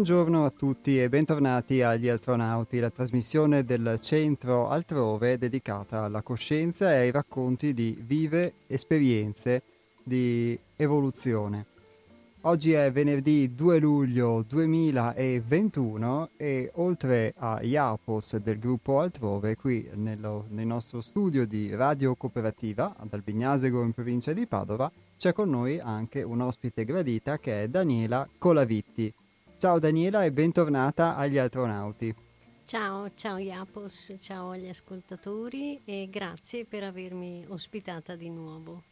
Buongiorno 0.00 0.46
a 0.46 0.50
tutti 0.50 0.98
e 0.98 1.10
bentornati 1.10 1.82
agli 1.82 2.08
Altronauti, 2.08 2.78
la 2.78 2.88
trasmissione 2.88 3.66
del 3.66 3.98
centro 4.00 4.70
altrove 4.70 5.36
dedicata 5.36 6.04
alla 6.04 6.22
coscienza 6.22 6.90
e 6.90 7.00
ai 7.00 7.10
racconti 7.10 7.74
di 7.74 8.02
vive 8.02 8.54
esperienze 8.66 9.62
di 10.02 10.58
evoluzione. 10.76 11.66
Oggi 12.44 12.72
è 12.72 12.90
venerdì 12.90 13.54
2 13.54 13.78
luglio 13.78 14.42
2021 14.48 16.30
e 16.38 16.70
oltre 16.76 17.34
a 17.36 17.60
Iapos 17.60 18.38
del 18.38 18.58
gruppo 18.58 19.00
Altrove, 19.00 19.54
qui 19.56 19.86
nello, 19.92 20.46
nel 20.48 20.66
nostro 20.66 21.02
studio 21.02 21.46
di 21.46 21.74
Radio 21.74 22.14
Cooperativa 22.14 22.94
ad 22.96 23.12
Albignasego 23.12 23.82
in 23.82 23.92
provincia 23.92 24.32
di 24.32 24.46
Padova, 24.46 24.90
c'è 25.18 25.34
con 25.34 25.50
noi 25.50 25.78
anche 25.78 26.22
un'ospite 26.22 26.86
gradita 26.86 27.38
che 27.38 27.64
è 27.64 27.68
Daniela 27.68 28.26
Colavitti. 28.38 29.12
Ciao 29.60 29.78
Daniela 29.78 30.24
e 30.24 30.32
bentornata 30.32 31.16
agli 31.16 31.36
Astronauti. 31.36 32.14
Ciao, 32.64 33.10
ciao 33.14 33.36
Iapos, 33.36 34.14
ciao 34.18 34.52
agli 34.52 34.70
ascoltatori 34.70 35.78
e 35.84 36.08
grazie 36.10 36.64
per 36.64 36.82
avermi 36.82 37.44
ospitata 37.46 38.16
di 38.16 38.30
nuovo. 38.30 38.84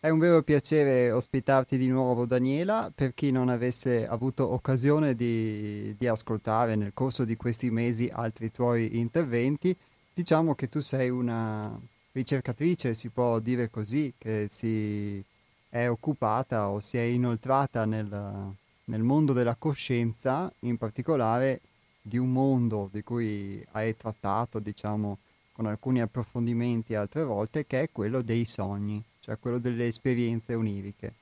È 0.00 0.08
un 0.08 0.18
vero 0.18 0.42
piacere 0.42 1.12
ospitarti 1.12 1.76
di 1.76 1.86
nuovo 1.86 2.26
Daniela, 2.26 2.90
per 2.92 3.14
chi 3.14 3.30
non 3.30 3.48
avesse 3.48 4.04
avuto 4.04 4.52
occasione 4.52 5.14
di, 5.14 5.94
di, 5.96 6.08
ascoltare 6.08 6.74
nel 6.74 6.90
corso 6.92 7.24
di 7.24 7.36
questi 7.36 7.70
mesi 7.70 8.10
altri 8.12 8.50
tuoi 8.50 8.98
interventi, 8.98 9.72
diciamo 10.12 10.56
che 10.56 10.68
tu 10.68 10.80
sei 10.80 11.10
una 11.10 11.80
ricercatrice, 12.10 12.94
si 12.94 13.08
può 13.08 13.38
dire 13.38 13.70
così, 13.70 14.12
che 14.18 14.48
si 14.50 15.24
è 15.68 15.88
occupata 15.88 16.70
o 16.70 16.80
si 16.80 16.96
è 16.96 17.02
inoltrata 17.02 17.84
nel, 17.84 18.56
nel 18.84 19.02
mondo 19.02 19.32
della 19.32 19.56
coscienza, 19.56 20.52
in 20.60 20.76
particolare 20.76 21.60
di 22.00 22.18
un 22.18 22.32
mondo 22.32 22.88
di 22.92 23.02
cui 23.02 23.64
hai 23.72 23.96
trattato, 23.96 24.58
diciamo, 24.58 25.18
con 25.52 25.66
alcuni 25.66 26.00
approfondimenti 26.00 26.94
altre 26.94 27.24
volte, 27.24 27.66
che 27.66 27.82
è 27.82 27.90
quello 27.92 28.22
dei 28.22 28.44
sogni 28.44 29.02
cioè 29.22 29.38
quello 29.38 29.58
delle 29.58 29.86
esperienze 29.86 30.54
oniriche. 30.54 31.14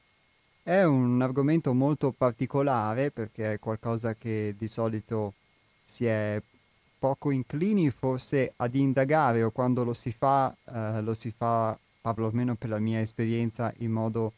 È 0.63 0.83
un 0.83 1.21
argomento 1.21 1.75
molto 1.75 2.13
particolare 2.13 3.11
perché 3.11 3.53
è 3.53 3.59
qualcosa 3.59 4.15
che 4.15 4.55
di 4.57 4.69
solito 4.69 5.35
si 5.85 6.07
è 6.07 6.41
poco 6.99 7.31
inclini 7.31 7.91
forse 7.91 8.53
ad 8.57 8.75
indagare 8.75 9.43
o 9.43 9.51
quando 9.51 9.85
lo 9.85 9.93
si 9.93 10.13
fa, 10.13 10.55
eh, 10.65 11.03
lo 11.03 11.13
si 11.13 11.31
fa, 11.31 11.79
parlo 12.01 12.27
almeno 12.27 12.55
per 12.55 12.71
la 12.71 12.79
mia 12.79 13.01
esperienza, 13.01 13.73
in 13.79 13.91
modo 13.91 14.33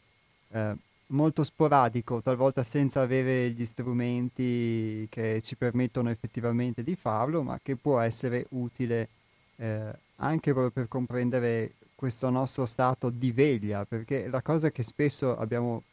eh, 0.49 0.75
molto 1.07 1.43
sporadico, 1.43 2.21
talvolta 2.21 2.63
senza 2.63 3.01
avere 3.01 3.51
gli 3.51 3.65
strumenti 3.65 5.07
che 5.09 5.41
ci 5.41 5.55
permettono 5.55 6.09
effettivamente 6.09 6.83
di 6.83 6.95
farlo, 6.95 7.43
ma 7.43 7.59
che 7.61 7.75
può 7.75 7.99
essere 7.99 8.45
utile 8.49 9.09
eh, 9.57 9.93
anche 10.17 10.51
proprio 10.51 10.71
per 10.71 10.87
comprendere 10.87 11.73
questo 11.95 12.29
nostro 12.29 12.65
stato 12.65 13.09
di 13.09 13.31
veglia, 13.31 13.85
perché 13.85 14.27
la 14.27 14.41
cosa 14.41 14.71
che 14.71 14.83
spesso 14.83 15.37
abbiamo 15.37 15.83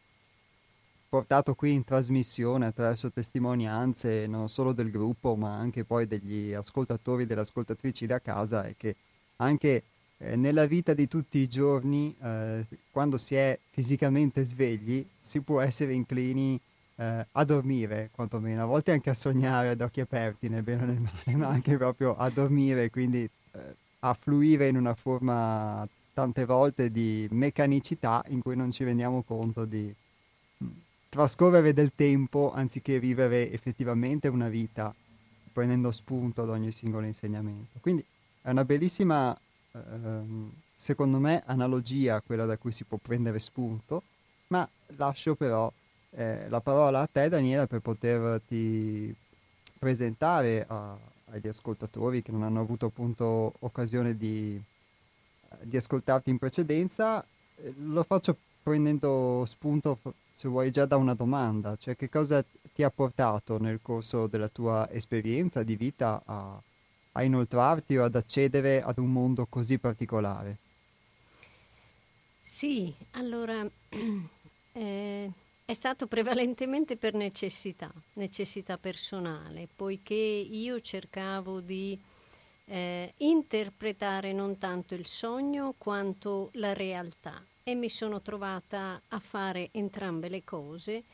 portato 1.08 1.54
qui 1.54 1.72
in 1.72 1.84
trasmissione 1.84 2.66
attraverso 2.66 3.10
testimonianze 3.10 4.28
non 4.28 4.48
solo 4.48 4.72
del 4.72 4.92
gruppo 4.92 5.34
ma 5.34 5.56
anche 5.56 5.82
poi 5.82 6.06
degli 6.06 6.52
ascoltatori 6.52 7.24
e 7.24 7.26
delle 7.26 7.40
ascoltatrici 7.40 8.06
da 8.06 8.20
casa 8.20 8.64
è 8.64 8.74
che 8.76 8.94
anche 9.36 9.82
eh, 10.22 10.36
nella 10.36 10.66
vita 10.66 10.94
di 10.94 11.08
tutti 11.08 11.38
i 11.38 11.48
giorni 11.48 12.14
eh, 12.22 12.64
quando 12.90 13.18
si 13.18 13.34
è 13.34 13.58
fisicamente 13.70 14.44
svegli 14.44 15.04
si 15.18 15.40
può 15.40 15.60
essere 15.60 15.94
inclini 15.94 16.60
eh, 16.96 17.26
a 17.30 17.44
dormire 17.44 18.10
quantomeno 18.12 18.62
a 18.62 18.66
volte 18.66 18.92
anche 18.92 19.10
a 19.10 19.14
sognare 19.14 19.70
ad 19.70 19.80
occhi 19.80 20.00
aperti 20.00 20.48
nel 20.48 20.62
bene 20.62 20.82
o 20.82 20.86
nel 20.86 21.00
male 21.00 21.36
ma 21.36 21.48
anche 21.48 21.76
proprio 21.76 22.16
a 22.16 22.28
dormire 22.30 22.90
quindi 22.90 23.28
eh, 23.52 23.74
a 24.00 24.14
fluire 24.14 24.68
in 24.68 24.76
una 24.76 24.94
forma 24.94 25.86
tante 26.12 26.44
volte 26.44 26.90
di 26.90 27.26
meccanicità 27.30 28.22
in 28.28 28.42
cui 28.42 28.56
non 28.56 28.70
ci 28.72 28.84
rendiamo 28.84 29.22
conto 29.22 29.64
di 29.64 29.92
mm, 30.62 30.68
trascorrere 31.08 31.72
del 31.72 31.92
tempo 31.94 32.52
anziché 32.52 32.98
vivere 32.98 33.50
effettivamente 33.52 34.28
una 34.28 34.48
vita 34.48 34.94
prendendo 35.52 35.90
spunto 35.92 36.42
ad 36.42 36.48
ogni 36.48 36.70
singolo 36.72 37.06
insegnamento. 37.06 37.78
Quindi 37.80 38.04
è 38.42 38.50
una 38.50 38.64
bellissima, 38.64 39.36
ehm, 39.72 40.50
secondo 40.74 41.18
me, 41.18 41.42
analogia 41.46 42.20
quella 42.20 42.46
da 42.46 42.56
cui 42.56 42.72
si 42.72 42.84
può 42.84 42.98
prendere 43.00 43.38
spunto, 43.38 44.02
ma 44.48 44.68
lascio 44.96 45.34
però 45.34 45.72
eh, 46.10 46.48
la 46.48 46.60
parola 46.60 47.00
a 47.00 47.06
te 47.06 47.28
Daniela 47.28 47.66
per 47.66 47.80
poterti 47.80 49.14
presentare 49.78 50.64
a, 50.68 50.96
agli 51.26 51.48
ascoltatori 51.48 52.22
che 52.22 52.32
non 52.32 52.42
hanno 52.42 52.60
avuto 52.60 52.86
appunto 52.86 53.54
occasione 53.60 54.16
di 54.16 54.60
di 55.62 55.76
ascoltarti 55.76 56.30
in 56.30 56.38
precedenza, 56.38 57.24
eh, 57.56 57.74
lo 57.78 58.02
faccio 58.02 58.36
prendendo 58.62 59.44
spunto, 59.46 59.98
se 60.32 60.48
vuoi, 60.48 60.70
già 60.70 60.86
da 60.86 60.96
una 60.96 61.14
domanda, 61.14 61.76
cioè 61.76 61.96
che 61.96 62.08
cosa 62.08 62.44
ti 62.72 62.82
ha 62.82 62.90
portato 62.90 63.58
nel 63.58 63.80
corso 63.82 64.26
della 64.26 64.48
tua 64.48 64.88
esperienza 64.90 65.62
di 65.62 65.76
vita 65.76 66.22
a, 66.24 66.60
a 67.12 67.22
inoltrarti 67.22 67.96
o 67.96 68.04
ad 68.04 68.14
accedere 68.14 68.82
ad 68.82 68.98
un 68.98 69.12
mondo 69.12 69.46
così 69.46 69.78
particolare? 69.78 70.58
Sì, 72.40 72.92
allora 73.12 73.64
eh, 74.72 75.30
è 75.64 75.72
stato 75.72 76.06
prevalentemente 76.06 76.96
per 76.96 77.14
necessità, 77.14 77.92
necessità 78.14 78.76
personale, 78.76 79.68
poiché 79.74 80.14
io 80.14 80.80
cercavo 80.80 81.60
di 81.60 81.98
eh, 82.66 83.14
interpretare 83.18 84.32
non 84.32 84.58
tanto 84.58 84.94
il 84.94 85.06
sogno 85.06 85.74
quanto 85.78 86.50
la 86.54 86.72
realtà 86.72 87.44
e 87.62 87.74
mi 87.74 87.88
sono 87.88 88.20
trovata 88.20 89.00
a 89.08 89.18
fare 89.18 89.68
entrambe 89.72 90.28
le 90.28 90.42
cose 90.44 91.04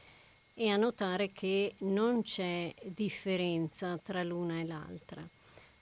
e 0.55 0.71
a 0.71 0.77
notare 0.77 1.33
che 1.33 1.75
non 1.81 2.23
c'è 2.23 2.75
differenza 2.83 3.99
tra 3.99 4.23
l'una 4.23 4.59
e 4.61 4.65
l'altra. 4.65 5.36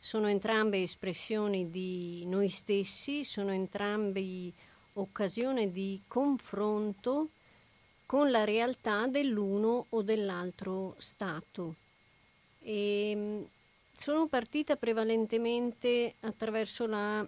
Sono 0.04 0.28
entrambe 0.28 0.82
espressioni 0.82 1.70
di 1.70 2.26
noi 2.26 2.50
stessi, 2.50 3.24
sono 3.24 3.52
entrambi 3.52 4.52
occasione 4.92 5.72
di 5.72 5.98
confronto 6.06 7.30
con 8.04 8.30
la 8.30 8.44
realtà 8.44 9.06
dell'uno 9.06 9.86
o 9.88 10.02
dell'altro 10.02 10.94
stato. 10.98 11.76
E 12.60 13.10
ehm, 13.12 13.48
sono 13.94 14.26
partita 14.26 14.76
prevalentemente 14.76 16.16
attraverso 16.20 16.86
la, 16.86 17.26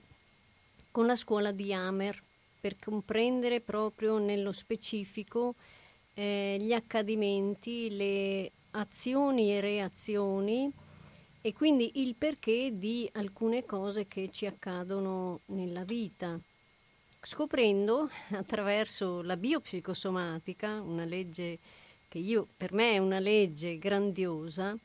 con 0.90 1.06
la 1.06 1.16
scuola 1.16 1.52
di 1.52 1.72
Amer 1.72 2.22
per 2.60 2.76
comprendere 2.78 3.62
proprio 3.62 4.18
nello 4.18 4.52
specifico 4.52 5.54
eh, 6.12 6.58
gli 6.60 6.74
accadimenti, 6.74 7.96
le 7.96 8.50
azioni 8.72 9.54
e 9.56 9.60
reazioni 9.62 10.84
e 11.46 11.52
quindi 11.52 12.00
il 12.02 12.16
perché 12.16 12.76
di 12.76 13.08
alcune 13.12 13.64
cose 13.64 14.08
che 14.08 14.30
ci 14.32 14.46
accadono 14.46 15.42
nella 15.46 15.84
vita. 15.84 16.36
Scoprendo 17.22 18.10
attraverso 18.34 19.22
la 19.22 19.36
biopsicosomatica, 19.36 20.80
una 20.80 21.04
legge 21.04 21.60
che 22.08 22.18
io, 22.18 22.48
per 22.56 22.72
me 22.72 22.94
è 22.94 22.98
una 22.98 23.20
legge 23.20 23.78
grandiosa, 23.78 24.76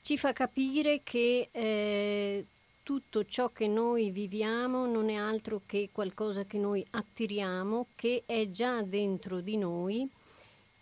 ci 0.00 0.16
fa 0.16 0.32
capire 0.32 1.02
che 1.04 1.50
eh, 1.52 2.46
tutto 2.82 3.26
ciò 3.26 3.50
che 3.50 3.66
noi 3.66 4.10
viviamo 4.12 4.86
non 4.86 5.10
è 5.10 5.16
altro 5.16 5.60
che 5.66 5.90
qualcosa 5.92 6.46
che 6.46 6.56
noi 6.56 6.82
attiriamo, 6.92 7.88
che 7.94 8.22
è 8.24 8.50
già 8.50 8.80
dentro 8.80 9.42
di 9.42 9.58
noi 9.58 10.08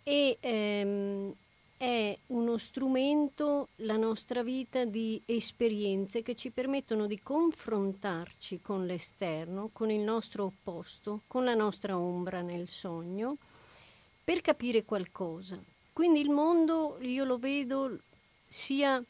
e 0.01 0.37
ehm, 0.39 1.35
è 1.77 2.17
uno 2.27 2.57
strumento, 2.57 3.69
la 3.77 3.97
nostra 3.97 4.43
vita, 4.43 4.85
di 4.85 5.21
esperienze 5.25 6.23
che 6.23 6.35
ci 6.35 6.49
permettono 6.51 7.05
di 7.05 7.19
confrontarci 7.19 8.61
con 8.61 8.85
l'esterno, 8.85 9.69
con 9.73 9.91
il 9.91 10.01
nostro 10.01 10.45
opposto, 10.45 11.21
con 11.27 11.43
la 11.43 11.53
nostra 11.53 11.97
ombra 11.97 12.41
nel 12.41 12.67
sogno, 12.67 13.37
per 14.23 14.41
capire 14.41 14.83
qualcosa. 14.83 15.59
Quindi 15.91 16.19
il 16.19 16.29
mondo 16.29 16.97
io 17.01 17.23
lo 17.23 17.37
vedo 17.37 17.99
sia 18.47 19.01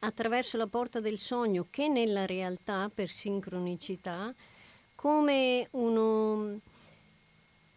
attraverso 0.00 0.56
la 0.56 0.66
porta 0.66 1.00
del 1.00 1.18
sogno 1.18 1.66
che 1.70 1.88
nella 1.88 2.26
realtà 2.26 2.90
per 2.92 3.08
sincronicità 3.08 4.34
come 4.94 5.66
uno, 5.72 6.60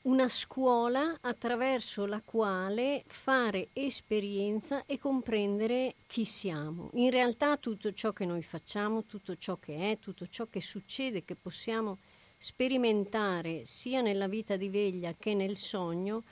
una 0.05 0.29
scuola 0.29 1.17
attraverso 1.21 2.05
la 2.05 2.21
quale 2.23 3.03
fare 3.07 3.69
esperienza 3.73 4.85
e 4.85 4.99
comprendere 4.99 5.95
chi 6.05 6.25
siamo. 6.25 6.89
In 6.93 7.09
realtà 7.09 7.57
tutto 7.57 7.91
ciò 7.91 8.13
che 8.13 8.25
noi 8.25 8.43
facciamo, 8.43 9.05
tutto 9.05 9.35
ciò 9.35 9.57
che 9.57 9.91
è, 9.91 9.99
tutto 9.99 10.27
ciò 10.27 10.47
che 10.47 10.61
succede, 10.61 11.25
che 11.25 11.35
possiamo 11.35 11.97
sperimentare 12.37 13.65
sia 13.65 14.01
nella 14.01 14.27
vita 14.27 14.55
di 14.57 14.69
veglia 14.69 15.15
che 15.17 15.33
nel 15.33 15.57
sogno, 15.57 16.23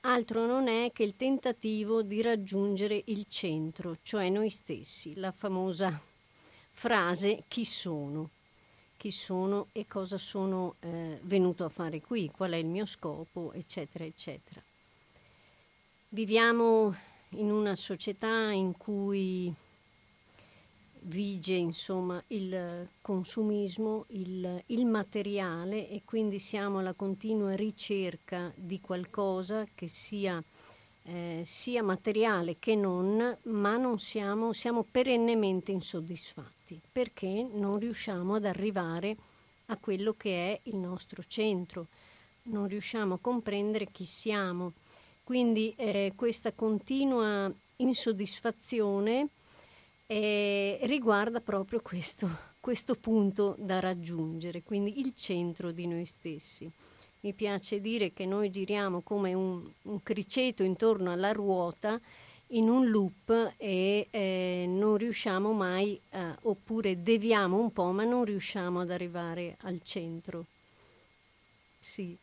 altro 0.00 0.46
non 0.46 0.68
è 0.68 0.90
che 0.92 1.02
il 1.02 1.14
tentativo 1.14 2.02
di 2.02 2.22
raggiungere 2.22 3.02
il 3.06 3.26
centro, 3.28 3.98
cioè 4.02 4.30
noi 4.30 4.48
stessi, 4.48 5.14
la 5.16 5.32
famosa 5.32 6.00
frase 6.70 7.44
chi 7.46 7.66
sono, 7.66 8.30
chi 8.98 9.12
sono 9.12 9.68
e 9.72 9.86
cosa 9.86 10.18
sono 10.18 10.74
eh, 10.80 11.20
venuto 11.22 11.64
a 11.64 11.68
fare 11.68 12.02
qui, 12.02 12.30
qual 12.30 12.50
è 12.50 12.56
il 12.56 12.66
mio 12.66 12.84
scopo, 12.84 13.52
eccetera, 13.52 14.04
eccetera. 14.04 14.60
Viviamo 16.10 16.94
in 17.30 17.50
una 17.50 17.76
società 17.76 18.50
in 18.50 18.76
cui 18.76 19.54
vige 21.02 21.54
insomma 21.54 22.22
il 22.28 22.88
consumismo, 23.00 24.06
il, 24.08 24.64
il, 24.66 24.84
materiale 24.84 25.88
e 25.88 26.02
quindi 26.04 26.40
siamo 26.40 26.80
alla 26.80 26.92
continua 26.92 27.54
ricerca 27.54 28.52
di 28.56 28.80
qualcosa 28.80 29.64
che 29.76 29.86
sia, 29.86 30.42
eh, 31.04 31.42
sia 31.44 31.84
materiale 31.84 32.56
che 32.58 32.74
non, 32.74 33.38
ma 33.42 33.76
non 33.76 34.00
siamo, 34.00 34.52
siamo 34.52 34.84
perennemente 34.90 35.70
insoddisfatti 35.70 36.57
perché 36.90 37.46
non 37.52 37.78
riusciamo 37.78 38.34
ad 38.34 38.44
arrivare 38.44 39.16
a 39.66 39.76
quello 39.76 40.14
che 40.16 40.52
è 40.52 40.60
il 40.64 40.76
nostro 40.76 41.22
centro, 41.26 41.86
non 42.44 42.66
riusciamo 42.66 43.14
a 43.14 43.18
comprendere 43.20 43.88
chi 43.92 44.04
siamo. 44.04 44.72
Quindi 45.24 45.74
eh, 45.76 46.12
questa 46.16 46.52
continua 46.52 47.52
insoddisfazione 47.76 49.28
eh, 50.06 50.78
riguarda 50.82 51.40
proprio 51.40 51.80
questo, 51.80 52.28
questo 52.60 52.94
punto 52.94 53.54
da 53.58 53.78
raggiungere, 53.78 54.62
quindi 54.62 55.00
il 55.00 55.12
centro 55.14 55.70
di 55.70 55.86
noi 55.86 56.06
stessi. 56.06 56.70
Mi 57.20 57.32
piace 57.32 57.80
dire 57.80 58.12
che 58.12 58.24
noi 58.26 58.48
giriamo 58.48 59.00
come 59.02 59.34
un, 59.34 59.68
un 59.82 60.02
criceto 60.02 60.62
intorno 60.62 61.12
alla 61.12 61.32
ruota 61.32 62.00
in 62.48 62.68
un 62.68 62.88
loop 62.88 63.54
e 63.56 64.06
eh, 64.10 64.64
non 64.68 64.96
riusciamo 64.96 65.52
mai, 65.52 66.00
a, 66.10 66.36
oppure 66.42 67.02
deviamo 67.02 67.58
un 67.58 67.72
po', 67.72 67.90
ma 67.92 68.04
non 68.04 68.24
riusciamo 68.24 68.80
ad 68.80 68.90
arrivare 68.90 69.56
al 69.62 69.80
centro. 69.82 70.46
Sì. 71.78 72.16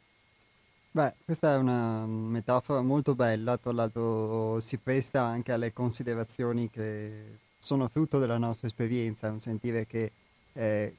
Beh, 0.92 1.14
questa 1.26 1.54
è 1.54 1.58
una 1.58 2.06
metafora 2.06 2.82
molto 2.82 3.16
bella, 3.16 3.58
tra 3.58 3.74
l'altro 3.74 4.60
si 4.62 4.78
presta 4.78 5.24
anche 5.24 5.52
alle 5.52 5.74
considerazioni 5.74 6.70
che 6.70 7.40
sono 7.60 7.90
frutto 7.90 8.18
della 8.18 8.38
nostra 8.38 8.68
esperienza, 8.68 9.30
un 9.30 9.40
sentire 9.40 9.86
che 9.86 10.12
eh, 10.54 10.96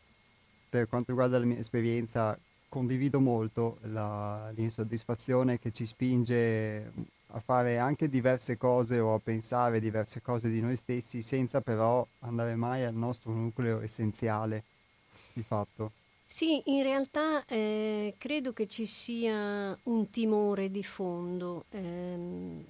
per 0.68 0.88
quanto 0.88 1.12
riguarda 1.12 1.38
la 1.38 1.46
mia 1.46 1.58
esperienza 1.58 2.38
condivido 2.68 3.20
molto 3.20 3.78
la, 3.82 4.50
l'insoddisfazione 4.50 5.58
che 5.58 5.70
ci 5.70 5.86
spinge 5.86 6.92
a 7.36 7.40
fare 7.40 7.76
anche 7.76 8.08
diverse 8.08 8.56
cose 8.56 8.98
o 8.98 9.12
a 9.12 9.20
pensare 9.20 9.78
diverse 9.78 10.22
cose 10.22 10.48
di 10.48 10.62
noi 10.62 10.76
stessi 10.76 11.20
senza 11.20 11.60
però 11.60 12.06
andare 12.20 12.54
mai 12.54 12.84
al 12.84 12.94
nostro 12.94 13.30
nucleo 13.30 13.82
essenziale 13.82 14.64
di 15.34 15.42
fatto. 15.42 15.92
Sì, 16.24 16.62
in 16.66 16.82
realtà 16.82 17.44
eh, 17.44 18.14
credo 18.16 18.52
che 18.52 18.66
ci 18.66 18.86
sia 18.86 19.78
un 19.84 20.10
timore 20.10 20.70
di 20.70 20.82
fondo. 20.82 21.66
Ehm, 21.70 22.64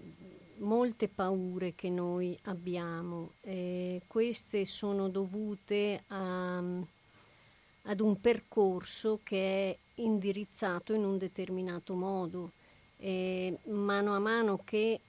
molte 0.59 1.09
paure 1.09 1.75
che 1.75 1.89
noi 1.89 2.37
abbiamo. 2.45 3.33
Eh, 3.43 4.03
queste 4.07 4.65
sono 4.65 5.09
dovute 5.09 6.03
a, 6.09 6.59
ad 6.59 8.01
un 8.01 8.21
percorso 8.21 9.21
che 9.23 9.71
è 9.71 9.79
indirizzato 10.03 10.93
in 10.93 11.05
un 11.05 11.19
determinato 11.19 11.95
modo. 11.95 12.51
Eh, 12.99 13.59
mano 13.65 14.15
a 14.15 14.19
mano 14.19 14.61
che 14.65 15.01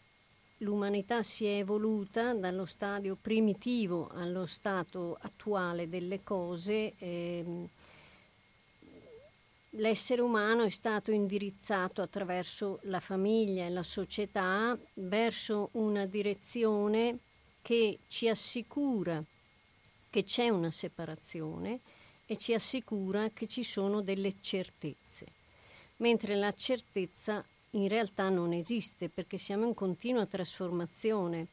l'umanità 0.57 1.23
si 1.23 1.45
è 1.45 1.57
evoluta 1.57 2.33
dallo 2.33 2.65
stadio 2.65 3.17
primitivo 3.19 4.09
allo 4.13 4.45
stato 4.45 5.17
attuale 5.21 5.87
delle 5.87 6.23
cose, 6.23 6.93
eh, 6.97 7.45
l'essere 9.71 10.21
umano 10.21 10.63
è 10.63 10.69
stato 10.69 11.11
indirizzato 11.11 12.01
attraverso 12.01 12.79
la 12.83 12.99
famiglia 12.99 13.65
e 13.65 13.69
la 13.69 13.83
società 13.83 14.77
verso 14.95 15.69
una 15.73 16.05
direzione 16.05 17.19
che 17.61 17.99
ci 18.07 18.27
assicura 18.27 19.23
che 20.09 20.23
c'è 20.23 20.49
una 20.49 20.71
separazione 20.71 21.81
e 22.25 22.37
ci 22.37 22.53
assicura 22.53 23.29
che 23.29 23.47
ci 23.47 23.63
sono 23.63 24.01
delle 24.01 24.35
certezze, 24.41 25.25
mentre 25.97 26.35
la 26.35 26.51
certezza 26.53 27.45
in 27.71 27.87
realtà 27.87 28.29
non 28.29 28.53
esiste 28.53 29.09
perché 29.09 29.37
siamo 29.37 29.65
in 29.65 29.73
continua 29.73 30.25
trasformazione. 30.25 31.47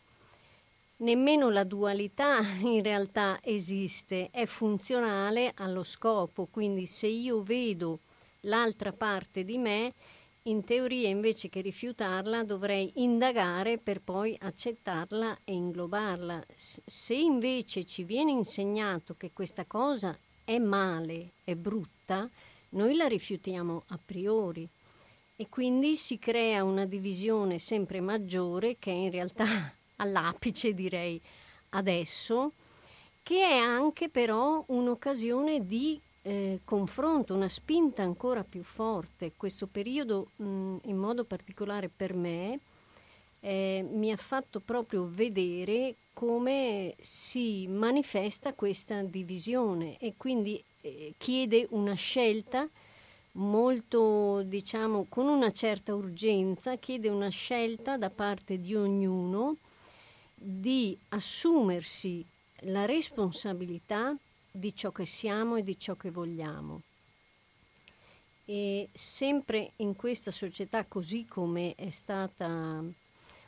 Nemmeno 0.97 1.51
la 1.51 1.65
dualità 1.65 2.41
in 2.63 2.83
realtà 2.83 3.39
esiste, 3.43 4.29
è 4.31 4.47
funzionale 4.47 5.53
allo 5.57 5.83
scopo, 5.83 6.47
quindi 6.51 6.87
se 6.87 7.07
io 7.07 7.43
vedo 7.43 7.99
l'altra 8.41 8.93
parte 8.93 9.45
di 9.45 9.59
me, 9.59 9.93
in 10.47 10.63
teoria 10.63 11.09
invece 11.09 11.49
che 11.49 11.63
rifiutarla 11.63 12.45
dovrei 12.45 12.93
indagare 12.97 13.79
per 13.79 14.03
poi 14.03 14.37
accettarla 14.39 15.39
e 15.43 15.53
inglobarla. 15.55 16.45
Se 16.55 17.15
invece 17.15 17.87
ci 17.87 18.05
viene 18.05 18.31
insegnato 18.31 19.15
che 19.17 19.31
questa 19.33 19.65
cosa 19.65 20.17
è 20.45 20.59
male, 20.59 21.31
è 21.45 21.55
brutta, 21.55 22.29
noi 22.71 22.95
la 22.95 23.07
rifiutiamo 23.07 23.85
a 23.87 23.99
priori 24.05 24.69
e 25.45 25.49
quindi 25.51 25.95
si 25.95 26.19
crea 26.19 26.65
una 26.65 26.87
divisione 26.87 27.59
sempre 27.59 28.01
maggiore 28.01 28.77
che 28.79 28.91
è 28.91 28.95
in 28.95 29.11
realtà 29.11 29.45
all'apice 29.97 30.73
direi 30.73 31.21
adesso, 31.71 32.53
che 33.23 33.47
è 33.47 33.57
anche 33.59 34.09
però 34.09 34.65
un'occasione 34.69 35.67
di 35.67 36.01
eh, 36.23 36.61
confronto, 36.65 37.35
una 37.35 37.51
spinta 37.51 38.03
ancora 38.03 38.43
più 38.43 38.63
forte. 38.63 39.33
Questo 39.37 39.67
periodo, 39.67 40.31
mh, 40.37 40.77
in 40.85 40.97
modo 40.97 41.25
particolare 41.25 41.91
per 41.95 42.15
me, 42.15 42.61
eh, 43.41 43.87
mi 43.87 44.11
ha 44.13 44.17
fatto 44.17 44.61
proprio 44.61 45.07
vedere 45.11 45.97
come 46.15 46.95
si 47.03 47.67
manifesta 47.69 48.55
questa 48.55 49.03
divisione 49.03 49.99
e 49.99 50.15
quindi 50.17 50.63
eh, 50.81 51.13
chiede 51.19 51.67
una 51.71 51.95
scelta 51.95 52.67
molto, 53.35 54.43
diciamo, 54.43 55.07
con 55.09 55.27
una 55.27 55.51
certa 55.51 55.95
urgenza, 55.95 56.77
chiede 56.77 57.09
una 57.09 57.29
scelta 57.29 57.97
da 57.97 58.11
parte 58.11 58.61
di 58.61 58.75
ognuno 58.75 59.57
di 60.35 60.97
assumersi 61.09 62.25
la 62.67 62.85
responsabilità 62.85 64.15
di 64.51 64.75
ciò 64.75 64.91
che 64.93 65.05
siamo 65.05 65.57
e 65.57 65.65
di 65.65 65.79
ciò 65.79 65.95
che 65.95 66.11
vogliamo. 66.11 66.83
E 68.47 68.89
sempre 68.93 69.73
in 69.77 69.97
questa 69.97 70.31
società 70.31 70.85
così 70.85 71.25
come 71.27 71.75
è 71.75 71.89
stata, 71.89 72.83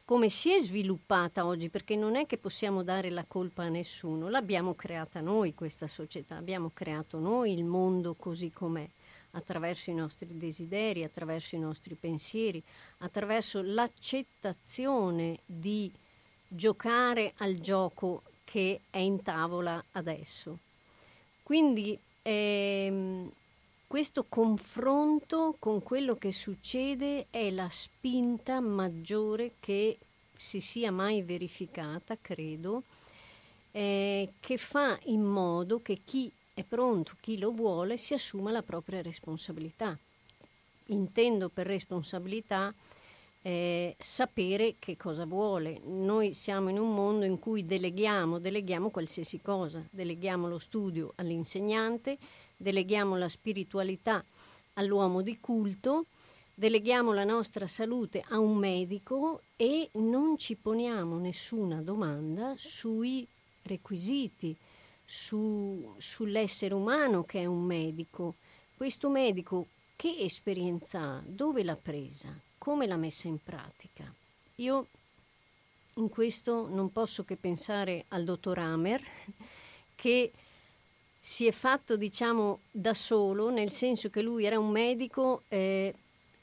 come 0.05 0.29
si 0.31 0.53
è 0.53 0.61
sviluppata 0.61 1.45
oggi, 1.45 1.69
perché 1.69 1.97
non 1.97 2.17
è 2.17 2.27
che 2.27 2.39
possiamo 2.39 2.83
dare 2.83 3.11
la 3.11 3.25
colpa 3.29 3.65
a 3.65 3.69
nessuno, 3.69 4.29
l'abbiamo 4.31 4.75
creata 4.75 5.21
noi 5.21 5.55
questa 5.55 5.87
società, 5.87 6.37
abbiamo 6.37 6.71
creato 6.73 7.19
noi 7.19 7.53
il 7.53 7.65
mondo 7.65 8.15
così 8.15 8.51
com'è, 8.51 8.89
attraverso 9.37 9.91
i 9.91 9.95
nostri 9.95 10.37
desideri, 10.37 11.05
attraverso 11.05 11.57
i 11.57 11.61
nostri 11.61 11.95
pensieri, 11.95 12.63
attraverso 12.99 13.63
l'accettazione 13.63 15.39
di 15.45 15.93
giocare 16.49 17.33
al 17.39 17.57
gioco 17.57 18.23
che 18.45 18.81
è 18.91 18.99
in 18.99 19.23
tavola 19.23 19.83
adesso. 19.93 20.59
Quindi 21.43 21.99
ehm, 22.23 23.31
questo 23.87 24.25
confronto 24.29 25.57
con 25.59 25.83
quello 25.83 26.17
che 26.17 26.33
succede 26.33 27.27
è 27.31 27.51
la 27.51 27.69
spinta 27.71 28.61
maggiore 28.61 29.53
che 29.61 29.99
si 30.37 30.61
sia 30.61 30.91
mai 30.91 31.23
verificata, 31.23 32.17
credo, 32.21 32.83
eh, 33.73 34.31
che 34.41 34.57
fa 34.57 34.99
in 35.05 35.23
modo 35.23 35.83
che 35.83 36.01
chi 36.05 36.31
è 36.57 36.65
pronto, 36.65 37.17
chi 37.21 37.37
lo 37.37 37.51
vuole, 37.51 37.99
si 37.99 38.15
assuma 38.15 38.51
la 38.51 38.63
propria 38.63 39.03
responsabilità. 39.03 39.95
Intendo 40.87 41.51
per 41.51 41.67
responsabilità 41.67 42.73
eh, 43.43 43.95
sapere 43.99 44.77
che 44.79 44.97
cosa 44.97 45.27
vuole. 45.27 45.83
Noi 45.85 46.33
siamo 46.33 46.71
in 46.71 46.79
un 46.79 46.95
mondo 46.95 47.27
in 47.27 47.39
cui 47.39 47.67
deleghiamo, 47.67 48.39
deleghiamo 48.39 48.89
qualsiasi 48.89 49.39
cosa, 49.43 49.87
deleghiamo 49.91 50.49
lo 50.49 50.57
studio 50.57 51.13
all'insegnante, 51.17 52.17
deleghiamo 52.57 53.19
la 53.19 53.29
spiritualità 53.29 54.25
all'uomo 54.75 55.21
di 55.21 55.39
culto, 55.39 56.07
deleghiamo 56.55 57.13
la 57.13 57.25
nostra 57.25 57.67
salute 57.67 58.25
a 58.31 58.39
un 58.39 58.57
medico 58.57 59.43
e 59.57 59.91
non 59.93 60.39
ci 60.39 60.55
poniamo 60.55 61.19
nessuna 61.19 61.83
domanda 61.83 62.55
sui 62.57 63.27
requisiti, 63.65 64.57
su, 65.07 65.95
sull'essere 65.97 66.75
umano 66.75 67.25
che 67.25 67.41
è 67.41 67.45
un 67.47 67.63
medico. 67.63 68.35
Questo 68.77 69.09
medico 69.09 69.69
che 69.97 70.17
esperienza 70.19 71.01
ha, 71.01 71.23
dove 71.25 71.63
l'ha 71.63 71.77
presa, 71.77 72.39
come 72.59 72.87
l'ha 72.87 72.97
messa 72.97 73.29
in 73.29 73.43
pratica. 73.43 74.13
Io 74.57 74.89
in 75.95 76.09
questo 76.11 76.69
non 76.69 76.93
posso 76.93 77.25
che 77.25 77.37
pensare 77.37 78.05
al 78.09 78.25
dottor 78.25 78.59
Hammer, 78.59 79.03
che 79.95 80.33
si 81.19 81.47
è 81.47 81.53
fatto, 81.53 81.97
diciamo, 81.97 82.61
da 82.71 82.95
solo, 82.95 83.51
nel 83.51 83.71
senso 83.71 84.11
che 84.11 84.23
lui 84.23 84.45
era 84.45 84.59
un 84.59 84.71
medico 84.71 85.43
eh, 85.49 85.95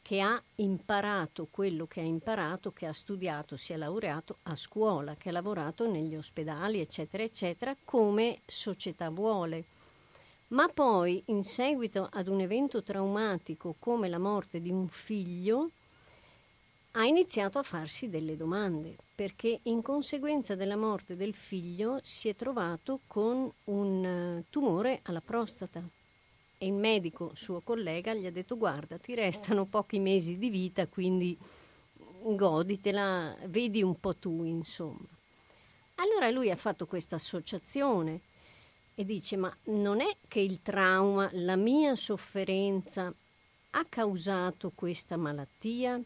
che 0.04 0.20
ha 0.20 0.40
imparato 0.56 1.48
quello 1.50 1.88
che 1.88 2.02
ha 2.02 2.04
imparato, 2.04 2.74
che 2.74 2.86
ha 2.86 2.94
studiato, 2.94 3.56
si 3.56 3.72
è 3.72 3.78
laureato 3.78 4.40
a 4.44 4.56
scuola, 4.56 5.16
che 5.16 5.30
ha 5.30 5.32
lavorato 5.32 5.90
negli 5.90 6.14
ospedali, 6.14 6.82
eccetera, 6.82 7.24
eccetera, 7.24 7.76
come 7.86 8.42
società 8.46 9.10
vuole. 9.10 9.64
Ma 10.50 10.68
poi, 10.68 11.24
in 11.28 11.46
seguito 11.46 12.10
ad 12.12 12.28
un 12.28 12.42
evento 12.42 12.84
traumatico 12.84 13.76
come 13.80 14.10
la 14.10 14.20
morte 14.20 14.62
di 14.62 14.70
un 14.70 14.90
figlio, 14.90 15.70
ha 16.92 17.06
iniziato 17.06 17.58
a 17.58 17.64
farsi 17.64 18.10
delle 18.10 18.36
domande, 18.36 18.98
perché 19.16 19.62
in 19.64 19.82
conseguenza 19.82 20.54
della 20.54 20.76
morte 20.76 21.16
del 21.16 21.34
figlio 21.34 22.00
si 22.04 22.28
è 22.28 22.36
trovato 22.36 23.00
con 23.08 23.50
un 23.64 24.44
tumore 24.50 25.00
alla 25.04 25.22
prostata 25.22 25.82
e 26.64 26.68
il 26.68 26.74
medico, 26.74 27.32
suo 27.36 27.60
collega, 27.60 28.14
gli 28.14 28.26
ha 28.26 28.32
detto 28.32 28.58
guarda, 28.58 28.98
ti 28.98 29.14
restano 29.16 29.66
pochi 29.66 30.00
mesi 30.00 30.38
di 30.38 30.50
vita, 30.50 30.88
quindi 30.88 31.38
goditela, 32.24 33.36
vedi 33.48 33.84
un 33.84 34.00
po' 34.00 34.16
tu, 34.16 34.46
insomma. 34.46 35.06
Allora 35.96 36.30
lui 36.30 36.50
ha 36.50 36.56
fatto 36.56 36.86
questa 36.86 37.16
associazione 37.16 38.22
e 38.96 39.04
dice 39.04 39.36
ma 39.36 39.54
non 39.66 40.00
è 40.00 40.16
che 40.26 40.40
il 40.40 40.62
trauma, 40.62 41.30
la 41.34 41.58
mia 41.58 41.98
sofferenza 41.98 43.14
ha 43.72 43.86
causato 43.90 44.72
questa 44.74 45.18
malattia? 45.18 46.02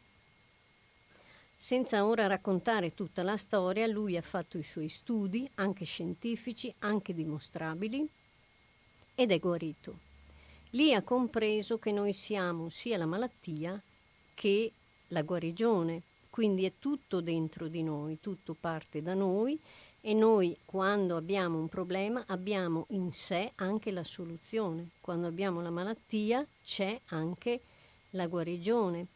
Senza 1.55 2.03
ora 2.03 2.25
raccontare 2.25 2.95
tutta 2.95 3.21
la 3.21 3.37
storia, 3.37 3.85
lui 3.85 4.17
ha 4.17 4.23
fatto 4.23 4.57
i 4.57 4.63
suoi 4.63 4.89
studi, 4.89 5.47
anche 5.55 5.85
scientifici, 5.85 6.73
anche 6.79 7.13
dimostrabili, 7.13 8.09
ed 9.13 9.31
è 9.31 9.39
guarito. 9.39 10.06
Lì 10.71 10.93
ha 10.93 11.01
compreso 11.01 11.77
che 11.77 11.91
noi 11.91 12.13
siamo 12.13 12.69
sia 12.69 12.97
la 12.97 13.05
malattia 13.05 13.81
che 14.33 14.71
la 15.09 15.21
guarigione, 15.23 16.01
quindi 16.29 16.65
è 16.65 16.73
tutto 16.77 17.21
dentro 17.21 17.67
di 17.67 17.81
noi, 17.81 18.19
tutto 18.19 18.55
parte 18.59 19.01
da 19.01 19.13
noi 19.13 19.59
e 20.01 20.13
noi 20.13 20.55
quando 20.65 21.15
abbiamo 21.15 21.57
un 21.57 21.67
problema 21.69 22.23
abbiamo 22.27 22.85
in 22.89 23.11
sé 23.11 23.51
anche 23.55 23.91
la 23.91 24.03
soluzione, 24.03 24.89
quando 25.01 25.27
abbiamo 25.27 25.61
la 25.61 25.69
malattia 25.69 26.45
c'è 26.63 26.99
anche 27.07 27.61
la 28.11 28.27
guarigione. 28.27 29.07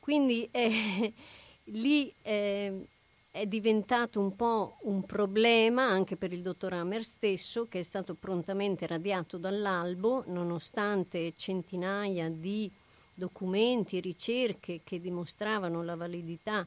Quindi 0.00 0.48
eh, 0.50 1.12
lì 1.64 2.12
eh, 2.22 2.86
è 3.32 3.46
diventato 3.46 4.18
un 4.18 4.34
po' 4.34 4.78
un 4.82 5.04
problema 5.04 5.84
anche 5.84 6.16
per 6.16 6.32
il 6.32 6.42
dottor 6.42 6.72
Hammer 6.72 7.04
stesso, 7.04 7.68
che 7.68 7.80
è 7.80 7.82
stato 7.82 8.14
prontamente 8.14 8.86
radiato 8.86 9.38
dall'albo, 9.38 10.24
nonostante 10.26 11.34
centinaia 11.36 12.28
di 12.28 12.70
documenti 13.14 13.98
e 13.98 14.00
ricerche 14.00 14.80
che 14.82 15.00
dimostravano 15.00 15.82
la 15.82 15.94
validità 15.94 16.66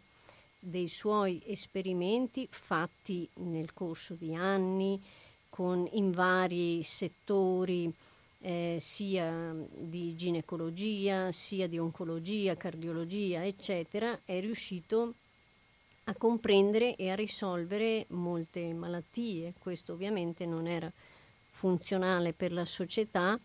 dei 0.57 0.87
suoi 0.87 1.41
esperimenti 1.45 2.47
fatti 2.49 3.27
nel 3.35 3.73
corso 3.73 4.13
di 4.13 4.33
anni 4.33 5.01
con, 5.49 5.85
in 5.91 6.11
vari 6.11 6.81
settori 6.83 7.93
eh, 8.39 8.77
sia 8.79 9.53
di 9.75 10.15
ginecologia, 10.15 11.31
sia 11.33 11.67
di 11.67 11.77
oncologia, 11.77 12.55
cardiologia, 12.55 13.43
eccetera, 13.43 14.21
è 14.23 14.39
riuscito 14.39 15.01
a 15.01 15.22
comprendere 16.11 16.95
e 16.95 17.09
a 17.09 17.15
risolvere 17.15 18.05
molte 18.09 18.73
malattie. 18.73 19.53
Questo 19.57 19.93
ovviamente 19.93 20.45
non 20.45 20.67
era 20.67 20.91
funzionale 21.51 22.33
per 22.33 22.51
la 22.51 22.65
società 22.65 23.39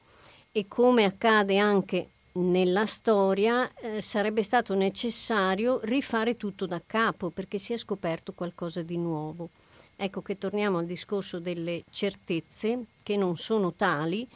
e 0.50 0.66
come 0.66 1.04
accade 1.04 1.58
anche 1.58 2.08
nella 2.32 2.86
storia 2.86 3.72
eh, 3.74 4.02
sarebbe 4.02 4.42
stato 4.42 4.74
necessario 4.74 5.80
rifare 5.84 6.36
tutto 6.36 6.66
da 6.66 6.82
capo 6.84 7.30
perché 7.30 7.58
si 7.58 7.72
è 7.72 7.76
scoperto 7.76 8.32
qualcosa 8.32 8.82
di 8.82 8.96
nuovo. 8.96 9.50
Ecco 9.94 10.22
che 10.22 10.38
torniamo 10.38 10.78
al 10.78 10.86
discorso 10.86 11.38
delle 11.38 11.84
certezze 11.90 12.86
che 13.02 13.16
non 13.16 13.36
sono 13.36 13.72
tali 13.72 14.28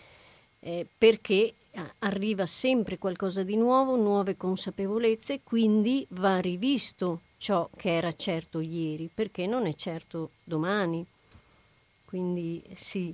eh, 0.61 0.87
perché 0.97 1.55
arriva 2.01 2.45
sempre 2.47 2.99
qualcosa 2.99 3.43
di 3.43 3.57
nuovo, 3.57 3.97
nuove 3.97 4.37
consapevolezze, 4.37 5.41
quindi 5.43 6.07
va 6.11 6.39
rivisto 6.39 7.21
ciò 7.43 7.69
che 7.75 7.97
era 7.97 8.13
certo 8.13 8.61
ieri, 8.61 9.11
perché 9.13 9.49
non 9.49 9.67
è 9.67 9.75
certo 9.75 10.31
domani. 10.45 11.05
Quindi 12.05 12.63
sì. 12.77 13.13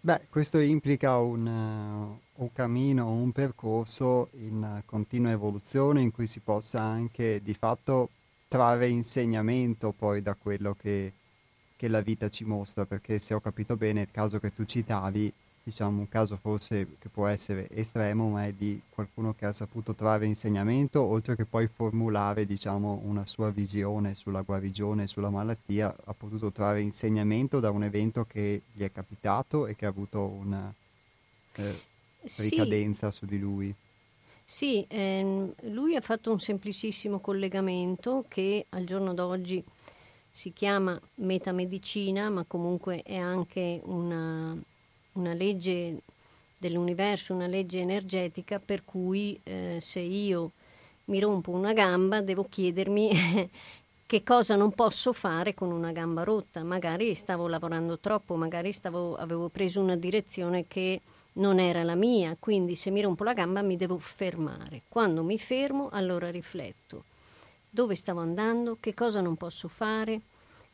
Beh, 0.00 0.22
questo 0.30 0.58
implica 0.58 1.18
un, 1.18 1.46
uh, 1.46 2.42
un 2.42 2.52
cammino, 2.54 3.10
un 3.10 3.32
percorso 3.32 4.30
in 4.38 4.80
continua 4.86 5.30
evoluzione 5.30 6.00
in 6.00 6.10
cui 6.10 6.26
si 6.26 6.40
possa 6.40 6.80
anche 6.80 7.42
di 7.42 7.52
fatto 7.52 8.08
trarre 8.48 8.88
insegnamento 8.88 9.92
poi 9.92 10.22
da 10.22 10.34
quello 10.34 10.74
che, 10.74 11.12
che 11.76 11.86
la 11.86 12.00
vita 12.00 12.30
ci 12.30 12.44
mostra, 12.44 12.86
perché 12.86 13.18
se 13.18 13.34
ho 13.34 13.40
capito 13.40 13.76
bene 13.76 14.00
il 14.00 14.10
caso 14.10 14.38
che 14.38 14.54
tu 14.54 14.64
citavi, 14.64 15.30
diciamo 15.70 16.00
un 16.00 16.08
caso 16.08 16.36
forse 16.36 16.96
che 16.98 17.08
può 17.08 17.26
essere 17.26 17.68
estremo, 17.70 18.28
ma 18.28 18.46
è 18.46 18.52
di 18.52 18.80
qualcuno 18.90 19.34
che 19.34 19.46
ha 19.46 19.52
saputo 19.52 19.94
trarre 19.94 20.26
insegnamento, 20.26 21.00
oltre 21.00 21.36
che 21.36 21.44
poi 21.44 21.68
formulare 21.68 22.44
diciamo 22.44 23.00
una 23.04 23.24
sua 23.24 23.50
visione 23.50 24.16
sulla 24.16 24.42
guarigione, 24.42 25.06
sulla 25.06 25.30
malattia, 25.30 25.94
ha 26.04 26.12
potuto 26.12 26.50
trarre 26.50 26.80
insegnamento 26.80 27.60
da 27.60 27.70
un 27.70 27.84
evento 27.84 28.26
che 28.28 28.62
gli 28.72 28.82
è 28.82 28.90
capitato 28.90 29.66
e 29.68 29.76
che 29.76 29.86
ha 29.86 29.90
avuto 29.90 30.24
una 30.24 30.72
eh, 31.54 31.80
ricadenza 32.38 33.10
sì. 33.12 33.18
su 33.18 33.26
di 33.26 33.38
lui. 33.38 33.74
Sì, 34.44 34.84
ehm, 34.88 35.54
lui 35.72 35.94
ha 35.94 36.00
fatto 36.00 36.32
un 36.32 36.40
semplicissimo 36.40 37.20
collegamento 37.20 38.24
che 38.26 38.66
al 38.70 38.84
giorno 38.84 39.14
d'oggi 39.14 39.62
si 40.28 40.52
chiama 40.52 41.00
metamedicina, 41.16 42.28
ma 42.28 42.44
comunque 42.44 43.02
è 43.02 43.16
anche 43.16 43.80
una, 43.84 44.56
una 45.12 45.32
legge 45.32 46.02
dell'universo, 46.56 47.34
una 47.34 47.46
legge 47.46 47.78
energetica 47.78 48.58
per 48.58 48.84
cui 48.84 49.38
eh, 49.44 49.78
se 49.80 50.00
io 50.00 50.52
mi 51.06 51.18
rompo 51.18 51.50
una 51.50 51.72
gamba 51.72 52.20
devo 52.20 52.46
chiedermi 52.48 53.50
che 54.06 54.22
cosa 54.22 54.56
non 54.56 54.72
posso 54.72 55.12
fare 55.12 55.54
con 55.54 55.70
una 55.70 55.92
gamba 55.92 56.22
rotta. 56.24 56.62
Magari 56.62 57.14
stavo 57.14 57.48
lavorando 57.48 57.98
troppo, 57.98 58.36
magari 58.36 58.72
stavo, 58.72 59.16
avevo 59.16 59.48
preso 59.48 59.80
una 59.80 59.96
direzione 59.96 60.66
che 60.66 61.00
non 61.34 61.58
era 61.58 61.82
la 61.84 61.94
mia, 61.94 62.36
quindi 62.38 62.74
se 62.74 62.90
mi 62.90 63.00
rompo 63.00 63.24
la 63.24 63.34
gamba 63.34 63.62
mi 63.62 63.76
devo 63.76 63.98
fermare. 63.98 64.82
Quando 64.88 65.22
mi 65.22 65.38
fermo 65.38 65.88
allora 65.92 66.30
rifletto. 66.30 67.04
Dove 67.70 67.94
stavo 67.94 68.20
andando? 68.20 68.76
Che 68.80 68.94
cosa 68.94 69.20
non 69.20 69.36
posso 69.36 69.68
fare? 69.68 70.20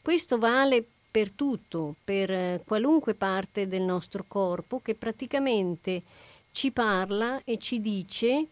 Questo 0.00 0.38
vale 0.38 0.85
per 1.10 1.30
tutto, 1.30 1.96
per 2.04 2.30
eh, 2.30 2.62
qualunque 2.64 3.14
parte 3.14 3.66
del 3.66 3.82
nostro 3.82 4.25
corpo 4.26 4.80
che 4.80 4.94
praticamente 4.94 6.02
ci 6.50 6.70
parla 6.70 7.40
e 7.44 7.58
ci 7.58 7.80
dice 7.80 8.46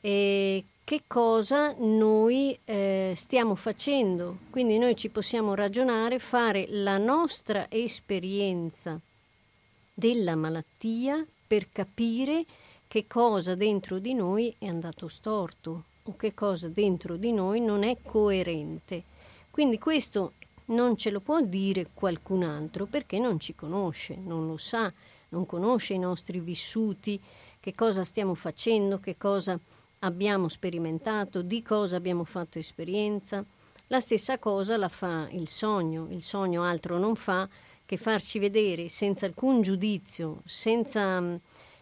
eh, 0.00 0.64
che 0.84 1.02
cosa 1.08 1.74
noi 1.78 2.56
eh, 2.64 3.12
stiamo 3.16 3.56
facendo. 3.56 4.38
Quindi 4.50 4.78
noi 4.78 4.94
ci 4.96 5.08
possiamo 5.08 5.54
ragionare, 5.54 6.20
fare 6.20 6.66
la 6.68 6.96
nostra 6.96 7.66
esperienza 7.68 9.00
della 9.92 10.36
malattia 10.36 11.26
per 11.46 11.70
capire 11.72 12.44
che 12.86 13.06
cosa 13.08 13.54
dentro 13.54 13.98
di 13.98 14.14
noi 14.14 14.54
è 14.58 14.66
andato 14.66 15.08
storto 15.08 15.84
o 16.04 16.16
che 16.16 16.34
cosa 16.34 16.68
dentro 16.68 17.16
di 17.16 17.32
noi 17.32 17.60
non 17.60 17.82
è 17.82 17.96
coerente. 18.02 19.02
Quindi 19.50 19.78
questo 19.78 20.34
non 20.66 20.96
ce 20.96 21.10
lo 21.10 21.20
può 21.20 21.40
dire 21.40 21.88
qualcun 21.92 22.42
altro 22.42 22.86
perché 22.86 23.18
non 23.18 23.38
ci 23.38 23.54
conosce, 23.54 24.16
non 24.16 24.46
lo 24.46 24.56
sa, 24.56 24.92
non 25.30 25.46
conosce 25.46 25.94
i 25.94 25.98
nostri 25.98 26.40
vissuti, 26.40 27.20
che 27.60 27.74
cosa 27.74 28.04
stiamo 28.04 28.34
facendo, 28.34 28.98
che 28.98 29.16
cosa 29.16 29.58
abbiamo 30.00 30.48
sperimentato, 30.48 31.42
di 31.42 31.62
cosa 31.62 31.96
abbiamo 31.96 32.24
fatto 32.24 32.58
esperienza. 32.58 33.44
La 33.88 34.00
stessa 34.00 34.38
cosa 34.38 34.76
la 34.76 34.88
fa 34.88 35.28
il 35.30 35.48
sogno, 35.48 36.08
il 36.10 36.22
sogno 36.22 36.64
altro 36.64 36.98
non 36.98 37.14
fa 37.14 37.48
che 37.84 37.96
farci 37.96 38.38
vedere 38.40 38.88
senza 38.88 39.26
alcun 39.26 39.62
giudizio, 39.62 40.42
senza, 40.44 41.22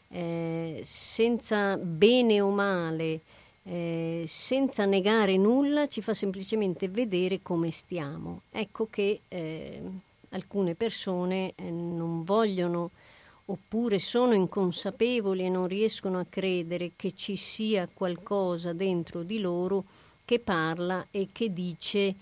eh, 0.08 0.82
senza 0.84 1.78
bene 1.78 2.40
o 2.42 2.50
male, 2.50 3.22
eh, 3.64 4.24
senza 4.26 4.84
negare 4.84 5.36
nulla, 5.36 5.86
ci 5.86 6.02
fa 6.02 6.14
semplicemente 6.14 6.88
vedere 6.88 7.40
come 7.42 7.70
stiamo. 7.70 8.42
Ecco 8.50 8.88
che 8.90 9.20
eh, 9.28 9.82
alcune 10.30 10.74
persone 10.74 11.52
eh, 11.54 11.70
non 11.70 12.24
vogliono 12.24 12.90
oppure 13.46 13.98
sono 13.98 14.34
inconsapevoli 14.34 15.44
e 15.44 15.48
non 15.48 15.66
riescono 15.66 16.18
a 16.18 16.26
credere 16.28 16.92
che 16.96 17.12
ci 17.14 17.36
sia 17.36 17.88
qualcosa 17.92 18.72
dentro 18.72 19.22
di 19.22 19.38
loro 19.38 19.84
che 20.24 20.38
parla 20.38 21.06
e 21.10 21.28
che 21.30 21.52
dice 21.52 22.14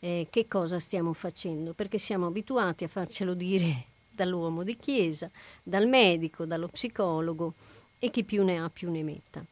eh, 0.00 0.28
che 0.30 0.46
cosa 0.46 0.78
stiamo 0.78 1.12
facendo, 1.12 1.72
perché 1.72 1.98
siamo 1.98 2.26
abituati 2.26 2.84
a 2.84 2.88
farcelo 2.88 3.34
dire 3.34 3.84
dall'uomo 4.10 4.62
di 4.62 4.76
chiesa, 4.76 5.30
dal 5.62 5.86
medico, 5.86 6.44
dallo 6.44 6.68
psicologo 6.68 7.54
e 7.98 8.10
chi 8.10 8.24
più 8.24 8.44
ne 8.44 8.58
ha 8.60 8.68
più 8.68 8.90
ne 8.90 9.02
metta. 9.02 9.44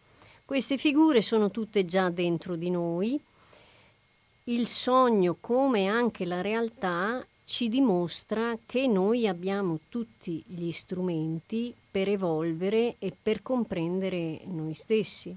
Queste 0.47 0.77
figure 0.77 1.23
sono 1.23 1.51
tutte 1.51 1.85
già 1.85 2.09
dentro 2.09 2.55
di 2.55 2.71
noi. 2.71 3.21
Il 4.45 4.69
sogno, 4.69 5.37
come 5.41 5.89
anche 5.89 6.25
la 6.25 6.41
realtà, 6.41 7.27
ci 7.45 7.69
dimostra 7.69 8.57
che 8.65 8.87
noi 8.87 9.27
abbiamo 9.27 9.81
tutti 9.89 10.45
gli 10.47 10.71
strumenti 10.71 11.75
per 11.91 12.09
evolvere 12.09 12.95
e 13.01 13.13
per 13.21 13.43
comprendere 13.43 14.43
noi 14.45 14.75
stessi. 14.75 15.37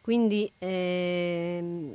Quindi 0.00 0.48
ehm, 0.58 1.92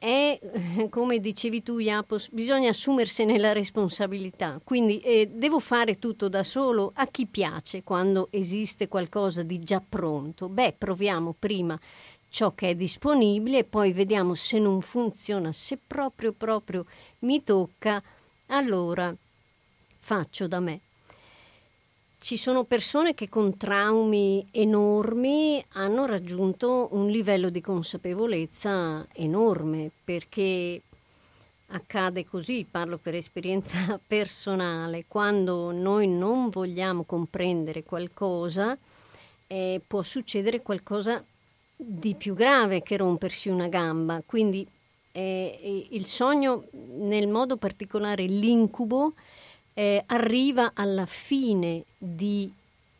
è, 0.00 0.40
come 0.88 1.20
dicevi 1.20 1.62
tu 1.62 1.78
Iapos, 1.78 2.30
bisogna 2.30 2.70
assumersene 2.70 3.36
la 3.36 3.52
responsabilità. 3.52 4.58
Quindi 4.64 4.98
eh, 5.00 5.28
devo 5.30 5.60
fare 5.60 5.98
tutto 5.98 6.30
da 6.30 6.42
solo 6.42 6.92
a 6.94 7.06
chi 7.06 7.26
piace 7.26 7.82
quando 7.82 8.28
esiste 8.30 8.88
qualcosa 8.88 9.42
di 9.42 9.60
già 9.60 9.82
pronto. 9.86 10.48
Beh, 10.48 10.74
proviamo 10.78 11.34
prima 11.38 11.78
ciò 12.30 12.54
che 12.54 12.70
è 12.70 12.74
disponibile 12.74 13.58
e 13.58 13.64
poi 13.64 13.92
vediamo 13.92 14.34
se 14.34 14.58
non 14.58 14.80
funziona, 14.80 15.52
se 15.52 15.78
proprio 15.84 16.32
proprio 16.32 16.86
mi 17.20 17.44
tocca 17.44 18.02
allora 18.46 19.14
faccio 19.98 20.48
da 20.48 20.60
me. 20.60 20.80
Ci 22.22 22.36
sono 22.36 22.64
persone 22.64 23.14
che 23.14 23.30
con 23.30 23.56
traumi 23.56 24.46
enormi 24.50 25.64
hanno 25.72 26.04
raggiunto 26.04 26.88
un 26.92 27.08
livello 27.08 27.48
di 27.48 27.62
consapevolezza 27.62 29.06
enorme 29.14 29.90
perché 30.04 30.82
accade 31.68 32.26
così, 32.26 32.66
parlo 32.70 32.98
per 32.98 33.14
esperienza 33.14 33.98
personale, 34.06 35.06
quando 35.08 35.72
noi 35.72 36.08
non 36.08 36.50
vogliamo 36.50 37.04
comprendere 37.04 37.84
qualcosa 37.84 38.76
eh, 39.46 39.80
può 39.84 40.02
succedere 40.02 40.60
qualcosa 40.60 41.24
di 41.74 42.14
più 42.16 42.34
grave 42.34 42.82
che 42.82 42.98
rompersi 42.98 43.48
una 43.48 43.68
gamba. 43.68 44.22
Quindi 44.26 44.64
eh, 45.12 45.88
il 45.90 46.04
sogno, 46.04 46.66
nel 46.98 47.28
modo 47.28 47.56
particolare 47.56 48.26
l'incubo, 48.26 49.14
eh, 49.74 50.02
arriva 50.06 50.72
alla 50.74 51.06
fine 51.06 51.84
di 51.96 52.52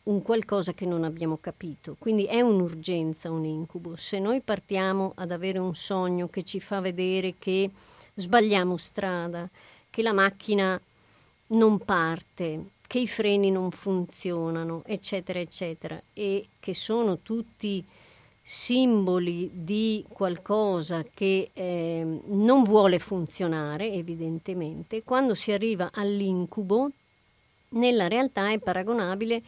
un 0.03 0.21
qualcosa 0.21 0.73
che 0.73 0.85
non 0.85 1.03
abbiamo 1.03 1.37
capito. 1.39 1.95
Quindi 1.99 2.25
è 2.25 2.41
un'urgenza 2.41 3.29
un 3.29 3.45
incubo. 3.45 3.95
Se 3.95 4.19
noi 4.19 4.41
partiamo 4.41 5.13
ad 5.15 5.31
avere 5.31 5.59
un 5.59 5.75
sogno 5.75 6.27
che 6.27 6.43
ci 6.43 6.59
fa 6.59 6.79
vedere 6.79 7.35
che 7.37 7.69
sbagliamo 8.15 8.77
strada, 8.77 9.47
che 9.89 10.01
la 10.01 10.13
macchina 10.13 10.79
non 11.47 11.79
parte, 11.79 12.65
che 12.87 12.99
i 12.99 13.07
freni 13.07 13.51
non 13.51 13.71
funzionano, 13.71 14.83
eccetera, 14.85 15.39
eccetera, 15.39 16.01
e 16.13 16.47
che 16.59 16.73
sono 16.73 17.19
tutti 17.19 17.83
simboli 18.41 19.49
di 19.53 20.03
qualcosa 20.09 21.05
che 21.13 21.51
eh, 21.53 22.19
non 22.25 22.63
vuole 22.63 22.99
funzionare, 22.99 23.91
evidentemente, 23.91 25.03
quando 25.03 25.35
si 25.35 25.51
arriva 25.51 25.89
all'incubo, 25.93 26.89
nella 27.69 28.07
realtà 28.07 28.51
è 28.51 28.59
paragonabile 28.59 29.41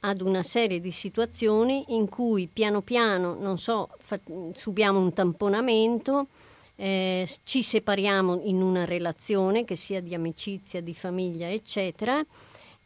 ad 0.00 0.20
una 0.20 0.42
serie 0.42 0.80
di 0.80 0.90
situazioni 0.90 1.84
in 1.88 2.08
cui 2.08 2.48
piano 2.52 2.82
piano, 2.82 3.34
non 3.34 3.58
so, 3.58 3.88
fa- 3.98 4.20
subiamo 4.52 4.98
un 5.00 5.12
tamponamento, 5.14 6.28
eh, 6.76 7.28
ci 7.44 7.62
separiamo 7.62 8.42
in 8.44 8.60
una 8.60 8.84
relazione 8.84 9.64
che 9.64 9.76
sia 9.76 10.00
di 10.00 10.14
amicizia, 10.14 10.82
di 10.82 10.94
famiglia, 10.94 11.50
eccetera, 11.50 12.22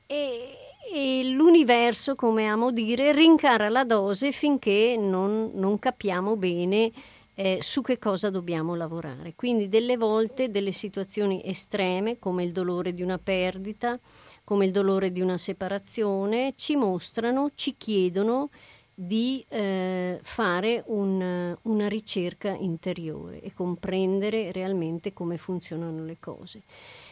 e, 0.07 0.68
e 0.91 1.29
l'universo, 1.31 2.15
come 2.15 2.47
amo 2.47 2.71
dire, 2.71 3.13
rincara 3.13 3.69
la 3.69 3.85
dose 3.85 4.33
finché 4.33 4.97
non, 4.99 5.51
non 5.55 5.79
capiamo 5.79 6.37
bene 6.37 6.91
eh, 7.35 7.59
su 7.61 7.83
che 7.83 7.99
cosa 7.99 8.31
dobbiamo 8.31 8.75
lavorare. 8.75 9.35
Quindi 9.37 9.69
delle 9.69 9.97
volte 9.97 10.51
delle 10.51 10.73
situazioni 10.73 11.43
estreme 11.45 12.19
come 12.19 12.43
il 12.43 12.53
dolore 12.53 12.95
di 12.95 13.03
una 13.03 13.19
perdita, 13.19 13.99
come 14.43 14.65
il 14.65 14.71
dolore 14.73 15.13
di 15.13 15.21
una 15.21 15.37
separazione, 15.37 16.55
ci 16.57 16.75
mostrano, 16.75 17.51
ci 17.55 17.77
chiedono 17.77 18.49
di 18.95 19.45
eh, 19.49 20.19
fare 20.23 20.83
un, 20.87 21.57
una 21.63 21.87
ricerca 21.87 22.51
interiore 22.51 23.41
e 23.41 23.53
comprendere 23.53 24.51
realmente 24.51 25.13
come 25.13 25.39
funzionano 25.39 26.05
le 26.05 26.17
cose. 26.19 26.63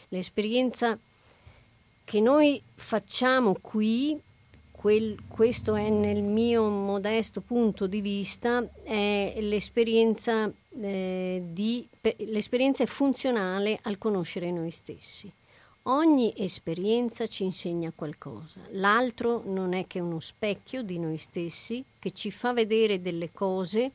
L'esperienza 0.08 0.98
che 2.06 2.20
noi 2.20 2.62
facciamo 2.76 3.56
qui, 3.60 4.16
quel, 4.70 5.18
questo 5.26 5.74
è 5.74 5.90
nel 5.90 6.22
mio 6.22 6.68
modesto 6.68 7.40
punto 7.40 7.88
di 7.88 8.00
vista, 8.00 8.64
è 8.84 9.34
l'esperienza, 9.40 10.48
eh, 10.80 11.42
di, 11.44 11.86
l'esperienza 12.18 12.84
è 12.84 12.86
funzionale 12.86 13.80
al 13.82 13.98
conoscere 13.98 14.52
noi 14.52 14.70
stessi. 14.70 15.28
Ogni 15.88 16.32
esperienza 16.36 17.26
ci 17.26 17.42
insegna 17.42 17.92
qualcosa, 17.92 18.60
l'altro 18.70 19.42
non 19.44 19.72
è 19.72 19.88
che 19.88 19.98
uno 19.98 20.20
specchio 20.20 20.82
di 20.82 21.00
noi 21.00 21.16
stessi 21.16 21.84
che 21.98 22.12
ci 22.12 22.30
fa 22.30 22.52
vedere 22.52 23.02
delle 23.02 23.32
cose 23.32 23.90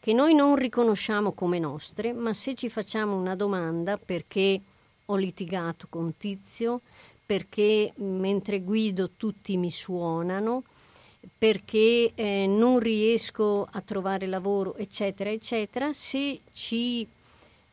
che 0.00 0.12
noi 0.12 0.34
non 0.34 0.56
riconosciamo 0.56 1.30
come 1.30 1.60
nostre, 1.60 2.12
ma 2.12 2.34
se 2.34 2.56
ci 2.56 2.68
facciamo 2.68 3.16
una 3.16 3.36
domanda 3.36 3.96
perché 3.96 4.60
ho 5.06 5.16
litigato 5.16 5.86
con 5.90 6.16
Tizio, 6.16 6.80
perché 7.24 7.92
mentre 7.96 8.60
guido 8.62 9.12
tutti 9.16 9.56
mi 9.56 9.70
suonano, 9.70 10.64
perché 11.36 12.12
eh, 12.14 12.46
non 12.46 12.78
riesco 12.78 13.66
a 13.70 13.80
trovare 13.80 14.26
lavoro, 14.26 14.76
eccetera, 14.76 15.30
eccetera, 15.30 15.92
se 15.92 16.40
ci 16.52 17.06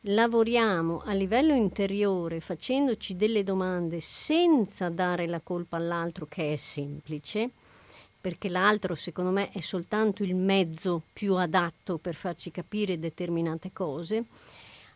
lavoriamo 0.06 1.02
a 1.04 1.12
livello 1.12 1.54
interiore 1.54 2.40
facendoci 2.40 3.14
delle 3.14 3.44
domande 3.44 4.00
senza 4.00 4.88
dare 4.88 5.26
la 5.26 5.40
colpa 5.40 5.76
all'altro, 5.76 6.26
che 6.26 6.54
è 6.54 6.56
semplice, 6.56 7.50
perché 8.20 8.48
l'altro 8.48 8.94
secondo 8.94 9.30
me 9.30 9.50
è 9.50 9.60
soltanto 9.60 10.22
il 10.22 10.34
mezzo 10.34 11.02
più 11.12 11.34
adatto 11.36 11.98
per 11.98 12.14
farci 12.14 12.50
capire 12.50 12.98
determinate 12.98 13.72
cose, 13.72 14.24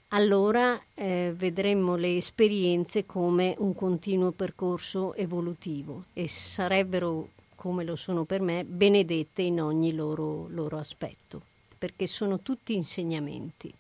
allora 0.09 0.81
eh, 0.95 1.33
vedremmo 1.37 1.97
le 1.97 2.17
esperienze 2.17 3.07
come 3.07 3.55
un 3.59 3.75
continuo 3.75 4.31
percorso 4.31 5.15
evolutivo 5.15 6.05
e 6.13 6.29
sarebbero, 6.29 7.31
come 7.57 7.83
lo 7.83 7.97
sono 7.97 8.25
per 8.25 8.41
me, 8.41 8.65
benedette 8.65 9.43
in 9.43 9.61
ogni 9.61 9.93
loro, 9.93 10.47
loro 10.51 10.79
aspetto, 10.79 11.43
perché 11.77 12.07
sono 12.07 12.41
tutti 12.41 12.75
insegnamenti. 12.75 13.73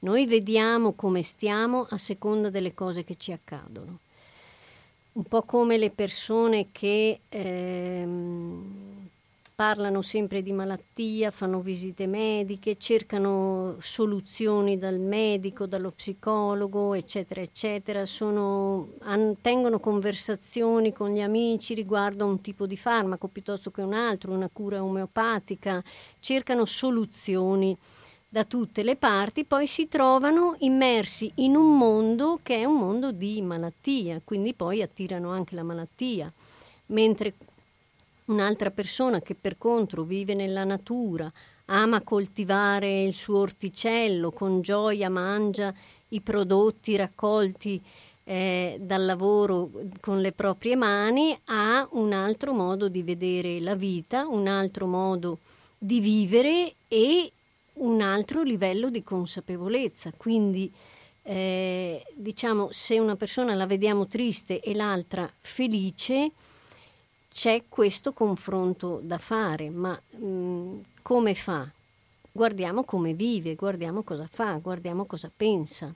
Noi 0.00 0.26
vediamo 0.26 0.92
come 0.92 1.22
stiamo 1.22 1.86
a 1.88 1.98
seconda 1.98 2.50
delle 2.50 2.74
cose 2.74 3.04
che 3.04 3.16
ci 3.16 3.32
accadono. 3.32 3.98
Un 5.12 5.24
po' 5.24 5.42
come 5.42 5.76
le 5.76 5.90
persone 5.90 6.68
che 6.72 7.20
ehm, 7.28 8.89
parlano 9.60 10.00
sempre 10.00 10.40
di 10.40 10.52
malattia, 10.52 11.30
fanno 11.30 11.60
visite 11.60 12.06
mediche, 12.06 12.78
cercano 12.78 13.76
soluzioni 13.78 14.78
dal 14.78 14.98
medico, 14.98 15.66
dallo 15.66 15.90
psicologo, 15.90 16.94
eccetera, 16.94 17.42
eccetera, 17.42 18.06
Sono, 18.06 18.92
an, 19.00 19.36
tengono 19.42 19.78
conversazioni 19.78 20.94
con 20.94 21.10
gli 21.10 21.20
amici 21.20 21.74
riguardo 21.74 22.24
a 22.24 22.28
un 22.28 22.40
tipo 22.40 22.66
di 22.66 22.78
farmaco 22.78 23.28
piuttosto 23.28 23.70
che 23.70 23.82
un 23.82 23.92
altro, 23.92 24.32
una 24.32 24.48
cura 24.50 24.82
omeopatica, 24.82 25.84
cercano 26.20 26.64
soluzioni 26.64 27.76
da 28.30 28.44
tutte 28.44 28.82
le 28.82 28.96
parti, 28.96 29.44
poi 29.44 29.66
si 29.66 29.88
trovano 29.88 30.56
immersi 30.60 31.30
in 31.34 31.54
un 31.54 31.76
mondo 31.76 32.40
che 32.42 32.56
è 32.56 32.64
un 32.64 32.78
mondo 32.78 33.12
di 33.12 33.42
malattia, 33.42 34.22
quindi 34.24 34.54
poi 34.54 34.80
attirano 34.80 35.30
anche 35.32 35.54
la 35.54 35.64
malattia. 35.64 36.32
Mentre 36.86 37.34
un'altra 38.30 38.70
persona 38.70 39.20
che 39.20 39.34
per 39.34 39.58
contro 39.58 40.02
vive 40.04 40.34
nella 40.34 40.64
natura, 40.64 41.30
ama 41.66 42.00
coltivare 42.00 43.02
il 43.02 43.14
suo 43.14 43.38
orticello, 43.38 44.30
con 44.30 44.60
gioia 44.60 45.10
mangia 45.10 45.72
i 46.08 46.20
prodotti 46.20 46.96
raccolti 46.96 47.80
eh, 48.24 48.78
dal 48.80 49.04
lavoro 49.04 49.70
con 50.00 50.20
le 50.20 50.32
proprie 50.32 50.76
mani, 50.76 51.38
ha 51.46 51.86
un 51.92 52.12
altro 52.12 52.52
modo 52.52 52.88
di 52.88 53.02
vedere 53.02 53.60
la 53.60 53.74
vita, 53.74 54.26
un 54.26 54.46
altro 54.46 54.86
modo 54.86 55.38
di 55.76 56.00
vivere 56.00 56.74
e 56.88 57.32
un 57.74 58.00
altro 58.00 58.42
livello 58.42 58.90
di 58.90 59.02
consapevolezza. 59.02 60.12
Quindi 60.16 60.70
eh, 61.22 62.04
diciamo 62.14 62.68
se 62.70 62.98
una 62.98 63.16
persona 63.16 63.54
la 63.54 63.66
vediamo 63.66 64.06
triste 64.06 64.60
e 64.60 64.74
l'altra 64.74 65.30
felice, 65.40 66.32
c'è 67.32 67.64
questo 67.68 68.12
confronto 68.12 69.00
da 69.02 69.18
fare, 69.18 69.70
ma 69.70 69.98
mh, 70.10 70.26
mm, 70.26 70.80
come 71.02 71.34
fa? 71.34 71.70
Guardiamo 72.32 72.84
come 72.84 73.14
vive, 73.14 73.54
guardiamo 73.54 74.02
cosa 74.02 74.28
fa, 74.30 74.56
guardiamo 74.56 75.04
cosa 75.04 75.30
pensa. 75.34 75.94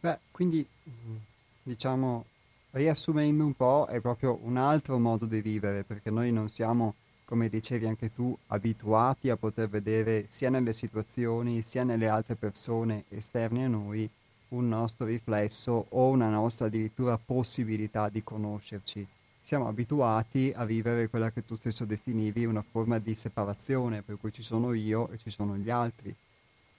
Beh, 0.00 0.18
quindi 0.30 0.66
mm, 0.88 1.16
diciamo, 1.62 2.24
riassumendo 2.72 3.44
un 3.44 3.54
po', 3.54 3.86
è 3.88 4.00
proprio 4.00 4.38
un 4.42 4.56
altro 4.56 4.98
modo 4.98 5.26
di 5.26 5.40
vivere, 5.40 5.82
perché 5.84 6.10
noi 6.10 6.32
non 6.32 6.48
siamo, 6.48 6.94
come 7.24 7.48
dicevi 7.48 7.86
anche 7.86 8.12
tu, 8.12 8.36
abituati 8.48 9.30
a 9.30 9.36
poter 9.36 9.68
vedere 9.68 10.26
sia 10.28 10.50
nelle 10.50 10.72
situazioni 10.72 11.62
sia 11.62 11.84
nelle 11.84 12.08
altre 12.08 12.34
persone 12.34 13.04
esterne 13.08 13.64
a 13.64 13.68
noi 13.68 14.08
un 14.48 14.68
nostro 14.68 15.06
riflesso 15.06 15.86
o 15.90 16.08
una 16.08 16.28
nostra 16.28 16.66
addirittura 16.66 17.18
possibilità 17.18 18.08
di 18.08 18.22
conoscerci. 18.22 19.06
Siamo 19.40 19.68
abituati 19.68 20.52
a 20.54 20.64
vivere 20.64 21.08
quella 21.08 21.30
che 21.30 21.44
tu 21.44 21.54
stesso 21.54 21.84
definivi 21.84 22.44
una 22.44 22.64
forma 22.68 22.98
di 22.98 23.14
separazione, 23.14 24.02
per 24.02 24.18
cui 24.18 24.32
ci 24.32 24.42
sono 24.42 24.72
io 24.72 25.08
e 25.10 25.18
ci 25.18 25.30
sono 25.30 25.56
gli 25.56 25.70
altri. 25.70 26.14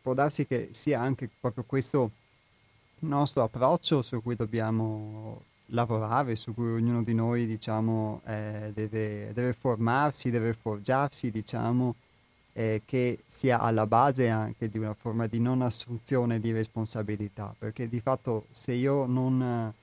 Può 0.01 0.13
darsi 0.13 0.45
che 0.45 0.69
sia 0.71 0.99
anche 1.01 1.29
proprio 1.39 1.63
questo 1.65 2.11
nostro 2.99 3.43
approccio 3.43 4.01
su 4.01 4.21
cui 4.21 4.35
dobbiamo 4.35 5.43
lavorare, 5.67 6.35
su 6.35 6.53
cui 6.53 6.71
ognuno 6.71 7.03
di 7.03 7.13
noi 7.13 7.45
diciamo, 7.45 8.21
eh, 8.25 8.71
deve, 8.73 9.31
deve, 9.33 9.53
formarsi, 9.53 10.29
deve 10.29 10.53
forgiarsi, 10.53 11.31
diciamo, 11.31 11.95
eh, 12.57 12.81
che 12.85 13.19
sia 13.27 13.59
alla 13.59 13.85
base 13.85 14.29
anche 14.29 14.67
di 14.67 14.79
una 14.79 14.95
forma 14.95 15.27
di 15.27 15.39
non 15.39 15.61
assunzione 15.61 16.39
di 16.39 16.51
responsabilità, 16.51 17.53
perché 17.55 17.87
di 17.87 17.99
fatto 17.99 18.47
se 18.49 18.73
io 18.73 19.05
non... 19.05 19.73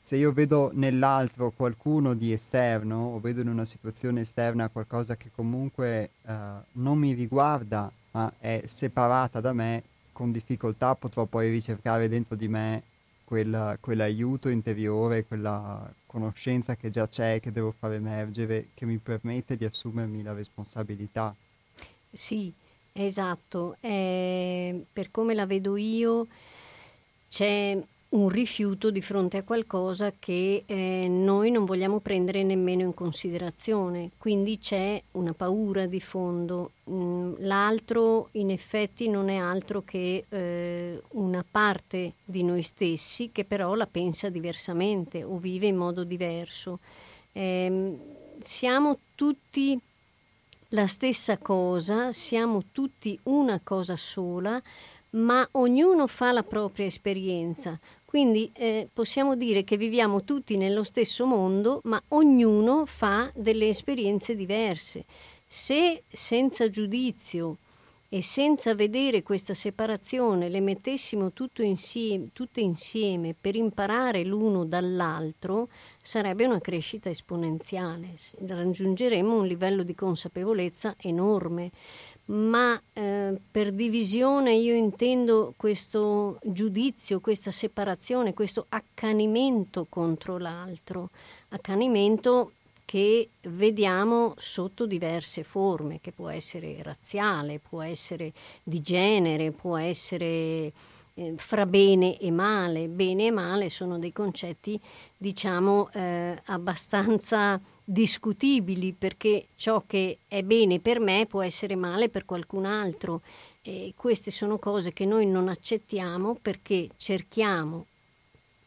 Se 0.00 0.14
io 0.14 0.32
vedo 0.32 0.70
nell'altro 0.72 1.50
qualcuno 1.50 2.14
di 2.14 2.32
esterno 2.32 3.06
o 3.06 3.18
vedo 3.18 3.40
in 3.40 3.48
una 3.48 3.64
situazione 3.64 4.20
esterna 4.20 4.68
qualcosa 4.68 5.16
che 5.16 5.30
comunque 5.34 6.10
uh, 6.22 6.32
non 6.74 6.96
mi 6.96 7.12
riguarda 7.12 7.90
ma 8.12 8.32
è 8.38 8.62
separata 8.66 9.40
da 9.40 9.52
me, 9.52 9.82
con 10.12 10.30
difficoltà 10.30 10.94
potrò 10.94 11.24
poi 11.24 11.50
ricercare 11.50 12.08
dentro 12.08 12.36
di 12.36 12.46
me 12.46 12.84
quel, 13.24 13.78
quell'aiuto 13.80 14.48
interiore, 14.48 15.24
quella 15.24 15.92
conoscenza 16.06 16.76
che 16.76 16.88
già 16.88 17.08
c'è, 17.08 17.40
che 17.40 17.50
devo 17.50 17.74
far 17.76 17.92
emergere, 17.92 18.68
che 18.74 18.86
mi 18.86 18.98
permette 18.98 19.56
di 19.56 19.64
assumermi 19.64 20.22
la 20.22 20.34
responsabilità. 20.34 21.34
Sì, 22.12 22.52
esatto. 22.92 23.76
Eh, 23.80 24.84
per 24.92 25.10
come 25.10 25.34
la 25.34 25.46
vedo 25.46 25.76
io, 25.76 26.26
c'è 27.28 27.78
un 28.08 28.28
rifiuto 28.28 28.90
di 28.90 29.02
fronte 29.02 29.36
a 29.38 29.42
qualcosa 29.42 30.12
che 30.18 30.62
eh, 30.64 31.06
noi 31.08 31.50
non 31.50 31.64
vogliamo 31.64 31.98
prendere 32.00 32.42
nemmeno 32.44 32.82
in 32.82 32.94
considerazione, 32.94 34.12
quindi 34.16 34.58
c'è 34.58 35.02
una 35.12 35.34
paura 35.34 35.86
di 35.86 36.00
fondo. 36.00 36.70
Mm, 36.90 37.34
l'altro 37.40 38.28
in 38.32 38.50
effetti 38.50 39.08
non 39.08 39.28
è 39.28 39.36
altro 39.36 39.82
che 39.82 40.24
eh, 40.28 41.02
una 41.10 41.44
parte 41.48 42.14
di 42.24 42.42
noi 42.42 42.62
stessi 42.62 43.30
che 43.32 43.44
però 43.44 43.74
la 43.74 43.86
pensa 43.86 44.30
diversamente 44.30 45.22
o 45.24 45.36
vive 45.36 45.66
in 45.66 45.76
modo 45.76 46.04
diverso. 46.04 46.78
Eh, 47.32 47.98
siamo 48.40 48.98
tutti 49.14 49.78
la 50.70 50.86
stessa 50.86 51.38
cosa, 51.38 52.12
siamo 52.12 52.64
tutti 52.72 53.18
una 53.24 53.60
cosa 53.62 53.96
sola, 53.96 54.60
ma 55.10 55.46
ognuno 55.52 56.06
fa 56.06 56.32
la 56.32 56.42
propria 56.42 56.86
esperienza. 56.86 57.78
Quindi 58.04 58.50
eh, 58.54 58.88
possiamo 58.92 59.36
dire 59.36 59.62
che 59.62 59.76
viviamo 59.76 60.24
tutti 60.24 60.56
nello 60.56 60.82
stesso 60.82 61.26
mondo, 61.26 61.80
ma 61.84 62.02
ognuno 62.08 62.84
fa 62.86 63.30
delle 63.34 63.68
esperienze 63.68 64.34
diverse. 64.34 65.04
Se 65.46 66.02
senza 66.08 66.68
giudizio 66.68 67.58
e 68.08 68.22
senza 68.22 68.74
vedere 68.74 69.22
questa 69.22 69.54
separazione 69.54 70.48
le 70.48 70.60
mettessimo 70.60 71.32
insieme, 71.58 72.28
tutte 72.32 72.60
insieme 72.60 73.34
per 73.38 73.56
imparare 73.56 74.24
l'uno 74.24 74.64
dall'altro, 74.64 75.68
sarebbe 76.06 76.46
una 76.46 76.60
crescita 76.60 77.10
esponenziale. 77.10 78.14
Raggiungeremo 78.46 79.40
un 79.40 79.46
livello 79.46 79.82
di 79.82 79.94
consapevolezza 79.96 80.94
enorme 80.98 81.72
ma 82.28 82.80
eh, 82.92 83.38
per 83.50 83.72
divisione 83.72 84.52
io 84.54 84.74
intendo 84.74 85.54
questo 85.56 86.38
giudizio, 86.42 87.20
questa 87.20 87.52
separazione, 87.52 88.34
questo 88.34 88.66
accanimento 88.68 89.86
contro 89.88 90.36
l'altro, 90.36 91.10
accanimento 91.50 92.52
che 92.84 93.28
vediamo 93.42 94.34
sotto 94.38 94.86
diverse 94.86 95.44
forme, 95.44 96.00
che 96.00 96.10
può 96.10 96.28
essere 96.28 96.82
razziale, 96.82 97.60
può 97.60 97.80
essere 97.82 98.32
di 98.62 98.80
genere, 98.80 99.52
può 99.52 99.76
essere 99.76 100.72
eh, 101.18 101.34
fra 101.36 101.66
bene 101.66 102.18
e 102.18 102.30
male. 102.30 102.88
Bene 102.88 103.26
e 103.26 103.30
male 103.30 103.68
sono 103.70 103.98
dei 103.98 104.12
concetti, 104.12 104.80
diciamo, 105.16 105.90
eh, 105.92 106.40
abbastanza 106.46 107.60
discutibili 107.82 108.92
perché 108.92 109.46
ciò 109.54 109.84
che 109.86 110.18
è 110.26 110.42
bene 110.42 110.80
per 110.80 111.00
me 111.00 111.26
può 111.26 111.42
essere 111.42 111.74
male 111.74 112.08
per 112.08 112.24
qualcun 112.24 112.66
altro. 112.66 113.22
E 113.62 113.94
queste 113.96 114.30
sono 114.30 114.58
cose 114.58 114.92
che 114.92 115.04
noi 115.04 115.26
non 115.26 115.48
accettiamo 115.48 116.38
perché 116.40 116.88
cerchiamo 116.96 117.86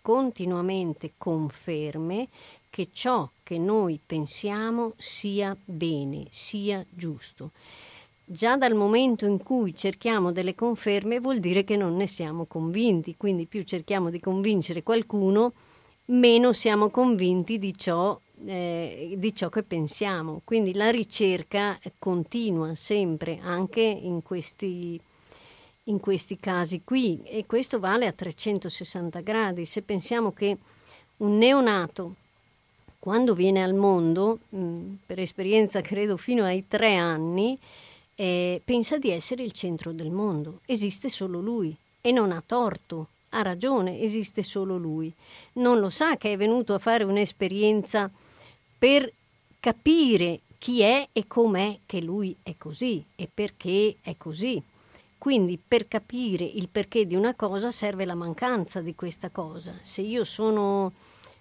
continuamente 0.01 1.13
conferme 1.17 2.27
che 2.69 2.89
ciò 2.91 3.29
che 3.43 3.57
noi 3.57 3.99
pensiamo 4.03 4.93
sia 4.97 5.55
bene, 5.63 6.25
sia 6.29 6.85
giusto. 6.89 7.51
Già 8.31 8.57
dal 8.57 8.75
momento 8.75 9.25
in 9.25 9.41
cui 9.41 9.75
cerchiamo 9.75 10.31
delle 10.31 10.53
conferme 10.53 11.19
vuol 11.19 11.39
dire 11.39 11.63
che 11.63 11.75
non 11.75 11.95
ne 11.95 12.05
siamo 12.05 12.45
convinti, 12.45 13.17
quindi 13.17 13.47
più 13.47 13.63
cerchiamo 13.63 14.11
di 14.11 14.19
convincere 14.19 14.83
qualcuno, 14.83 15.53
meno 16.05 16.53
siamo 16.53 16.91
convinti 16.91 17.57
di 17.57 17.75
ciò 17.75 18.19
eh, 18.45 19.15
di 19.17 19.33
ciò 19.33 19.49
che 19.49 19.63
pensiamo. 19.63 20.41
Quindi 20.43 20.75
la 20.75 20.91
ricerca 20.91 21.79
continua 21.97 22.75
sempre, 22.75 23.39
anche 23.41 23.81
in 23.81 24.21
questi, 24.21 25.01
in 25.85 25.99
questi 25.99 26.37
casi 26.37 26.83
qui, 26.83 27.23
e 27.23 27.47
questo 27.47 27.79
vale 27.79 28.05
a 28.05 28.11
360 28.11 29.21
gradi. 29.21 29.65
Se 29.65 29.81
pensiamo 29.81 30.33
che 30.33 30.55
un 31.17 31.35
neonato, 31.35 32.13
quando 32.99 33.33
viene 33.33 33.63
al 33.63 33.73
mondo, 33.73 34.37
mh, 34.49 34.59
mm, 34.59 34.93
per 35.07 35.17
esperienza 35.17 35.81
credo 35.81 36.15
fino 36.15 36.43
ai 36.43 36.67
tre 36.67 36.93
anni, 36.93 37.57
eh, 38.19 38.62
pensa 38.65 38.97
di 38.97 39.12
essere 39.12 39.43
il 39.43 39.53
centro 39.53 39.93
del 39.93 40.12
mondo, 40.12 40.60
esiste 40.65 41.08
solo 41.08 41.39
lui 41.39 41.73
e 42.01 42.12
non 42.12 42.34
ha 42.34 42.43
torto, 42.45 43.08
ha 43.29 43.41
ragione, 43.41 44.01
esiste 44.01 44.43
solo 44.43 44.75
lui. 44.75 45.10
Non 45.53 45.79
lo 45.79 45.89
sa 45.89 46.17
che 46.17 46.34
è 46.34 46.38
venuto 46.38 46.73
a 46.73 46.79
fare 46.79 47.05
un'esperienza 47.05 48.12
per 48.77 49.10
capire 49.62 50.41
chi 50.58 50.82
è 50.82 51.08
e 51.13 51.27
com'è 51.27 51.79
che 51.86 52.01
lui 52.01 52.36
è 52.43 52.55
così 52.58 53.01
e 53.15 53.29
perché 53.34 53.95
è 54.01 54.15
così. 54.17 54.62
Quindi 55.17 55.58
per 55.65 55.88
capire 55.88 56.43
il 56.43 56.67
perché 56.67 57.08
di 57.08 57.15
una 57.15 57.36
cosa 57.36 57.71
serve 57.71 58.03
la 58.03 58.15
mancanza 58.15 58.82
di 58.82 58.95
questa 58.95 59.29
cosa. 59.29 59.79
Se 59.82 60.01
io 60.01 60.25
sono 60.25 60.91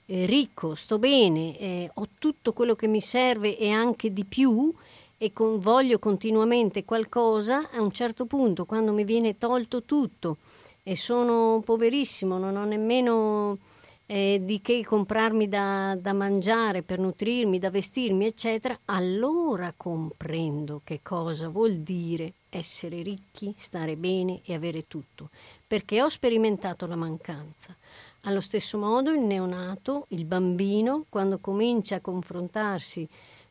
eh, 0.06 0.26
ricco, 0.26 0.76
sto 0.76 1.00
bene, 1.00 1.58
eh, 1.58 1.90
ho 1.92 2.06
tutto 2.20 2.52
quello 2.52 2.76
che 2.76 2.86
mi 2.86 3.00
serve 3.00 3.58
e 3.58 3.68
anche 3.70 4.12
di 4.12 4.24
più 4.24 4.72
e 5.18 5.32
con, 5.32 5.58
voglio 5.58 5.98
continuamente 5.98 6.84
qualcosa, 6.84 7.70
a 7.72 7.80
un 7.80 7.90
certo 7.90 8.24
punto 8.24 8.64
quando 8.64 8.92
mi 8.92 9.04
viene 9.04 9.36
tolto 9.36 9.82
tutto 9.82 10.38
e 10.82 10.96
sono 10.96 11.60
poverissimo, 11.62 12.38
non 12.38 12.56
ho 12.56 12.64
nemmeno 12.64 13.58
eh, 14.06 14.40
di 14.42 14.62
che 14.62 14.82
comprarmi 14.86 15.48
da, 15.48 15.94
da 16.00 16.14
mangiare 16.14 16.82
per 16.82 16.98
nutrirmi, 16.98 17.58
da 17.58 17.68
vestirmi, 17.68 18.24
eccetera, 18.24 18.78
allora 18.86 19.74
comprendo 19.76 20.80
che 20.82 21.00
cosa 21.02 21.48
vuol 21.48 21.74
dire 21.74 22.32
essere 22.48 23.02
ricchi, 23.02 23.52
stare 23.58 23.96
bene 23.96 24.40
e 24.44 24.54
avere 24.54 24.86
tutto, 24.88 25.28
perché 25.66 26.00
ho 26.00 26.08
sperimentato 26.08 26.86
la 26.86 26.96
mancanza. 26.96 27.76
Allo 28.22 28.40
stesso 28.40 28.78
modo 28.78 29.10
il 29.10 29.20
neonato, 29.20 30.06
il 30.08 30.24
bambino, 30.24 31.04
quando 31.10 31.38
comincia 31.38 31.96
a 31.96 32.00
confrontarsi 32.00 33.06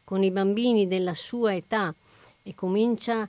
con 0.07 0.23
i 0.23 0.31
bambini 0.31 0.87
della 0.87 1.13
sua 1.13 1.53
età 1.53 1.93
e 2.41 2.55
comincia 2.55 3.27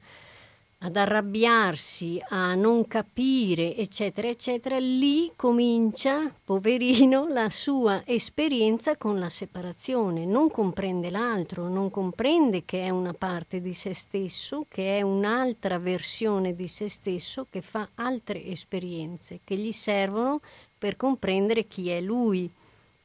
ad 0.80 0.94
arrabbiarsi, 0.94 2.22
a 2.28 2.54
non 2.54 2.86
capire, 2.86 3.74
eccetera, 3.74 4.28
eccetera, 4.28 4.78
lì 4.78 5.32
comincia, 5.34 6.32
poverino, 6.44 7.26
la 7.26 7.50
sua 7.50 8.02
esperienza 8.04 8.96
con 8.96 9.18
la 9.18 9.28
separazione. 9.28 10.24
Non 10.24 10.52
comprende 10.52 11.10
l'altro, 11.10 11.66
non 11.66 11.90
comprende 11.90 12.64
che 12.64 12.84
è 12.84 12.90
una 12.90 13.12
parte 13.12 13.60
di 13.60 13.74
se 13.74 13.92
stesso, 13.92 14.66
che 14.68 14.98
è 14.98 15.02
un'altra 15.02 15.78
versione 15.78 16.54
di 16.54 16.68
se 16.68 16.88
stesso, 16.88 17.48
che 17.50 17.60
fa 17.60 17.88
altre 17.96 18.44
esperienze 18.44 19.40
che 19.42 19.56
gli 19.56 19.72
servono 19.72 20.40
per 20.78 20.94
comprendere 20.94 21.66
chi 21.66 21.88
è 21.88 22.00
lui 22.00 22.48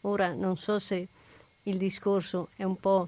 Ora 0.05 0.33
non 0.33 0.57
so 0.57 0.79
se 0.79 1.07
il 1.63 1.77
discorso 1.77 2.49
è 2.55 2.63
un 2.63 2.77
po' 2.77 3.07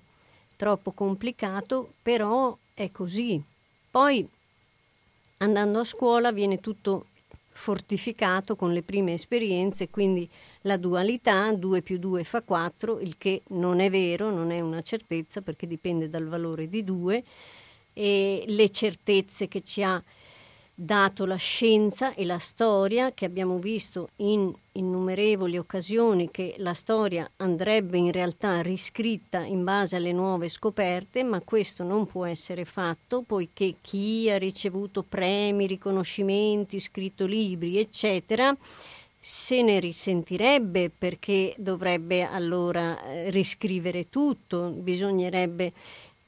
troppo 0.56 0.92
complicato, 0.92 1.94
però 2.02 2.56
è 2.74 2.92
così. 2.92 3.42
Poi 3.92 4.28
andando 5.38 5.80
a 5.80 5.84
scuola 5.84 6.32
viene 6.32 6.60
tutto 6.60 7.08
fortificato 7.52 8.56
con 8.56 8.74
le 8.74 8.82
prime 8.82 9.14
esperienze, 9.14 9.90
quindi 9.90 10.30
la 10.62 10.76
dualità, 10.76 11.54
2 11.54 11.82
più 11.82 11.98
2 11.98 12.24
fa 12.26 12.42
4, 12.42 13.00
il 13.00 13.16
che 13.18 13.44
non 13.48 13.80
è 13.80 13.90
vero, 13.90 14.30
non 14.30 14.52
è 14.52 14.60
una 14.60 14.82
certezza 14.82 15.42
perché 15.42 15.66
dipende 15.66 16.10
dal 16.10 16.28
valore 16.28 16.68
di 16.68 16.84
2 16.84 17.24
e 17.94 18.44
le 18.48 18.70
certezze 18.72 19.48
che 19.48 19.64
ci 19.64 19.82
ha 19.84 20.04
dato 20.76 21.26
la 21.26 21.38
scienza 21.38 22.14
e 22.14 22.26
la 22.26 22.38
storia, 22.38 23.14
che 23.14 23.24
abbiamo 23.24 23.58
visto 23.58 24.10
in 24.18 24.54
innumerevoli 24.74 25.58
occasioni 25.58 26.30
che 26.30 26.56
la 26.58 26.74
storia 26.74 27.30
andrebbe 27.38 27.98
in 27.98 28.12
realtà 28.12 28.62
riscritta 28.62 29.46
in 29.46 29.64
base 29.64 29.96
alle 29.96 30.12
nuove 30.12 30.50
scoperte, 30.50 31.24
ma 31.24 31.40
questo 31.40 31.84
non 31.84 32.06
può 32.06 32.26
essere 32.26 32.66
fatto 32.66 33.22
poiché 33.22 33.76
chi 33.80 34.30
ha 34.30 34.38
ricevuto 34.38 35.02
premi, 35.02 35.66
riconoscimenti, 35.66 36.82
scritto 36.82 37.26
libri, 37.26 37.78
eccetera, 37.78 38.56
se 39.18 39.62
ne 39.64 39.80
risentirebbe 39.80 40.92
perché 40.96 41.56
dovrebbe 41.58 42.24
allora 42.24 43.02
eh, 43.02 43.32
riscrivere 43.32 44.10
tutto, 44.10 44.70
bisognerebbe 44.70 45.74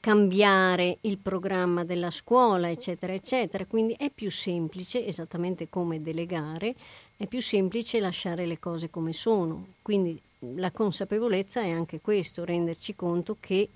cambiare 0.00 0.98
il 1.02 1.18
programma 1.18 1.84
della 1.84 2.10
scuola, 2.10 2.70
eccetera, 2.70 3.12
eccetera. 3.12 3.66
Quindi 3.66 3.94
è 3.98 4.10
più 4.10 4.30
semplice, 4.30 5.04
esattamente 5.04 5.68
come 5.68 6.00
delegare, 6.00 6.74
è 7.16 7.26
più 7.26 7.42
semplice 7.42 8.00
lasciare 8.00 8.46
le 8.46 8.58
cose 8.58 8.90
come 8.90 9.12
sono. 9.12 9.66
Quindi 9.82 10.20
la 10.54 10.70
consapevolezza 10.70 11.62
è 11.62 11.70
anche 11.70 12.00
questo, 12.00 12.44
renderci 12.44 12.94
conto 12.94 13.36
che 13.40 13.68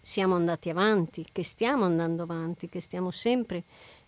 siamo 0.00 0.34
andati 0.34 0.70
avanti, 0.70 1.26
che 1.30 1.42
stiamo 1.42 1.84
andando 1.84 2.22
avanti, 2.22 2.68
che 2.68 2.80
stiamo 2.80 3.10
sempre 3.10 3.64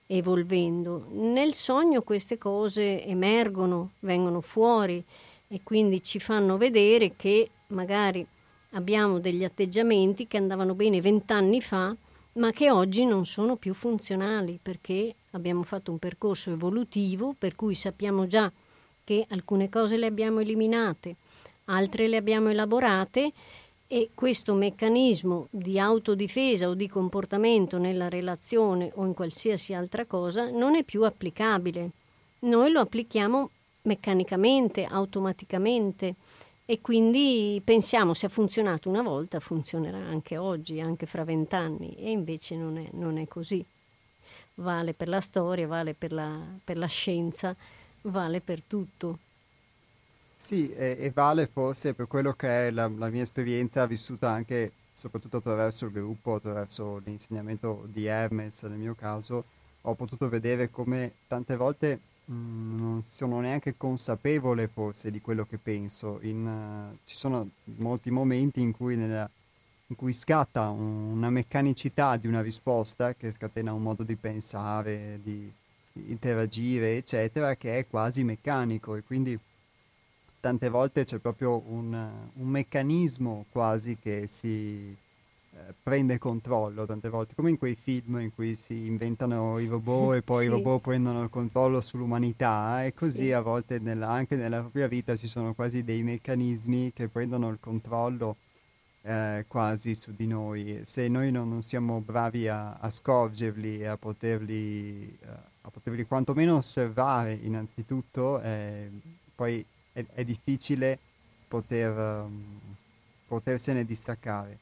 evolvendo. 0.07 1.07
Nel 1.11 1.53
sogno 1.53 2.03
queste 2.03 2.39
cose 2.39 3.05
emergono, 3.05 3.91
vengono 4.01 4.41
fuori 4.41 5.05
e 5.49 5.61
quindi 5.63 6.03
ci 6.03 6.19
fanno 6.19 6.57
vedere 6.57 7.15
che 7.17 7.51
magari 7.69 8.27
abbiamo 8.71 9.19
degli 9.19 9.45
atteggiamenti 9.45 10.27
che 10.27 10.37
andavano 10.37 10.75
bene 10.75 11.01
vent'anni 11.01 11.61
fa, 11.61 11.95
ma 12.35 12.51
che 12.53 12.71
oggi 12.71 13.05
non 13.05 13.27
sono 13.27 13.57
più 13.57 13.75
funzionali 13.75 14.59
perché 14.61 15.15
abbiamo 15.33 15.63
fatto 15.63 15.91
un 15.91 15.99
percorso 15.99 16.51
evolutivo 16.51 17.35
per 17.37 17.57
cui 17.57 17.75
sappiamo 17.75 18.27
già 18.27 18.51
che 19.03 19.27
alcune 19.31 19.69
cose 19.69 19.97
le 19.97 20.07
abbiamo 20.07 20.41
eliminate, 20.41 21.17
altre 21.67 22.09
le 22.09 22.17
abbiamo 22.17 22.51
elaborate 22.51 23.33
e 23.87 24.11
questo 24.15 24.55
meccanismo 24.55 25.47
di 25.51 25.81
autodifesa 25.81 26.69
o 26.69 26.75
di 26.75 26.89
comportamento 26.89 27.79
nella 27.79 28.11
relazione 28.11 28.93
o 28.97 29.07
in 29.07 29.15
qualsiasi 29.15 29.73
altra 29.73 30.05
cosa 30.05 30.51
non 30.51 30.77
è 30.77 30.85
più 30.85 31.05
applicabile. 31.05 31.91
Noi 32.41 32.71
lo 32.71 32.81
applichiamo 32.81 33.51
meccanicamente, 33.83 34.85
automaticamente 34.85 36.15
e 36.71 36.83
quindi 36.83 37.63
pensiamo 37.65 38.13
se 38.13 38.27
ha 38.27 38.29
funzionato 38.29 38.91
una 38.91 39.01
volta 39.01 39.41
funzionerà 39.41 39.97
anche 39.97 40.37
oggi, 40.37 40.83
anche 40.83 41.07
fra 41.07 41.25
vent'anni 41.25 41.97
e 41.97 42.11
invece 42.11 42.57
non 42.57 42.77
è, 42.77 42.87
non 42.93 43.17
è, 43.17 43.27
così. 43.27 43.65
Vale 44.57 44.93
per 44.93 45.09
la 45.09 45.23
storia, 45.23 45.67
vale 45.67 45.95
per 45.95 46.13
la, 46.13 46.39
per 46.63 46.77
la 46.77 46.87
scienza, 46.87 47.57
vale 48.03 48.43
per 48.43 48.63
tutto. 48.63 49.19
Sì, 50.37 50.71
e, 50.75 50.99
e, 51.01 51.11
vale 51.11 51.47
forse 51.47 51.95
per 51.95 52.07
quello 52.07 52.35
che 52.35 52.67
è 52.67 52.71
la, 52.71 52.87
la 52.87 53.09
mia 53.09 53.23
esperienza 53.23 53.87
vissuta 53.87 54.29
anche 54.29 54.73
soprattutto 54.93 55.39
attraverso 55.39 55.87
il 55.87 55.93
gruppo, 55.93 56.35
attraverso 56.35 57.01
l'insegnamento 57.03 57.85
di 57.87 58.05
Hermes 58.05 58.65
nel 58.65 58.77
mio 58.77 58.95
caso, 58.95 59.43
ho 59.81 59.95
potuto 59.95 60.29
vedere 60.29 60.69
come 60.69 61.13
tante 61.29 61.57
volte 61.57 61.99
Mm, 62.31 62.79
non 62.79 63.03
sono 63.03 63.41
neanche 63.41 63.77
consapevole 63.77 64.69
forse 64.69 65.11
di 65.11 65.21
quello 65.21 65.47
che 65.47 65.57
penso. 65.57 66.19
In, 66.23 66.45
uh, 66.47 66.99
ci 67.05 67.17
sono 67.17 67.49
molti 67.77 68.11
momenti 68.11 68.61
in 68.61 68.73
cui, 68.73 68.97
nella, 68.97 69.29
in 69.87 69.97
cui 69.97 70.13
scatta 70.13 70.69
un, 70.69 71.13
una 71.13 71.31
meccanicità 71.31 72.17
di 72.17 72.27
una 72.27 72.43
risposta 72.43 73.15
che 73.15 73.31
scatena 73.31 73.73
un 73.73 73.83
modo 73.83 74.03
di 74.03 74.15
pensare, 74.17 75.21
di, 75.23 75.51
di 75.91 76.11
interagire, 76.11 76.97
eccetera, 76.97 77.57
che 77.57 77.79
è 77.79 77.87
quasi 77.89 78.25
meccanico 78.25 78.95
e 78.95 79.03
quindi 79.03 79.39
tante 80.41 80.69
volte 80.69 81.05
c'è 81.05 81.19
proprio 81.19 81.63
un, 81.67 81.93
un 82.35 82.47
meccanismo 82.47 83.47
quasi 83.51 83.97
che 83.99 84.27
si 84.27 84.95
prende 85.83 86.19
controllo 86.19 86.87
tante 86.87 87.09
volte, 87.09 87.35
come 87.35 87.51
in 87.51 87.59
quei 87.59 87.75
film 87.75 88.19
in 88.21 88.35
cui 88.35 88.55
si 88.55 88.87
inventano 88.87 89.59
i 89.59 89.67
robot 89.67 90.17
e 90.17 90.23
poi 90.23 90.45
sì. 90.45 90.49
i 90.49 90.53
robot 90.53 90.81
prendono 90.81 91.23
il 91.23 91.31
controllo 91.31 91.81
sull'umanità 91.81 92.85
e 92.85 92.95
così 92.95 93.25
sì. 93.25 93.33
a 93.33 93.41
volte 93.41 93.79
nella, 93.79 94.09
anche 94.09 94.37
nella 94.37 94.61
propria 94.61 94.89
vita 94.89 95.17
ci 95.17 95.29
sono 95.29 95.55
quasi 95.55 95.85
dei 95.85 96.03
meccanismi 96.03 96.93
che 96.93 97.09
prendono 97.09 97.49
il 97.49 97.59
controllo 97.61 98.37
eh, 99.03 99.45
quasi 99.49 99.95
su 99.95 100.13
di 100.15 100.27
noi. 100.27 100.81
Se 100.85 101.09
noi 101.09 101.31
non, 101.31 101.49
non 101.49 101.63
siamo 101.63 102.01
bravi 102.01 102.49
a, 102.49 102.75
a 102.75 102.91
scorgerli 102.91 103.81
e 103.81 103.87
a 103.87 103.97
poterli, 103.97 105.19
eh, 105.21 105.27
a 105.63 105.71
poterli 105.71 106.05
quantomeno 106.05 106.57
osservare 106.57 107.33
innanzitutto, 107.33 108.41
eh, 108.41 108.91
poi 109.35 109.65
è, 109.93 110.05
è, 110.13 110.25
difficile 110.25 110.99
poter, 111.49 111.97
um, 111.97 112.59
potersene 113.27 113.85
distaccare. 113.85 114.59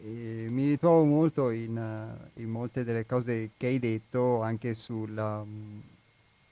Mi 0.00 0.68
ritrovo 0.68 1.04
molto 1.04 1.50
in, 1.50 1.76
uh, 1.76 2.40
in, 2.40 2.48
molte 2.48 2.84
delle 2.84 3.04
cose 3.04 3.50
che 3.56 3.66
hai 3.66 3.78
detto, 3.78 4.40
anche 4.42 4.74
sulla, 4.74 5.40
um, 5.40 5.82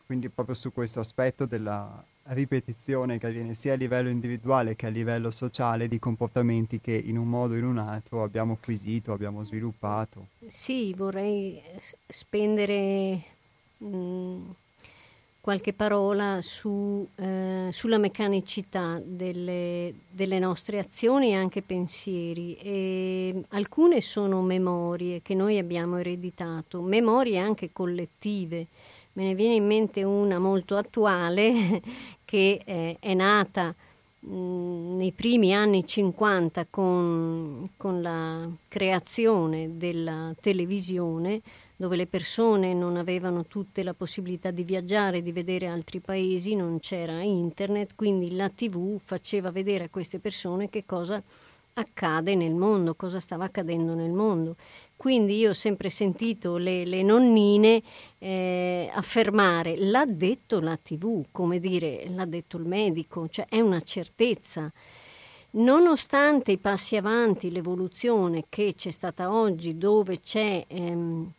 quindi 0.04 0.28
proprio 0.28 0.54
su 0.54 0.72
questo 0.72 1.00
aspetto 1.00 1.46
della 1.46 2.04
ripetizione 2.28 3.18
che 3.18 3.26
avviene 3.26 3.54
sia 3.54 3.74
a 3.74 3.76
livello 3.76 4.08
individuale 4.08 4.74
che 4.74 4.86
a 4.86 4.90
livello 4.90 5.30
sociale 5.30 5.86
di 5.86 5.98
comportamenti 5.98 6.80
che 6.80 6.92
in 6.92 7.18
un 7.18 7.28
modo 7.28 7.54
o 7.54 7.56
in 7.56 7.64
un 7.64 7.78
altro 7.78 8.22
abbiamo 8.22 8.54
acquisito, 8.54 9.12
abbiamo 9.12 9.44
sviluppato. 9.44 10.28
Sì, 10.46 10.92
vorrei 10.94 11.60
spendere 12.06 13.22
mh, 13.78 13.86
mm, 13.86 14.50
qualche 15.46 15.74
parola 15.74 16.40
su, 16.42 17.06
eh, 17.14 17.68
sulla 17.70 17.98
meccanicità 17.98 19.00
delle, 19.00 19.94
delle, 20.10 20.40
nostre 20.40 20.80
azioni 20.80 21.28
e 21.28 21.34
anche 21.34 21.62
pensieri. 21.62 22.56
E 22.56 23.44
alcune 23.50 24.00
sono 24.00 24.42
memorie 24.42 25.22
che 25.22 25.34
noi 25.34 25.56
abbiamo 25.58 25.98
ereditato, 25.98 26.80
memorie 26.80 27.38
anche 27.38 27.70
collettive. 27.72 28.66
Me 29.12 29.22
ne 29.22 29.34
viene 29.36 29.54
in 29.54 29.64
mente 29.64 30.02
una 30.02 30.40
molto 30.40 30.76
attuale 30.76 31.80
che 32.24 32.60
eh, 32.64 32.96
è 32.98 33.14
nata 33.14 33.72
mh, 34.18 34.96
nei 34.96 35.12
primi 35.12 35.54
anni 35.54 35.86
50 35.86 36.66
con, 36.68 37.70
con 37.76 38.02
la 38.02 38.48
creazione 38.66 39.78
della 39.78 40.34
televisione 40.40 41.40
dove 41.76 41.96
le 41.96 42.06
persone 42.06 42.72
non 42.72 42.96
avevano 42.96 43.44
tutte 43.44 43.82
la 43.82 43.92
possibilità 43.92 44.50
di 44.50 44.64
viaggiare, 44.64 45.22
di 45.22 45.32
vedere 45.32 45.66
altri 45.66 46.00
paesi, 46.00 46.54
non 46.54 46.78
c'era 46.80 47.20
internet, 47.20 47.94
quindi 47.94 48.34
la 48.34 48.48
tv 48.48 48.98
faceva 49.02 49.50
vedere 49.50 49.84
a 49.84 49.88
queste 49.90 50.18
persone 50.18 50.70
che 50.70 50.84
cosa 50.86 51.22
accade 51.78 52.34
nel 52.34 52.54
mondo, 52.54 52.94
cosa 52.94 53.20
stava 53.20 53.44
accadendo 53.44 53.94
nel 53.94 54.10
mondo. 54.10 54.56
Quindi 54.96 55.36
io 55.36 55.50
ho 55.50 55.54
sempre 55.54 55.90
sentito 55.90 56.56
le, 56.56 56.86
le 56.86 57.02
nonnine 57.02 57.82
eh, 58.18 58.90
affermare 58.94 59.76
l'ha 59.76 60.06
detto 60.06 60.60
la 60.60 60.78
tv, 60.78 61.26
come 61.30 61.60
dire 61.60 62.08
l'ha 62.08 62.24
detto 62.24 62.56
il 62.56 62.64
medico, 62.64 63.28
cioè 63.28 63.46
è 63.48 63.60
una 63.60 63.82
certezza. 63.82 64.72
Nonostante 65.50 66.52
i 66.52 66.58
passi 66.58 66.96
avanti, 66.96 67.50
l'evoluzione 67.50 68.44
che 68.48 68.72
c'è 68.74 68.90
stata 68.90 69.32
oggi, 69.32 69.76
dove 69.76 70.20
c'è 70.20 70.64
ehm, 70.66 71.32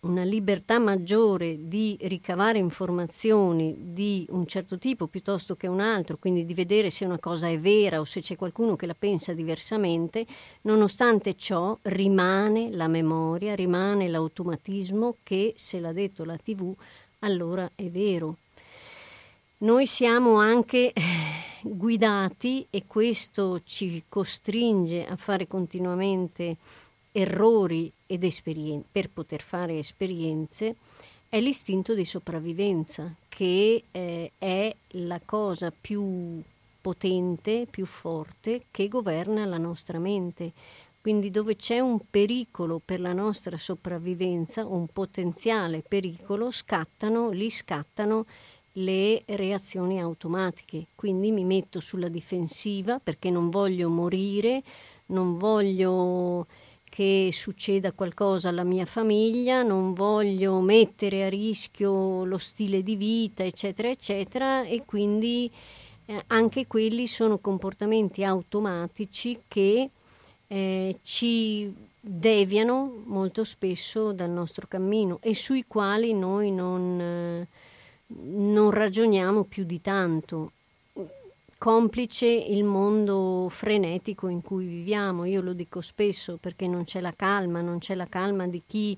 una 0.00 0.22
libertà 0.22 0.78
maggiore 0.78 1.68
di 1.68 1.96
ricavare 2.02 2.58
informazioni 2.58 3.76
di 3.92 4.26
un 4.30 4.46
certo 4.46 4.78
tipo 4.78 5.08
piuttosto 5.08 5.56
che 5.56 5.66
un 5.66 5.80
altro, 5.80 6.16
quindi 6.16 6.44
di 6.44 6.54
vedere 6.54 6.88
se 6.90 7.04
una 7.04 7.18
cosa 7.18 7.48
è 7.48 7.58
vera 7.58 8.00
o 8.00 8.04
se 8.04 8.20
c'è 8.20 8.36
qualcuno 8.36 8.76
che 8.76 8.86
la 8.86 8.96
pensa 8.98 9.34
diversamente, 9.34 10.26
nonostante 10.62 11.36
ciò 11.36 11.76
rimane 11.82 12.70
la 12.70 12.88
memoria, 12.88 13.54
rimane 13.54 14.08
l'automatismo 14.08 15.16
che 15.22 15.52
se 15.56 15.80
l'ha 15.80 15.92
detto 15.92 16.24
la 16.24 16.36
TV 16.36 16.74
allora 17.20 17.70
è 17.74 17.90
vero. 17.90 18.36
Noi 19.58 19.86
siamo 19.86 20.36
anche 20.36 20.90
eh, 20.90 21.02
guidati 21.60 22.66
e 22.70 22.84
questo 22.86 23.60
ci 23.64 24.04
costringe 24.08 25.04
a 25.06 25.16
fare 25.16 25.46
continuamente 25.46 26.56
errori 27.12 27.92
ed 28.06 28.24
esperien- 28.24 28.84
per 28.90 29.10
poter 29.10 29.42
fare 29.42 29.78
esperienze 29.78 30.76
è 31.28 31.40
l'istinto 31.40 31.94
di 31.94 32.04
sopravvivenza, 32.04 33.14
che 33.28 33.84
eh, 33.92 34.32
è 34.36 34.74
la 34.94 35.20
cosa 35.24 35.72
più 35.72 36.42
potente, 36.80 37.68
più 37.70 37.86
forte, 37.86 38.64
che 38.70 38.88
governa 38.88 39.44
la 39.44 39.58
nostra 39.58 39.98
mente. 40.00 40.52
Quindi 41.00 41.30
dove 41.30 41.54
c'è 41.56 41.78
un 41.78 42.00
pericolo 42.10 42.80
per 42.84 43.00
la 43.00 43.12
nostra 43.12 43.56
sopravvivenza, 43.56 44.66
un 44.66 44.88
potenziale 44.88 45.82
pericolo, 45.86 46.50
scattano, 46.50 47.30
lì 47.30 47.48
scattano 47.48 48.26
le 48.72 49.22
reazioni 49.26 50.00
automatiche. 50.00 50.86
Quindi 50.94 51.30
mi 51.30 51.44
metto 51.44 51.80
sulla 51.80 52.08
difensiva 52.08 52.98
perché 52.98 53.30
non 53.30 53.50
voglio 53.50 53.88
morire, 53.88 54.62
non 55.06 55.38
voglio 55.38 56.46
che 57.00 57.30
succeda 57.32 57.92
qualcosa 57.92 58.50
alla 58.50 58.62
mia 58.62 58.84
famiglia, 58.84 59.62
non 59.62 59.94
voglio 59.94 60.60
mettere 60.60 61.24
a 61.24 61.30
rischio 61.30 62.26
lo 62.26 62.36
stile 62.36 62.82
di 62.82 62.94
vita, 62.94 63.42
eccetera, 63.42 63.88
eccetera, 63.88 64.64
e 64.64 64.82
quindi 64.84 65.50
eh, 66.04 66.24
anche 66.26 66.66
quelli 66.66 67.06
sono 67.06 67.38
comportamenti 67.38 68.22
automatici 68.22 69.40
che 69.48 69.88
eh, 70.46 70.98
ci 71.00 71.72
deviano 71.98 73.02
molto 73.06 73.44
spesso 73.44 74.12
dal 74.12 74.28
nostro 74.28 74.66
cammino 74.68 75.20
e 75.22 75.34
sui 75.34 75.64
quali 75.66 76.12
noi 76.12 76.50
non, 76.52 77.00
eh, 77.00 77.46
non 78.08 78.70
ragioniamo 78.70 79.44
più 79.44 79.64
di 79.64 79.80
tanto 79.80 80.52
complice 81.60 82.24
il 82.26 82.64
mondo 82.64 83.46
frenetico 83.50 84.28
in 84.28 84.40
cui 84.40 84.64
viviamo. 84.64 85.26
Io 85.26 85.42
lo 85.42 85.52
dico 85.52 85.82
spesso 85.82 86.38
perché 86.40 86.66
non 86.66 86.84
c'è 86.84 87.02
la 87.02 87.12
calma, 87.14 87.60
non 87.60 87.80
c'è 87.80 87.94
la 87.94 88.06
calma 88.08 88.48
di 88.48 88.62
chi 88.66 88.96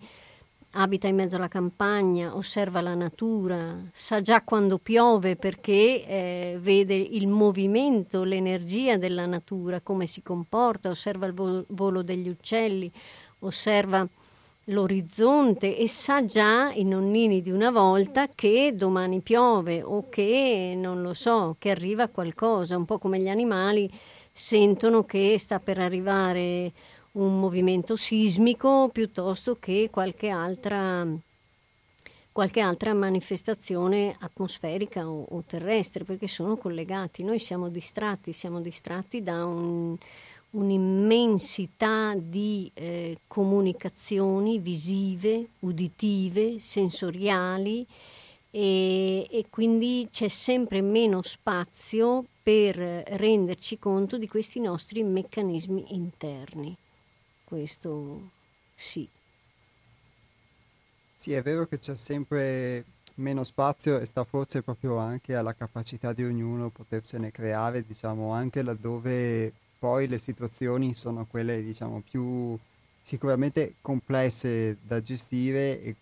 abita 0.75 1.09
in 1.09 1.17
mezzo 1.17 1.35
alla 1.35 1.49
campagna, 1.49 2.37
osserva 2.37 2.81
la 2.81 2.95
natura, 2.95 3.89
sa 3.91 4.21
già 4.21 4.43
quando 4.43 4.79
piove 4.79 5.35
perché 5.35 6.07
eh, 6.07 6.59
vede 6.61 6.95
il 6.95 7.27
movimento, 7.27 8.23
l'energia 8.23 8.97
della 8.97 9.27
natura, 9.27 9.81
come 9.81 10.07
si 10.07 10.23
comporta, 10.23 10.89
osserva 10.89 11.27
il 11.27 11.33
vo- 11.33 11.65
volo 11.71 12.03
degli 12.03 12.29
uccelli, 12.29 12.89
osserva 13.41 14.09
l'orizzonte 14.67 15.77
e 15.77 15.89
sa 15.89 16.25
già 16.25 16.73
i 16.73 16.85
nonnini 16.85 17.43
di 17.43 17.51
una 17.51 17.71
volta 17.71 18.29
che 18.29 18.73
domani 18.75 19.21
piove 19.21 19.83
o 19.83 20.09
che 20.09 20.75
non 20.77 21.03
lo 21.03 21.15
so, 21.15 21.57
che 21.59 21.71
arriva 21.71 22.09
qualcosa, 22.09 22.77
un 22.77 22.85
po' 22.85 22.99
come 22.99 23.19
gli 23.19 23.29
animali 23.29 23.91
sentono 24.31 25.05
che 25.05 25.37
sta 25.39 25.59
per 25.59 25.79
arrivare 25.79 26.73
un 27.13 27.39
movimento 27.39 27.97
sismico 27.97 28.89
piuttosto 28.91 29.59
che 29.61 29.89
qualche 29.93 30.29
altra, 30.29 31.07
qualche 32.31 32.61
altra 32.61 32.95
manifestazione 32.95 34.17
atmosferica 34.19 35.07
o, 35.07 35.27
o 35.29 35.43
terrestre, 35.47 36.05
perché 36.05 36.27
sono 36.27 36.57
collegati. 36.57 37.23
Noi 37.23 37.39
siamo 37.39 37.69
distratti, 37.69 38.33
siamo 38.33 38.61
distratti 38.61 39.23
da 39.23 39.45
un, 39.45 39.97
un'immensità 40.53 42.15
di 42.17 42.71
eh, 42.75 43.19
comunicazioni 43.27 44.59
visive, 44.59 45.49
uditive, 45.61 46.59
sensoriali 46.59 47.87
e, 48.51 49.27
e, 49.31 49.47
quindi 49.49 50.09
c'è 50.11 50.29
sempre 50.29 50.83
meno 50.83 51.23
spazio 51.23 52.25
per 52.43 52.77
renderci 52.77 53.79
conto 53.79 54.19
di 54.19 54.29
questi 54.29 54.61
nostri 54.61 55.03
meccanismi 55.03 55.95
interni. 55.95 56.77
Questo 57.45 58.31
sì. 58.75 59.09
Sì, 61.15 61.33
è 61.33 61.43
vero 61.43 61.67
che 61.67 61.79
c'è 61.79 61.95
sempre 61.95 62.85
meno 63.15 63.45
spazio 63.45 63.99
e 63.99 64.05
sta 64.07 64.25
forse 64.25 64.63
proprio 64.63 64.97
anche 64.97 65.35
alla 65.35 65.55
capacità 65.55 66.13
di 66.13 66.25
ognuno 66.25 66.71
potersene 66.71 67.31
creare, 67.31 67.87
diciamo, 67.87 68.33
anche 68.33 68.63
laddove 68.63 69.53
poi 69.83 70.07
le 70.07 70.19
situazioni 70.19 70.95
sono 70.95 71.27
quelle 71.27 71.61
diciamo 71.61 72.05
più 72.09 72.57
sicuramente 73.03 73.75
complesse 73.81 74.77
da 74.81 75.03
gestire 75.03 75.83
e, 75.83 75.97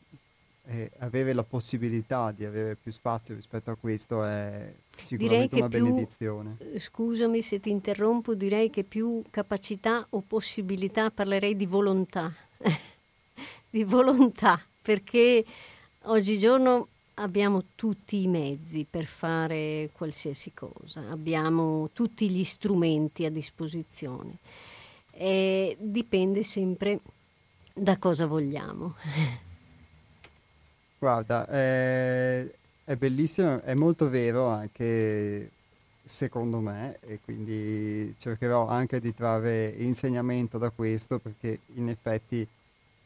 e, 0.66 0.90
avere 0.98 1.32
la 1.32 1.44
possibilità 1.44 2.30
di 2.30 2.44
avere 2.44 2.74
più 2.76 2.92
spazio 2.92 3.34
rispetto 3.34 3.70
a 3.70 3.76
questo 3.76 4.22
è 4.22 4.70
sicuramente 5.00 5.56
una 5.56 5.68
più, 5.68 5.82
benedizione. 5.82 6.56
Eh, 6.58 6.78
scusami 6.78 7.40
se 7.40 7.58
ti 7.58 7.70
interrompo, 7.70 8.34
direi 8.34 8.68
che 8.68 8.84
più 8.84 9.22
capacità 9.30 10.06
o 10.10 10.22
possibilità 10.26 11.10
parlerei 11.10 11.56
di 11.56 11.64
volontà, 11.64 12.30
di 13.70 13.82
volontà, 13.84 14.62
perché 14.82 15.42
oggigiorno 16.02 16.88
abbiamo 17.20 17.64
tutti 17.74 18.22
i 18.22 18.26
mezzi 18.26 18.86
per 18.88 19.04
fare 19.04 19.90
qualsiasi 19.92 20.52
cosa, 20.52 21.08
abbiamo 21.10 21.90
tutti 21.92 22.28
gli 22.30 22.44
strumenti 22.44 23.24
a 23.24 23.30
disposizione. 23.30 24.38
E 25.12 25.76
dipende 25.78 26.42
sempre 26.42 27.00
da 27.74 27.98
cosa 27.98 28.26
vogliamo. 28.26 28.94
Guarda, 30.98 31.46
è, 31.46 32.46
è 32.84 32.94
bellissimo, 32.96 33.62
è 33.62 33.74
molto 33.74 34.08
vero 34.08 34.46
anche 34.48 35.50
secondo 36.02 36.58
me 36.58 36.98
e 37.00 37.20
quindi 37.22 38.14
cercherò 38.18 38.66
anche 38.66 39.00
di 39.00 39.14
trarre 39.14 39.68
insegnamento 39.78 40.58
da 40.58 40.70
questo 40.70 41.18
perché 41.18 41.60
in 41.74 41.88
effetti 41.88 42.46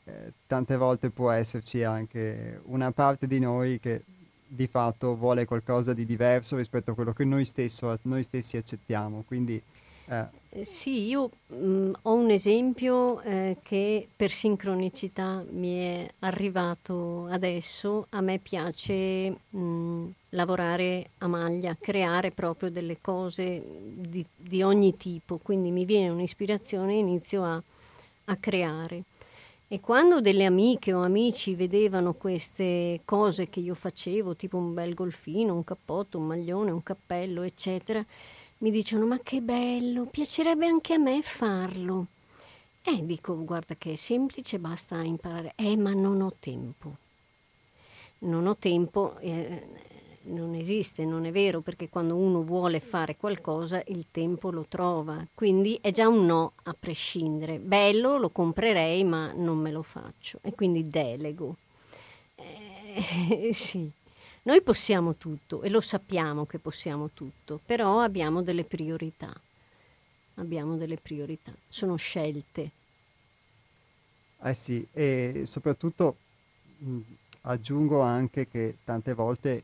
eh, 0.04 0.32
tante 0.46 0.76
volte 0.76 1.10
può 1.10 1.30
esserci 1.30 1.82
anche 1.82 2.60
una 2.64 2.92
parte 2.92 3.26
di 3.26 3.38
noi 3.38 3.80
che 3.80 4.02
di 4.46 4.66
fatto 4.66 5.16
vuole 5.16 5.46
qualcosa 5.46 5.92
di 5.92 6.04
diverso 6.04 6.56
rispetto 6.56 6.92
a 6.92 6.94
quello 6.94 7.12
che 7.12 7.24
noi, 7.24 7.44
stesso, 7.44 7.98
noi 8.02 8.22
stessi 8.22 8.56
accettiamo. 8.56 9.24
Quindi, 9.26 9.60
eh. 10.06 10.26
eh 10.50 10.64
sì, 10.64 11.06
io 11.06 11.30
mh, 11.46 11.56
mm, 11.56 11.92
ho 12.02 12.14
un 12.14 12.30
esempio 12.30 13.20
eh, 13.22 13.56
che 13.62 14.06
per 14.14 14.30
sincronicità 14.30 15.44
mi 15.50 15.78
è 15.78 16.10
arrivato 16.20 17.26
adesso. 17.30 18.06
A 18.10 18.20
me 18.20 18.38
piace 18.38 19.30
mh, 19.30 19.58
mm, 19.58 20.06
lavorare 20.30 21.10
a 21.18 21.26
maglia, 21.26 21.76
creare 21.78 22.30
proprio 22.30 22.70
delle 22.70 22.98
cose 23.00 23.62
di, 23.94 24.24
di 24.36 24.62
ogni 24.62 24.96
tipo, 24.96 25.38
quindi 25.38 25.70
mi 25.70 25.84
viene 25.84 26.10
un'ispirazione 26.10 26.94
e 26.94 26.98
inizio 26.98 27.42
a, 27.44 27.60
a 28.26 28.36
creare. 28.36 29.02
E 29.74 29.80
quando 29.80 30.20
delle 30.20 30.44
amiche 30.44 30.92
o 30.92 31.02
amici 31.02 31.56
vedevano 31.56 32.14
queste 32.14 33.00
cose 33.04 33.48
che 33.48 33.58
io 33.58 33.74
facevo, 33.74 34.36
tipo 34.36 34.56
un 34.56 34.72
bel 34.72 34.94
golfino, 34.94 35.52
un 35.52 35.64
cappotto, 35.64 36.16
un 36.16 36.26
maglione, 36.26 36.70
un 36.70 36.84
cappello, 36.84 37.42
eccetera, 37.42 38.06
mi 38.58 38.70
dicono 38.70 39.04
ma 39.04 39.18
che 39.18 39.40
bello, 39.40 40.04
piacerebbe 40.04 40.66
anche 40.66 40.94
a 40.94 40.98
me 40.98 41.22
farlo. 41.22 42.06
E 42.84 43.04
dico 43.04 43.36
guarda 43.44 43.74
che 43.74 43.94
è 43.94 43.96
semplice, 43.96 44.60
basta 44.60 45.02
imparare. 45.02 45.54
Eh 45.56 45.76
ma 45.76 45.92
non 45.92 46.20
ho 46.20 46.32
tempo. 46.38 46.94
Non 48.18 48.46
ho 48.46 48.56
tempo, 48.56 49.18
eh, 49.18 49.66
non 50.26 50.54
esiste, 50.54 51.04
non 51.04 51.24
è 51.24 51.32
vero, 51.32 51.60
perché 51.60 51.88
quando 51.88 52.16
uno 52.16 52.42
vuole 52.42 52.80
fare 52.80 53.16
qualcosa 53.16 53.82
il 53.88 54.06
tempo 54.10 54.50
lo 54.50 54.64
trova, 54.68 55.26
quindi 55.34 55.78
è 55.80 55.90
già 55.92 56.08
un 56.08 56.26
no 56.26 56.52
a 56.64 56.74
prescindere. 56.78 57.58
Bello, 57.58 58.18
lo 58.18 58.30
comprerei, 58.30 59.04
ma 59.04 59.32
non 59.32 59.58
me 59.58 59.70
lo 59.70 59.82
faccio 59.82 60.38
e 60.42 60.54
quindi 60.54 60.88
delego. 60.88 61.56
Eh, 62.36 63.52
sì, 63.52 63.90
noi 64.42 64.62
possiamo 64.62 65.16
tutto 65.16 65.62
e 65.62 65.68
lo 65.68 65.80
sappiamo 65.80 66.46
che 66.46 66.58
possiamo 66.58 67.10
tutto, 67.12 67.60
però 67.64 68.00
abbiamo 68.00 68.42
delle 68.42 68.64
priorità. 68.64 69.32
Abbiamo 70.36 70.76
delle 70.76 70.96
priorità, 70.96 71.52
sono 71.68 71.96
scelte. 71.96 72.70
Eh 74.42 74.54
sì, 74.54 74.86
e 74.92 75.42
soprattutto 75.44 76.16
mh, 76.78 76.98
aggiungo 77.42 78.00
anche 78.00 78.48
che 78.48 78.76
tante 78.84 79.14
volte 79.14 79.62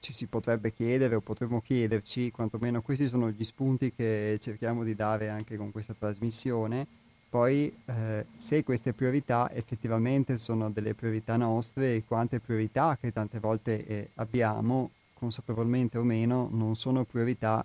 ci 0.00 0.12
si 0.12 0.26
potrebbe 0.26 0.72
chiedere 0.72 1.14
o 1.14 1.20
potremmo 1.20 1.60
chiederci, 1.60 2.30
quantomeno 2.30 2.82
questi 2.82 3.06
sono 3.06 3.30
gli 3.30 3.44
spunti 3.44 3.92
che 3.92 4.38
cerchiamo 4.40 4.82
di 4.82 4.94
dare 4.94 5.28
anche 5.28 5.56
con 5.56 5.70
questa 5.70 5.94
trasmissione. 5.94 6.86
Poi 7.28 7.72
eh, 7.84 8.26
se 8.34 8.64
queste 8.64 8.92
priorità 8.92 9.52
effettivamente 9.52 10.36
sono 10.38 10.70
delle 10.70 10.94
priorità 10.94 11.36
nostre 11.36 11.94
e 11.94 12.04
quante 12.04 12.40
priorità 12.40 12.96
che 13.00 13.12
tante 13.12 13.38
volte 13.38 13.86
eh, 13.86 14.08
abbiamo, 14.14 14.90
consapevolmente 15.14 15.98
o 15.98 16.02
meno, 16.02 16.48
non 16.50 16.74
sono 16.74 17.04
priorità 17.04 17.64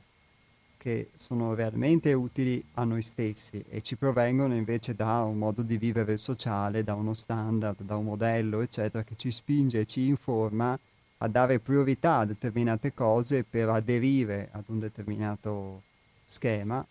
che 0.77 1.09
sono 1.15 1.55
realmente 1.55 2.13
utili 2.13 2.63
a 2.73 2.83
noi 2.83 3.01
stessi 3.01 3.63
e 3.67 3.81
ci 3.81 3.95
provengono 3.95 4.53
invece 4.53 4.93
da 4.93 5.23
un 5.23 5.39
modo 5.39 5.63
di 5.63 5.77
vivere 5.77 6.17
sociale, 6.17 6.83
da 6.83 6.93
uno 6.93 7.15
standard, 7.15 7.81
da 7.81 7.95
un 7.95 8.05
modello, 8.05 8.61
eccetera, 8.61 9.03
che 9.03 9.15
ci 9.15 9.31
spinge 9.31 9.79
e 9.79 9.85
ci 9.85 10.05
informa 10.05 10.77
a 11.25 11.27
dare 11.27 11.59
priorità 11.59 12.19
a 12.19 12.25
determinate 12.25 12.93
cose 12.93 13.43
per 13.43 13.69
aderire 13.69 14.49
ad 14.51 14.63
un 14.67 14.79
determinato 14.79 15.81
schema, 16.23 16.85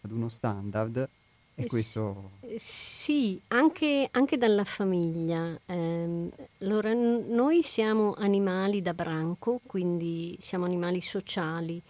ad 0.00 0.10
uno 0.10 0.28
standard. 0.28 1.08
E 1.54 1.62
eh 1.62 1.66
questo... 1.66 2.30
Eh, 2.40 2.56
sì, 2.58 3.40
anche, 3.48 4.08
anche 4.12 4.38
dalla 4.38 4.64
famiglia. 4.64 5.58
Eh, 5.66 6.28
allora, 6.60 6.92
noi 6.92 7.62
siamo 7.62 8.14
animali 8.14 8.80
da 8.80 8.94
branco, 8.94 9.60
quindi 9.66 10.36
siamo 10.40 10.64
animali 10.64 11.00
sociali 11.00 11.82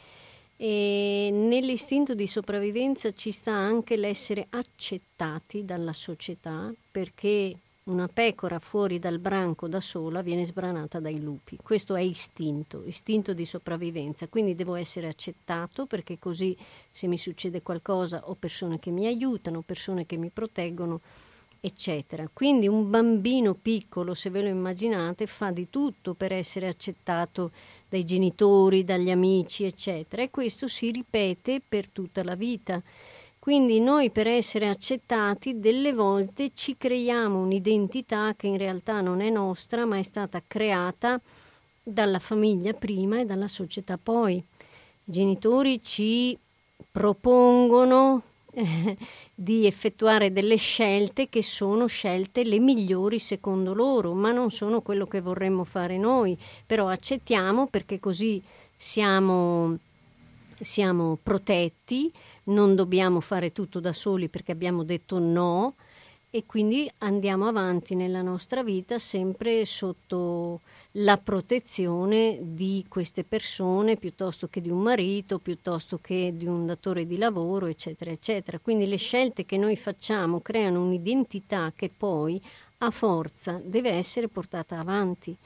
E 0.56 1.30
nell'istinto 1.32 2.14
di 2.14 2.26
sopravvivenza 2.26 3.12
ci 3.12 3.30
sta 3.30 3.52
anche 3.52 3.96
l'essere 3.96 4.46
accettati 4.50 5.64
dalla 5.64 5.94
società 5.94 6.72
perché 6.90 7.56
una 7.84 8.08
pecora 8.08 8.58
fuori 8.58 8.98
dal 8.98 9.18
branco 9.18 9.66
da 9.66 9.80
sola 9.80 10.22
viene 10.22 10.44
sbranata 10.44 11.00
dai 11.00 11.20
lupi. 11.20 11.56
Questo 11.62 11.96
è 11.96 12.02
istinto, 12.02 12.82
istinto 12.84 13.32
di 13.32 13.44
sopravvivenza. 13.44 14.28
Quindi 14.28 14.54
devo 14.54 14.74
essere 14.74 15.08
accettato 15.08 15.86
perché 15.86 16.18
così 16.18 16.56
se 16.90 17.06
mi 17.06 17.16
succede 17.16 17.62
qualcosa 17.62 18.22
ho 18.28 18.34
persone 18.34 18.78
che 18.78 18.90
mi 18.90 19.06
aiutano, 19.06 19.62
persone 19.62 20.06
che 20.06 20.16
mi 20.16 20.30
proteggono, 20.30 21.00
eccetera. 21.60 22.28
Quindi 22.32 22.68
un 22.68 22.90
bambino 22.90 23.54
piccolo, 23.54 24.14
se 24.14 24.30
ve 24.30 24.42
lo 24.42 24.48
immaginate, 24.48 25.26
fa 25.26 25.50
di 25.50 25.68
tutto 25.68 26.14
per 26.14 26.32
essere 26.32 26.66
accettato 26.68 27.50
dai 27.88 28.04
genitori, 28.04 28.84
dagli 28.84 29.10
amici, 29.10 29.64
eccetera. 29.64 30.22
E 30.22 30.30
questo 30.30 30.68
si 30.68 30.90
ripete 30.90 31.60
per 31.66 31.88
tutta 31.88 32.22
la 32.24 32.34
vita. 32.34 32.82
Quindi 33.40 33.80
noi 33.80 34.10
per 34.10 34.26
essere 34.28 34.68
accettati 34.68 35.58
delle 35.58 35.94
volte 35.94 36.50
ci 36.54 36.76
creiamo 36.76 37.40
un'identità 37.40 38.34
che 38.36 38.46
in 38.46 38.58
realtà 38.58 39.00
non 39.00 39.20
è 39.20 39.30
nostra, 39.30 39.86
ma 39.86 39.96
è 39.96 40.02
stata 40.02 40.42
creata 40.46 41.18
dalla 41.82 42.18
famiglia 42.18 42.74
prima 42.74 43.18
e 43.18 43.24
dalla 43.24 43.48
società 43.48 43.98
poi. 44.00 44.34
I 44.34 44.44
genitori 45.04 45.82
ci 45.82 46.38
propongono 46.90 48.22
eh, 48.52 48.96
di 49.34 49.66
effettuare 49.66 50.32
delle 50.32 50.56
scelte 50.56 51.28
che 51.28 51.42
sono 51.42 51.86
scelte 51.86 52.44
le 52.44 52.58
migliori 52.58 53.18
secondo 53.18 53.72
loro, 53.72 54.12
ma 54.12 54.32
non 54.32 54.50
sono 54.50 54.82
quello 54.82 55.06
che 55.06 55.22
vorremmo 55.22 55.64
fare 55.64 55.96
noi, 55.96 56.38
però 56.66 56.88
accettiamo 56.88 57.68
perché 57.68 57.98
così 57.98 58.42
siamo, 58.76 59.78
siamo 60.64 61.18
protetti 61.22 62.12
non 62.44 62.74
dobbiamo 62.74 63.20
fare 63.20 63.52
tutto 63.52 63.80
da 63.80 63.92
soli 63.92 64.28
perché 64.28 64.52
abbiamo 64.52 64.84
detto 64.84 65.18
no 65.18 65.74
e 66.30 66.46
quindi 66.46 66.88
andiamo 66.98 67.48
avanti 67.48 67.96
nella 67.96 68.22
nostra 68.22 68.62
vita 68.62 69.00
sempre 69.00 69.64
sotto 69.64 70.60
la 70.92 71.18
protezione 71.18 72.38
di 72.40 72.84
queste 72.88 73.24
persone 73.24 73.96
piuttosto 73.96 74.46
che 74.46 74.60
di 74.60 74.70
un 74.70 74.80
marito, 74.80 75.38
piuttosto 75.38 75.98
che 76.00 76.32
di 76.36 76.46
un 76.46 76.66
datore 76.66 77.04
di 77.06 77.18
lavoro, 77.18 77.66
eccetera, 77.66 78.12
eccetera. 78.12 78.60
Quindi 78.60 78.86
le 78.86 78.96
scelte 78.96 79.44
che 79.44 79.56
noi 79.56 79.76
facciamo 79.76 80.40
creano 80.40 80.82
un'identità 80.82 81.72
che 81.74 81.90
poi 81.94 82.40
a 82.78 82.90
forza 82.90 83.60
deve 83.64 83.90
essere 83.90 84.28
portata 84.28 84.78
avanti. 84.78 85.36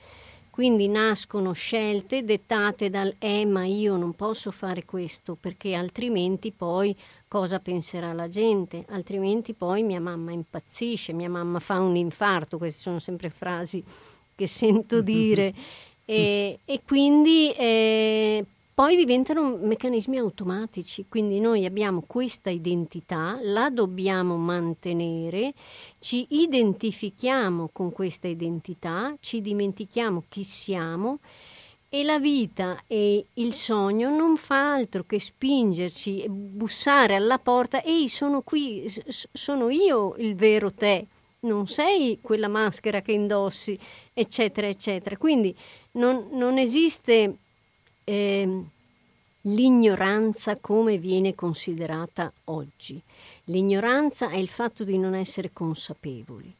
Quindi 0.54 0.86
nascono 0.86 1.50
scelte 1.50 2.22
dettate 2.22 2.88
dal 2.88 3.16
eh 3.18 3.44
ma 3.44 3.64
io 3.64 3.96
non 3.96 4.12
posso 4.12 4.52
fare 4.52 4.84
questo 4.84 5.34
perché 5.34 5.74
altrimenti 5.74 6.52
poi 6.52 6.96
cosa 7.26 7.58
penserà 7.58 8.12
la 8.12 8.28
gente, 8.28 8.84
altrimenti 8.90 9.52
poi 9.52 9.82
mia 9.82 10.00
mamma 10.00 10.30
impazzisce, 10.30 11.12
mia 11.12 11.28
mamma 11.28 11.58
fa 11.58 11.80
un 11.80 11.96
infarto, 11.96 12.56
queste 12.56 12.82
sono 12.82 13.00
sempre 13.00 13.30
frasi 13.30 13.82
che 14.36 14.46
sento 14.46 15.00
dire. 15.02 15.52
E, 16.04 16.60
e 16.64 16.82
quindi 16.86 17.50
eh, 17.50 18.46
poi 18.74 18.96
diventano 18.96 19.56
meccanismi 19.56 20.18
automatici, 20.18 21.06
quindi 21.08 21.38
noi 21.38 21.64
abbiamo 21.64 22.02
questa 22.04 22.50
identità, 22.50 23.38
la 23.40 23.70
dobbiamo 23.70 24.36
mantenere, 24.36 25.54
ci 26.00 26.26
identifichiamo 26.30 27.70
con 27.72 27.92
questa 27.92 28.26
identità, 28.26 29.14
ci 29.20 29.40
dimentichiamo 29.40 30.24
chi 30.28 30.42
siamo 30.42 31.20
e 31.88 32.02
la 32.02 32.18
vita 32.18 32.82
e 32.88 33.26
il 33.34 33.54
sogno 33.54 34.10
non 34.10 34.36
fa 34.36 34.72
altro 34.72 35.04
che 35.04 35.20
spingerci, 35.20 36.26
bussare 36.28 37.14
alla 37.14 37.38
porta, 37.38 37.80
ehi 37.80 38.08
sono 38.08 38.42
qui, 38.42 38.92
sono 39.06 39.70
io 39.70 40.16
il 40.18 40.34
vero 40.34 40.74
te, 40.74 41.06
non 41.44 41.68
sei 41.68 42.18
quella 42.20 42.48
maschera 42.48 43.02
che 43.02 43.12
indossi, 43.12 43.78
eccetera, 44.12 44.66
eccetera. 44.66 45.16
Quindi 45.16 45.54
non, 45.92 46.30
non 46.32 46.58
esiste 46.58 47.36
eh, 48.04 48.62
l'ignoranza 49.42 50.58
come 50.58 50.98
viene 50.98 51.34
considerata 51.34 52.32
oggi. 52.44 53.00
L'ignoranza 53.44 54.30
è 54.30 54.36
il 54.36 54.48
fatto 54.48 54.84
di 54.84 54.98
non 54.98 55.14
essere 55.14 55.52
consapevoli 55.52 56.54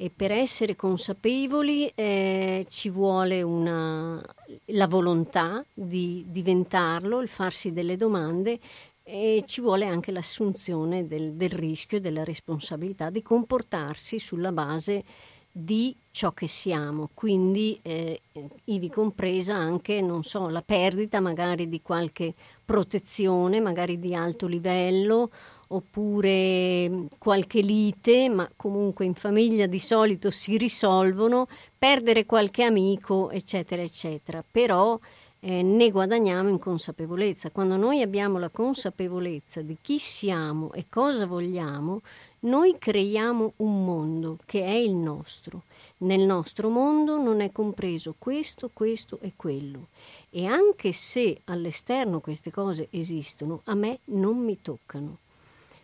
e 0.00 0.10
per 0.14 0.30
essere 0.30 0.76
consapevoli 0.76 1.90
eh, 1.94 2.64
ci 2.68 2.88
vuole 2.88 3.42
una, 3.42 4.22
la 4.66 4.86
volontà 4.86 5.64
di 5.74 6.24
diventarlo, 6.28 7.20
il 7.20 7.28
farsi 7.28 7.72
delle 7.72 7.96
domande 7.96 8.60
e 9.02 9.42
ci 9.44 9.60
vuole 9.60 9.86
anche 9.86 10.12
l'assunzione 10.12 11.08
del, 11.08 11.32
del 11.32 11.50
rischio 11.50 11.96
e 11.96 12.00
della 12.00 12.22
responsabilità 12.22 13.10
di 13.10 13.22
comportarsi 13.22 14.20
sulla 14.20 14.52
base 14.52 15.02
di 15.50 15.94
ciò 16.10 16.32
che 16.32 16.46
siamo, 16.46 17.10
quindi 17.14 17.78
eh, 17.82 18.20
ivi 18.64 18.88
compresa 18.88 19.54
anche, 19.54 20.00
non 20.00 20.22
so, 20.22 20.48
la 20.48 20.62
perdita 20.62 21.20
magari 21.20 21.68
di 21.68 21.80
qualche 21.80 22.34
protezione, 22.64 23.60
magari 23.60 23.98
di 23.98 24.14
alto 24.14 24.46
livello, 24.46 25.30
oppure 25.68 27.06
qualche 27.18 27.60
lite, 27.60 28.28
ma 28.28 28.50
comunque 28.56 29.04
in 29.04 29.14
famiglia 29.14 29.66
di 29.66 29.78
solito 29.78 30.30
si 30.30 30.56
risolvono, 30.56 31.46
perdere 31.78 32.26
qualche 32.26 32.62
amico, 32.62 33.30
eccetera, 33.30 33.82
eccetera. 33.82 34.44
Però 34.48 34.98
eh, 35.40 35.62
ne 35.62 35.90
guadagniamo 35.90 36.48
in 36.48 36.58
consapevolezza. 36.58 37.50
Quando 37.50 37.76
noi 37.76 38.02
abbiamo 38.02 38.38
la 38.38 38.50
consapevolezza 38.50 39.62
di 39.62 39.76
chi 39.80 39.98
siamo 39.98 40.72
e 40.72 40.86
cosa 40.88 41.26
vogliamo, 41.26 42.00
noi 42.40 42.76
creiamo 42.78 43.54
un 43.56 43.84
mondo 43.84 44.38
che 44.46 44.62
è 44.62 44.74
il 44.74 44.94
nostro. 44.94 45.64
Nel 45.98 46.20
nostro 46.20 46.68
mondo 46.68 47.20
non 47.20 47.40
è 47.40 47.50
compreso 47.50 48.14
questo, 48.16 48.70
questo 48.72 49.18
e 49.20 49.32
quello. 49.34 49.88
E 50.30 50.46
anche 50.46 50.92
se 50.92 51.40
all'esterno 51.46 52.20
queste 52.20 52.52
cose 52.52 52.86
esistono, 52.90 53.62
a 53.64 53.74
me 53.74 53.98
non 54.04 54.38
mi 54.38 54.62
toccano. 54.62 55.18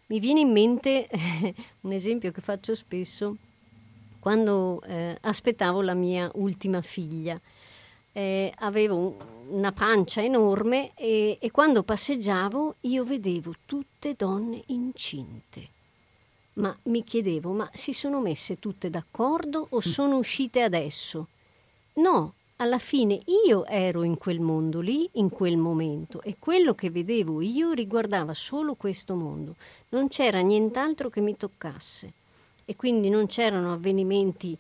Mi 0.07 0.21
viene 0.21 0.41
in 0.41 0.53
mente 0.53 1.09
un 1.81 1.91
esempio 1.91 2.31
che 2.31 2.41
faccio 2.41 2.77
spesso 2.77 3.37
quando 4.21 4.81
eh, 4.83 5.19
aspettavo 5.23 5.83
la 5.83 5.95
mia 5.95 6.31
ultima 6.35 6.83
figlia. 6.83 7.41
Eh, 8.13 8.53
avevo 8.59 9.17
una 9.49 9.73
pancia 9.73 10.23
enorme 10.23 10.93
e, 10.95 11.37
e 11.41 11.51
quando 11.51 11.83
passeggiavo 11.83 12.77
io 12.83 13.03
vedevo 13.03 13.55
tutte 13.67 14.15
donne 14.17 14.63
incinte 14.67 15.73
ma 16.55 16.77
mi 16.85 17.03
chiedevo, 17.05 17.53
ma 17.53 17.69
si 17.73 17.93
sono 17.93 18.21
messe 18.21 18.59
tutte 18.59 18.91
d'accordo 18.91 19.67
o 19.71 19.81
sono 19.81 20.17
uscite 20.17 20.63
adesso? 20.63 21.29
No, 21.95 22.35
alla 22.57 22.79
fine 22.79 23.21
io 23.47 23.67
ero 23.67 24.05
in 24.05 24.17
quel 24.17 24.41
mondo 24.41 24.81
lì, 24.81 25.09
in 25.13 25.29
quel 25.31 25.57
momento, 25.57 26.23
e 26.23 26.37
quello 26.39 26.75
che 26.75 26.91
vedevo 26.91 27.41
io 27.41 27.73
riguardava 27.73 28.35
solo 28.35 28.75
questo 28.75 29.17
mondo. 29.17 29.57
Non 29.91 30.09
c'era 30.09 30.41
nient'altro 30.41 31.11
che 31.11 31.21
mi 31.21 31.37
toccasse. 31.37 32.13
E 32.65 32.77
quindi 32.77 33.11
non 33.11 33.27
c'erano 33.27 33.73
avvenimenti 33.73 34.57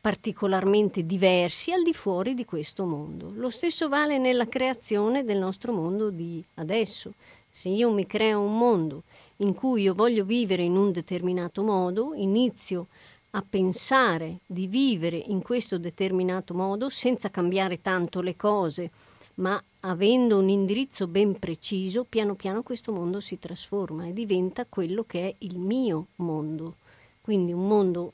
particolarmente 0.00 1.04
diversi 1.04 1.72
al 1.72 1.82
di 1.82 1.92
fuori 1.92 2.34
di 2.34 2.44
questo 2.44 2.86
mondo. 2.86 3.32
Lo 3.34 3.50
stesso 3.50 3.88
vale 3.88 4.18
nella 4.18 4.46
creazione 4.46 5.24
del 5.24 5.38
nostro 5.38 5.72
mondo 5.72 6.10
di 6.10 6.42
adesso. 6.54 7.14
Se 7.50 7.68
io 7.68 7.90
mi 7.90 8.06
creo 8.06 8.40
un 8.40 8.56
mondo 8.56 9.02
in 9.40 9.54
cui 9.54 9.82
io 9.82 9.94
voglio 9.94 10.24
vivere 10.24 10.62
in 10.62 10.76
un 10.76 10.92
determinato 10.92 11.62
modo, 11.62 12.12
inizio 12.14 12.88
a 13.30 13.44
pensare 13.48 14.40
di 14.46 14.66
vivere 14.66 15.16
in 15.16 15.42
questo 15.42 15.78
determinato 15.78 16.52
modo 16.54 16.88
senza 16.88 17.30
cambiare 17.30 17.80
tanto 17.80 18.20
le 18.20 18.36
cose, 18.36 18.90
ma 19.34 19.62
avendo 19.80 20.38
un 20.38 20.48
indirizzo 20.48 21.06
ben 21.06 21.38
preciso, 21.38 22.04
piano 22.04 22.34
piano 22.34 22.62
questo 22.62 22.92
mondo 22.92 23.20
si 23.20 23.38
trasforma 23.38 24.06
e 24.06 24.12
diventa 24.12 24.66
quello 24.68 25.04
che 25.04 25.28
è 25.28 25.34
il 25.38 25.58
mio 25.58 26.08
mondo. 26.16 26.76
Quindi 27.20 27.52
un 27.52 27.66
mondo 27.66 28.12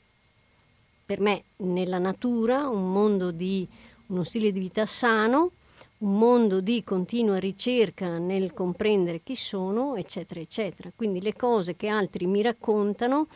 per 1.05 1.19
me 1.19 1.43
nella 1.57 1.97
natura, 1.97 2.67
un 2.67 2.91
mondo 2.91 3.31
di 3.31 3.67
uno 4.07 4.23
stile 4.23 4.51
di 4.51 4.59
vita 4.59 4.85
sano, 4.85 5.51
un 5.99 6.17
mondo 6.17 6.61
di 6.61 6.83
continua 6.83 7.37
ricerca 7.37 8.17
nel 8.17 8.53
comprendere 8.53 9.21
chi 9.23 9.35
sono, 9.35 9.95
eccetera, 9.95 10.39
eccetera. 10.39 10.91
Quindi 10.95 11.21
le 11.21 11.35
cose 11.35 11.75
che 11.75 11.87
altri 11.87 12.27
mi 12.27 12.41
raccontano 12.41 13.27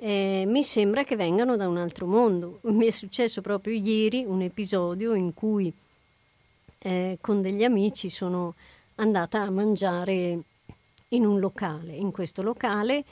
eh, 0.00 0.44
mi 0.46 0.62
sembra 0.62 1.02
che 1.02 1.16
vengano 1.16 1.56
da 1.56 1.68
un 1.68 1.76
altro 1.76 2.06
mondo. 2.06 2.60
Mi 2.70 2.86
è 2.86 2.90
successo 2.90 3.40
proprio 3.40 3.74
ieri 3.74 4.24
un 4.24 4.42
episodio 4.42 5.14
in 5.14 5.34
cui 5.34 5.72
eh, 6.78 7.18
con 7.20 7.42
degli 7.42 7.64
amici 7.64 8.08
sono 8.08 8.54
andata 8.96 9.42
a 9.42 9.50
mangiare 9.50 10.38
in 11.08 11.26
un 11.26 11.40
locale. 11.40 11.92
In 11.92 12.12
questo 12.12 12.42
locale 12.42 13.04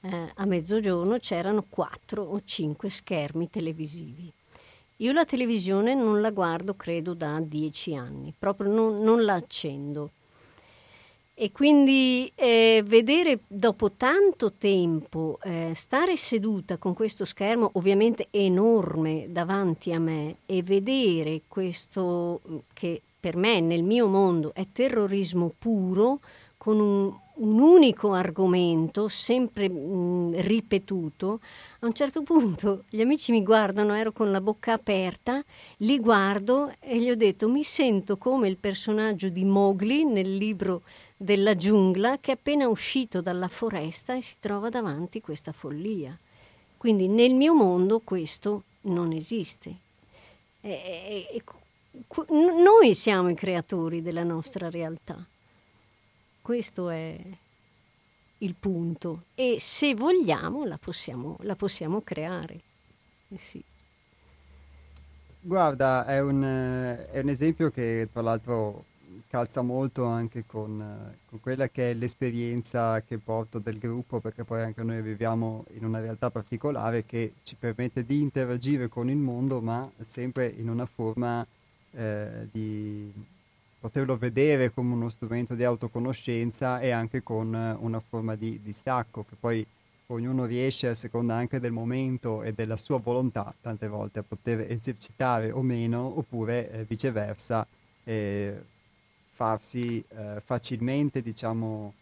eh, 0.00 0.32
a 0.34 0.44
mezzogiorno 0.46 1.18
c'erano 1.18 1.64
quattro 1.68 2.22
o 2.22 2.40
cinque 2.44 2.88
schermi 2.88 3.50
televisivi. 3.50 4.32
Io 5.00 5.12
la 5.12 5.24
televisione 5.24 5.94
non 5.94 6.20
la 6.20 6.30
guardo, 6.30 6.74
credo, 6.74 7.14
da 7.14 7.40
dieci 7.40 7.94
anni, 7.94 8.34
proprio 8.36 8.68
non, 8.68 9.00
non 9.00 9.24
la 9.24 9.34
accendo. 9.34 10.10
E 11.34 11.52
quindi 11.52 12.32
eh, 12.34 12.82
vedere 12.84 13.38
dopo 13.46 13.92
tanto 13.92 14.54
tempo 14.54 15.38
eh, 15.44 15.70
stare 15.76 16.16
seduta 16.16 16.78
con 16.78 16.94
questo 16.94 17.24
schermo 17.24 17.70
ovviamente 17.74 18.26
enorme 18.30 19.26
davanti 19.28 19.92
a 19.92 20.00
me 20.00 20.38
e 20.46 20.64
vedere 20.64 21.42
questo 21.46 22.40
che 22.72 23.00
per 23.20 23.36
me 23.36 23.60
nel 23.60 23.84
mio 23.84 24.08
mondo 24.08 24.52
è 24.52 24.66
terrorismo 24.72 25.52
puro 25.56 26.18
con 26.56 26.80
un, 26.80 27.16
un 27.38 27.60
unico 27.60 28.12
argomento 28.12 29.08
sempre 29.08 29.68
mh, 29.68 30.40
ripetuto, 30.40 31.40
a 31.80 31.86
un 31.86 31.92
certo 31.92 32.22
punto 32.22 32.84
gli 32.88 33.00
amici 33.00 33.32
mi 33.32 33.42
guardano, 33.42 33.94
ero 33.94 34.12
con 34.12 34.30
la 34.30 34.40
bocca 34.40 34.72
aperta, 34.72 35.44
li 35.78 35.98
guardo 35.98 36.72
e 36.78 36.98
gli 36.98 37.10
ho 37.10 37.16
detto 37.16 37.48
mi 37.48 37.62
sento 37.62 38.16
come 38.16 38.48
il 38.48 38.56
personaggio 38.56 39.28
di 39.28 39.44
Mowgli 39.44 40.04
nel 40.04 40.36
libro 40.36 40.82
della 41.16 41.56
giungla 41.56 42.18
che 42.18 42.30
è 42.30 42.34
appena 42.34 42.68
uscito 42.68 43.20
dalla 43.20 43.48
foresta 43.48 44.14
e 44.14 44.22
si 44.22 44.36
trova 44.38 44.68
davanti 44.68 45.20
questa 45.20 45.52
follia. 45.52 46.16
Quindi 46.76 47.08
nel 47.08 47.34
mio 47.34 47.54
mondo 47.54 48.00
questo 48.00 48.62
non 48.82 49.12
esiste. 49.12 49.74
E, 50.60 51.26
e, 51.32 51.42
noi 52.28 52.94
siamo 52.94 53.28
i 53.28 53.34
creatori 53.34 54.00
della 54.00 54.22
nostra 54.22 54.70
realtà. 54.70 55.24
Questo 56.48 56.88
è 56.88 57.14
il 58.38 58.54
punto. 58.54 59.24
E 59.34 59.58
se 59.60 59.94
vogliamo 59.94 60.64
la 60.64 60.78
possiamo, 60.78 61.36
la 61.42 61.54
possiamo 61.54 62.00
creare. 62.00 62.60
Eh 63.28 63.36
sì. 63.36 63.62
Guarda, 65.42 66.06
è 66.06 66.22
un, 66.22 66.42
è 67.10 67.18
un 67.18 67.28
esempio 67.28 67.68
che 67.68 68.08
tra 68.10 68.22
l'altro 68.22 68.86
calza 69.28 69.60
molto 69.60 70.06
anche 70.06 70.46
con, 70.46 71.14
con, 71.28 71.38
quella 71.38 71.68
che 71.68 71.90
è 71.90 71.92
l'esperienza 71.92 73.02
che 73.02 73.18
porto 73.18 73.58
del 73.58 73.78
gruppo, 73.78 74.18
perché 74.18 74.44
poi 74.44 74.62
anche 74.62 74.82
noi 74.82 75.02
viviamo 75.02 75.66
in 75.74 75.84
una 75.84 76.00
realtà 76.00 76.30
particolare 76.30 77.04
che 77.04 77.34
ci 77.42 77.56
permette 77.56 78.06
di 78.06 78.22
interagire 78.22 78.88
con 78.88 79.10
il 79.10 79.18
mondo, 79.18 79.60
ma 79.60 79.86
sempre 80.00 80.46
in 80.46 80.70
una 80.70 80.86
forma 80.86 81.46
eh, 81.90 82.48
di 82.50 83.36
poterlo 83.80 84.16
vedere 84.16 84.72
come 84.72 84.94
uno 84.94 85.08
strumento 85.08 85.54
di 85.54 85.64
autoconoscenza 85.64 86.80
e 86.80 86.90
anche 86.90 87.22
con 87.22 87.76
una 87.80 88.00
forma 88.00 88.34
di, 88.34 88.60
di 88.62 88.72
stacco, 88.72 89.24
che 89.28 89.36
poi 89.38 89.66
ognuno 90.06 90.46
riesce 90.46 90.88
a 90.88 90.94
seconda 90.94 91.34
anche 91.34 91.60
del 91.60 91.72
momento 91.72 92.42
e 92.42 92.52
della 92.52 92.76
sua 92.76 92.98
volontà 92.98 93.54
tante 93.60 93.88
volte 93.88 94.20
a 94.20 94.24
poter 94.26 94.70
esercitare 94.70 95.50
o 95.50 95.62
meno, 95.62 96.18
oppure 96.18 96.70
eh, 96.70 96.84
viceversa. 96.84 97.66
Eh, 98.04 98.62
farsi 99.38 100.04
eh, 100.08 100.42
facilmente, 100.44 101.22
diciamo, 101.22 101.94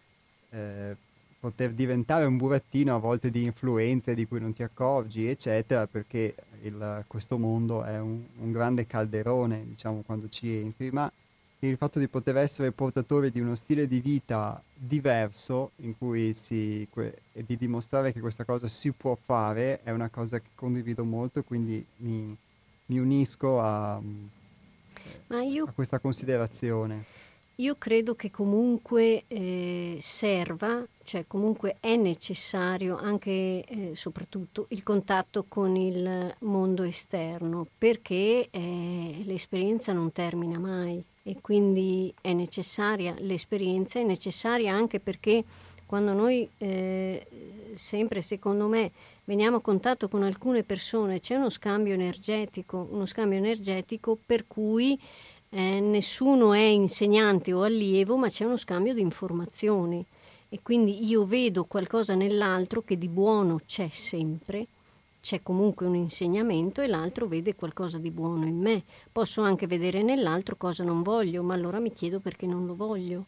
eh, 0.49 0.97
poter 1.39 1.72
diventare 1.72 2.24
un 2.24 2.39
burattino 2.39 2.95
a 2.95 2.99
volte 2.99 3.31
di 3.31 3.45
influenze 3.45 4.14
di 4.14 4.27
cui 4.27 4.41
non 4.41 4.55
ti 4.55 4.62
accorgi, 4.62 5.29
eccetera, 5.29 5.87
perché 5.87 6.35
il, 6.62 7.05
questo 7.07 7.37
mondo 7.37 7.85
è 7.85 8.01
un, 8.01 8.22
un, 8.39 8.53
grande 8.53 8.87
calderone, 8.87 9.66
diciamo, 9.66 10.03
quando 10.07 10.31
ci 10.31 10.51
entri, 10.51 10.91
ma 10.91 11.12
il 11.61 11.76
fatto 11.76 11.98
di 11.98 12.09
poter 12.09 12.36
essere 12.36 12.70
portatore 12.72 13.30
di 13.30 13.40
uno 13.40 13.54
stile 13.54 13.88
di 13.88 14.00
vita 14.00 14.62
diverso, 14.74 15.70
in 15.76 15.96
cui 15.96 16.34
si, 16.34 16.86
que, 16.90 17.20
e 17.32 17.44
di 17.44 17.57
dimostrare 17.57 18.12
che 18.12 18.20
questa 18.20 18.44
cosa 18.44 18.68
si 18.68 18.92
può 18.92 19.16
fare, 19.20 19.82
è 19.82 19.90
una 19.90 20.11
cosa 20.11 20.38
che 20.38 20.48
condivido 20.54 21.04
molto, 21.04 21.42
quindi 21.42 21.84
mi, 21.98 22.36
mi 22.86 22.98
unisco 22.98 23.61
a, 23.61 24.00
io... 25.42 25.64
a 25.64 25.72
questa 25.72 25.98
considerazione. 25.98 27.24
Io 27.59 27.76
credo 27.78 28.14
che 28.14 28.30
comunque 28.30 29.24
eh, 29.28 29.96
serva, 30.02 30.86
cioè 31.04 31.24
comunque 31.26 31.76
è 31.80 31.96
necessario 31.96 32.98
anche 32.98 33.30
e 33.30 33.64
eh, 33.66 33.96
soprattutto 33.96 34.66
il 34.68 34.82
contatto 34.82 35.46
con 35.48 35.74
il 35.74 36.34
mondo 36.40 36.82
esterno 36.82 37.66
perché 37.78 38.48
eh, 38.50 39.22
l'esperienza 39.24 39.94
non 39.94 40.12
termina 40.12 40.59
mai 40.59 41.02
e 41.29 41.39
quindi 41.41 42.14
è 42.20 42.33
necessaria 42.33 43.12
l'esperienza, 43.18 43.99
è 43.99 44.05
necessaria 44.05 44.72
anche 44.72 45.01
perché 45.01 45.43
quando 45.85 46.12
noi 46.12 46.49
eh, 46.59 47.27
sempre 47.74 48.22
secondo 48.22 48.68
me 48.68 48.93
veniamo 49.24 49.57
a 49.57 49.61
contatto 49.61 50.09
con 50.09 50.22
alcune 50.22 50.62
persone 50.62 51.18
c'è 51.18 51.35
uno 51.35 51.51
scambio 51.51 51.95
energetico, 51.95 52.87
uno 52.93 53.07
scambio 53.07 53.39
energetico 53.39 54.16
per 54.24 54.47
cui 54.47 54.97
eh, 55.51 55.81
nessuno 55.81 56.53
è 56.53 56.61
insegnante 56.61 57.53
o 57.53 57.62
allievo, 57.62 58.16
ma 58.16 58.29
c'è 58.29 58.45
uno 58.45 58.57
scambio 58.57 58.95
di 58.95 59.01
informazioni. 59.01 60.05
E 60.49 60.61
quindi 60.62 61.07
io 61.09 61.24
vedo 61.24 61.64
qualcosa 61.64 62.14
nell'altro 62.14 62.83
che 62.83 62.97
di 62.97 63.09
buono 63.09 63.61
c'è 63.66 63.89
sempre, 63.91 64.68
c'è 65.27 65.43
comunque 65.43 65.87
un 65.87 65.97
insegnamento 65.97 66.81
e 66.81 66.87
l'altro 66.87 67.27
vede 67.27 67.57
qualcosa 67.57 67.99
di 67.99 68.12
buono 68.12 68.47
in 68.47 68.61
me. 68.61 68.85
Posso 69.11 69.43
anche 69.43 69.66
vedere 69.66 70.05
nell'altro 70.05 70.55
cosa 70.55 70.85
non 70.85 71.03
voglio, 71.03 71.43
ma 71.43 71.53
allora 71.53 71.81
mi 71.81 71.93
chiedo 71.93 72.20
perché 72.20 72.47
non 72.47 72.64
lo 72.64 72.77
voglio. 72.77 73.24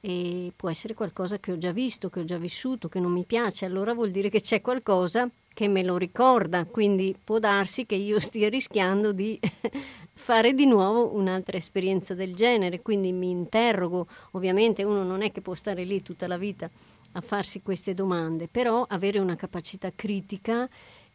E 0.00 0.52
può 0.54 0.70
essere 0.70 0.94
qualcosa 0.94 1.40
che 1.40 1.50
ho 1.50 1.58
già 1.58 1.72
visto, 1.72 2.10
che 2.10 2.20
ho 2.20 2.24
già 2.24 2.38
vissuto, 2.38 2.88
che 2.88 3.00
non 3.00 3.10
mi 3.10 3.24
piace, 3.24 3.64
allora 3.64 3.92
vuol 3.92 4.12
dire 4.12 4.30
che 4.30 4.40
c'è 4.40 4.60
qualcosa 4.60 5.28
che 5.52 5.66
me 5.66 5.82
lo 5.82 5.96
ricorda, 5.96 6.64
quindi 6.64 7.16
può 7.24 7.40
darsi 7.40 7.86
che 7.86 7.96
io 7.96 8.20
stia 8.20 8.48
rischiando 8.48 9.10
di 9.10 9.36
fare 10.14 10.54
di 10.54 10.64
nuovo 10.64 11.12
un'altra 11.12 11.56
esperienza 11.56 12.14
del 12.14 12.36
genere, 12.36 12.82
quindi 12.82 13.10
mi 13.10 13.30
interrogo, 13.30 14.06
ovviamente 14.32 14.84
uno 14.84 15.02
non 15.02 15.22
è 15.22 15.32
che 15.32 15.40
può 15.40 15.54
stare 15.54 15.82
lì 15.82 16.02
tutta 16.02 16.28
la 16.28 16.38
vita 16.38 16.70
a 17.16 17.20
farsi 17.20 17.62
queste 17.62 17.94
domande, 17.94 18.46
però 18.46 18.84
avere 18.88 19.18
una 19.18 19.34
capacità 19.36 19.90
critica 19.92 20.68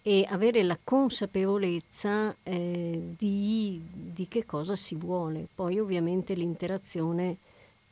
e 0.04 0.26
avere 0.30 0.64
la 0.64 0.78
consapevolezza 0.84 2.36
eh, 2.44 3.14
di, 3.18 3.82
di, 3.92 4.28
che 4.28 4.46
cosa 4.46 4.76
si 4.76 4.96
vuole. 4.96 5.48
Poi 5.54 5.80
ovviamente 5.80 6.34
l'interazione 6.34 7.38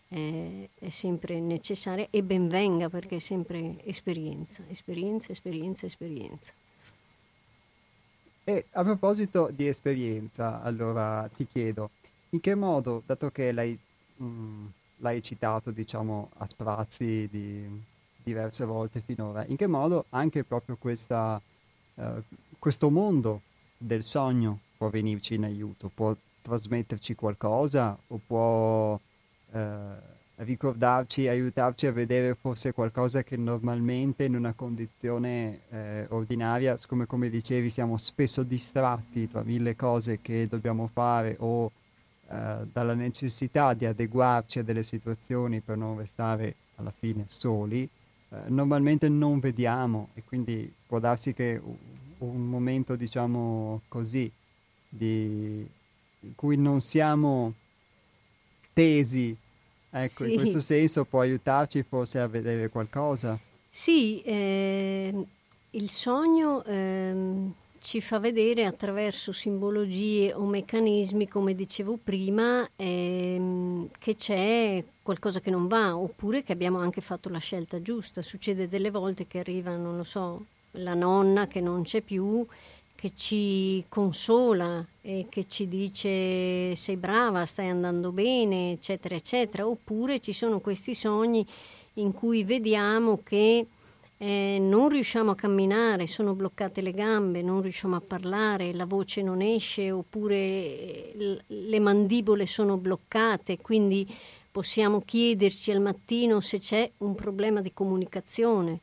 eh, 0.10 0.70
è 0.78 0.89
sempre 0.89 1.39
necessaria 1.39 2.07
e 2.10 2.24
ben 2.24 2.47
venga 2.47 2.89
perché 2.89 3.18
è 3.18 3.20
sempre 3.20 3.78
esperienza, 3.86 4.64
esperienza, 4.68 5.32
esperienza, 5.32 5.86
esperienza. 5.86 6.51
E 8.43 8.66
a 8.72 8.84
proposito 8.84 9.51
di 9.53 9.68
esperienza, 9.68 10.64
allora 10.64 11.30
ti 11.36 11.45
chiedo, 11.45 11.91
in 12.32 12.39
che 12.39 12.55
modo, 12.55 13.03
dato 13.05 13.30
che 13.30 13.51
l'hai, 13.51 13.78
mh, 14.16 14.26
mm, 14.26 14.66
l'hai 14.97 15.22
citato, 15.22 15.70
diciamo, 15.70 16.32
a 16.38 16.47
sprazzi 16.47 17.28
di 17.30 17.84
diverse 18.24 18.66
volte 18.66 19.01
finora, 19.01 19.45
in 19.45 19.55
che 19.55 19.68
modo 19.68 20.05
anche 20.10 20.43
proprio 20.43 20.78
questa, 20.78 21.39
uh, 22.00 22.24
questo 22.58 22.89
mondo 22.89 23.41
del 23.78 24.04
sogno 24.04 24.60
può 24.78 24.89
venirci 24.89 25.36
in 25.36 25.43
aiuto, 25.43 25.91
può 25.93 26.16
trasmetterci 26.41 27.16
qualcosa 27.16 27.97
o 28.08 28.20
può... 28.26 29.00
Uh, 29.52 30.18
ricordarci, 30.39 31.28
aiutarci 31.28 31.88
a 31.88 31.91
vedere 31.91 32.36
forse 32.36 32.72
qualcosa 32.72 33.24
che 33.24 33.36
normalmente 33.36 34.26
in 34.26 34.36
una 34.36 34.54
condizione 34.54 35.62
eh, 35.70 36.06
ordinaria, 36.10 36.78
come, 36.88 37.06
come 37.06 37.30
dicevi, 37.30 37.70
siamo 37.70 37.97
spesso 37.97 38.43
distratti 38.43 39.28
tra 39.28 39.43
mille 39.43 39.76
cose 39.76 40.22
che 40.22 40.47
dobbiamo 40.47 40.88
fare 40.88 41.36
o 41.39 41.72
eh, 42.30 42.68
dalla 42.72 42.93
necessità 42.93 43.74
di 43.74 43.86
adeguarci 43.86 44.60
a 44.60 44.64
delle 44.64 44.84
situazioni 44.84 45.60
per 45.60 45.78
non 45.78 45.97
restare 45.97 46.56
alla 46.76 46.93
fine 46.95 47.26
soli, 47.28 47.89
eh, 48.32 48.38
normalmente 48.48 49.10
non 49.10 49.40
vediamo 49.40 50.10
e 50.14 50.24
quindi 50.24 50.72
può 50.86 51.00
darsi 51.00 51.34
che 51.34 51.62
un 52.20 52.50
momento, 52.50 52.96
diciamo 52.96 53.82
così, 53.88 54.32
di, 54.88 55.68
in 56.20 56.36
cui 56.36 56.58
non 56.58 56.82
siamo 56.82 57.54
tesi 58.74 59.38
Ecco, 59.92 60.26
sì. 60.26 60.32
in 60.32 60.38
questo 60.38 60.60
senso 60.60 61.04
può 61.06 61.22
aiutarci 61.22 61.84
forse 61.84 62.20
a 62.20 62.28
vedere 62.28 62.70
qualcosa. 62.70 63.40
Sì, 63.70 64.22
eh, 64.22 65.14
il 65.72 65.90
sogno 65.90 66.64
eh, 66.66 67.14
ci 67.80 68.02
fa 68.02 68.20
vedere 68.20 68.66
attraverso 68.66 69.32
simbologie 69.32 70.34
o 70.34 70.46
meccanismi, 70.46 71.28
come 71.28 71.56
dicevo 71.56 71.98
prima, 72.02 72.68
eh, 72.76 73.88
che 73.98 74.16
c'è 74.16 74.84
qualcosa 75.02 75.40
che 75.40 75.50
non 75.50 75.68
va, 75.68 75.98
oppure 75.98 76.44
che 76.44 76.52
abbiamo 76.52 76.80
anche 76.80 77.02
fatto 77.02 77.30
la 77.30 77.40
scelta 77.40 77.82
giusta. 77.82 78.22
Succede 78.22 78.68
delle 78.68 78.92
volte 78.92 79.28
che 79.28 79.40
arriva, 79.40 79.76
non 79.76 79.98
lo 79.98 80.04
so, 80.04 80.46
la 80.72 80.94
nonna 80.94 81.48
che 81.48 81.62
non 81.62 81.84
c'è 81.84 82.02
più 82.02 82.46
che 82.96 83.14
ci 83.16 83.84
consola 83.88 84.86
e 85.02 85.28
che 85.30 85.48
ci 85.48 85.70
dice 85.70 86.76
sei 86.76 86.98
brava, 86.98 87.46
stai 87.46 87.70
andando 87.70 88.12
bene, 88.12 88.74
eccetera, 88.74 89.16
eccetera, 89.16 89.66
oppure 89.66 90.20
ci 90.20 90.34
sono 90.34 90.60
questi 90.60 90.94
sogni 90.94 91.46
in 91.94 92.12
cui 92.12 92.44
vediamo 92.44 93.22
che 93.24 93.66
eh, 94.22 94.58
non 94.60 94.90
riusciamo 94.90 95.32
a 95.32 95.36
camminare, 95.36 96.06
sono 96.06 96.34
bloccate 96.34 96.82
le 96.82 96.92
gambe, 96.92 97.42
non 97.42 97.62
riusciamo 97.62 97.96
a 97.96 98.02
parlare, 98.02 98.74
la 98.74 98.86
voce 98.86 99.22
non 99.22 99.42
esce, 99.42 99.92
oppure 99.92 101.42
le 101.48 101.80
mandibole 101.80 102.46
sono 102.46 102.76
bloccate, 102.76 103.58
quindi 103.60 104.06
possiamo 104.52 105.00
chiederci 105.00 105.72
al 105.72 105.80
mattino 105.80 106.42
se 106.42 106.60
c'è 106.60 106.92
un 106.98 107.16
problema 107.16 107.62
di 107.62 107.72
comunicazione, 107.72 108.82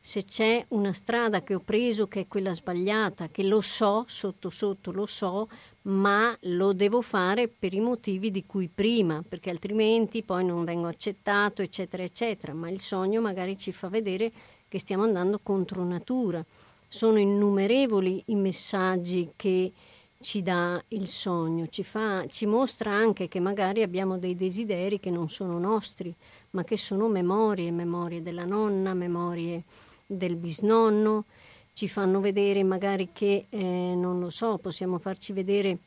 se 0.00 0.24
c'è 0.24 0.64
una 0.68 0.94
strada 0.94 1.42
che 1.42 1.54
ho 1.54 1.60
preso 1.60 2.08
che 2.08 2.20
è 2.20 2.26
quella 2.26 2.54
sbagliata, 2.54 3.28
che 3.28 3.42
lo 3.42 3.60
so, 3.60 4.04
sotto 4.08 4.48
sotto 4.48 4.92
lo 4.92 5.04
so, 5.04 5.50
ma 5.82 6.34
lo 6.44 6.72
devo 6.72 7.02
fare 7.02 7.48
per 7.48 7.74
i 7.74 7.80
motivi 7.80 8.30
di 8.30 8.46
cui 8.46 8.70
prima, 8.74 9.22
perché 9.28 9.50
altrimenti 9.50 10.22
poi 10.22 10.42
non 10.42 10.64
vengo 10.64 10.86
accettato, 10.86 11.60
eccetera, 11.60 12.02
eccetera. 12.02 12.54
Ma 12.54 12.70
il 12.70 12.80
sogno 12.80 13.20
magari 13.20 13.58
ci 13.58 13.72
fa 13.72 13.88
vedere 13.88 14.32
che 14.70 14.78
stiamo 14.78 15.02
andando 15.02 15.40
contro 15.42 15.82
natura. 15.82 16.42
Sono 16.86 17.18
innumerevoli 17.18 18.22
i 18.26 18.36
messaggi 18.36 19.32
che 19.34 19.72
ci 20.20 20.42
dà 20.42 20.80
il 20.88 21.08
sogno, 21.08 21.66
ci, 21.66 21.82
fa, 21.82 22.24
ci 22.28 22.46
mostra 22.46 22.92
anche 22.92 23.26
che 23.26 23.40
magari 23.40 23.82
abbiamo 23.82 24.16
dei 24.16 24.36
desideri 24.36 25.00
che 25.00 25.10
non 25.10 25.28
sono 25.28 25.58
nostri, 25.58 26.14
ma 26.50 26.62
che 26.62 26.76
sono 26.76 27.08
memorie, 27.08 27.72
memorie 27.72 28.22
della 28.22 28.44
nonna, 28.44 28.94
memorie 28.94 29.64
del 30.06 30.36
bisnonno, 30.36 31.24
ci 31.72 31.88
fanno 31.88 32.20
vedere 32.20 32.62
magari 32.62 33.08
che, 33.12 33.46
eh, 33.48 33.94
non 33.96 34.20
lo 34.20 34.30
so, 34.30 34.58
possiamo 34.58 34.98
farci 34.98 35.32
vedere 35.32 35.78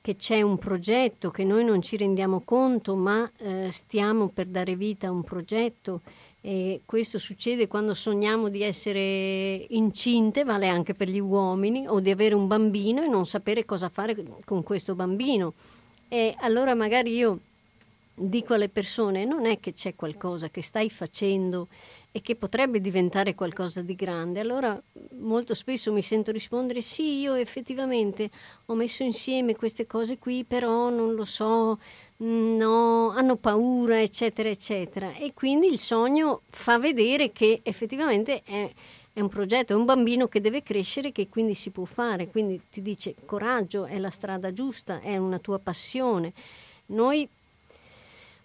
che 0.00 0.16
c'è 0.16 0.42
un 0.42 0.58
progetto 0.58 1.30
che 1.30 1.44
noi 1.44 1.64
non 1.64 1.82
ci 1.82 1.96
rendiamo 1.96 2.42
conto, 2.44 2.94
ma 2.94 3.30
eh, 3.38 3.70
stiamo 3.72 4.28
per 4.28 4.46
dare 4.46 4.76
vita 4.76 5.08
a 5.08 5.10
un 5.10 5.22
progetto 5.22 6.02
e 6.40 6.82
questo 6.84 7.18
succede 7.18 7.66
quando 7.66 7.94
sogniamo 7.94 8.48
di 8.48 8.62
essere 8.62 9.66
incinte, 9.70 10.44
vale 10.44 10.68
anche 10.68 10.94
per 10.94 11.08
gli 11.08 11.18
uomini, 11.18 11.86
o 11.86 12.00
di 12.00 12.10
avere 12.10 12.34
un 12.34 12.46
bambino 12.46 13.02
e 13.02 13.08
non 13.08 13.26
sapere 13.26 13.64
cosa 13.64 13.88
fare 13.88 14.16
con 14.44 14.62
questo 14.62 14.94
bambino. 14.94 15.54
E 16.08 16.34
allora 16.38 16.74
magari 16.74 17.14
io 17.14 17.40
dico 18.14 18.54
alle 18.54 18.68
persone, 18.68 19.24
non 19.24 19.46
è 19.46 19.60
che 19.60 19.74
c'è 19.74 19.94
qualcosa 19.94 20.48
che 20.48 20.62
stai 20.62 20.90
facendo 20.90 21.68
e 22.10 22.20
che 22.20 22.36
potrebbe 22.36 22.80
diventare 22.80 23.34
qualcosa 23.34 23.82
di 23.82 23.94
grande. 23.94 24.40
Allora 24.40 24.80
molto 25.18 25.54
spesso 25.54 25.92
mi 25.92 26.02
sento 26.02 26.32
rispondere 26.32 26.80
sì, 26.80 27.20
io 27.20 27.34
effettivamente 27.34 28.30
ho 28.66 28.74
messo 28.74 29.02
insieme 29.02 29.54
queste 29.54 29.86
cose 29.86 30.18
qui, 30.18 30.44
però 30.44 30.88
non 30.88 31.14
lo 31.14 31.24
so, 31.24 31.78
no, 32.18 33.10
hanno 33.10 33.36
paura, 33.36 34.00
eccetera, 34.00 34.48
eccetera. 34.48 35.12
E 35.14 35.32
quindi 35.34 35.68
il 35.68 35.78
sogno 35.78 36.42
fa 36.48 36.78
vedere 36.78 37.32
che 37.32 37.60
effettivamente 37.62 38.42
è, 38.44 38.70
è 39.12 39.20
un 39.20 39.28
progetto, 39.28 39.72
è 39.72 39.76
un 39.76 39.84
bambino 39.84 40.28
che 40.28 40.40
deve 40.40 40.62
crescere, 40.62 41.12
che 41.12 41.28
quindi 41.28 41.54
si 41.54 41.70
può 41.70 41.84
fare. 41.84 42.28
Quindi 42.28 42.60
ti 42.70 42.82
dice 42.82 43.14
coraggio, 43.24 43.84
è 43.84 43.98
la 43.98 44.10
strada 44.10 44.52
giusta, 44.52 45.00
è 45.00 45.16
una 45.16 45.38
tua 45.38 45.58
passione. 45.58 46.32
Noi 46.86 47.28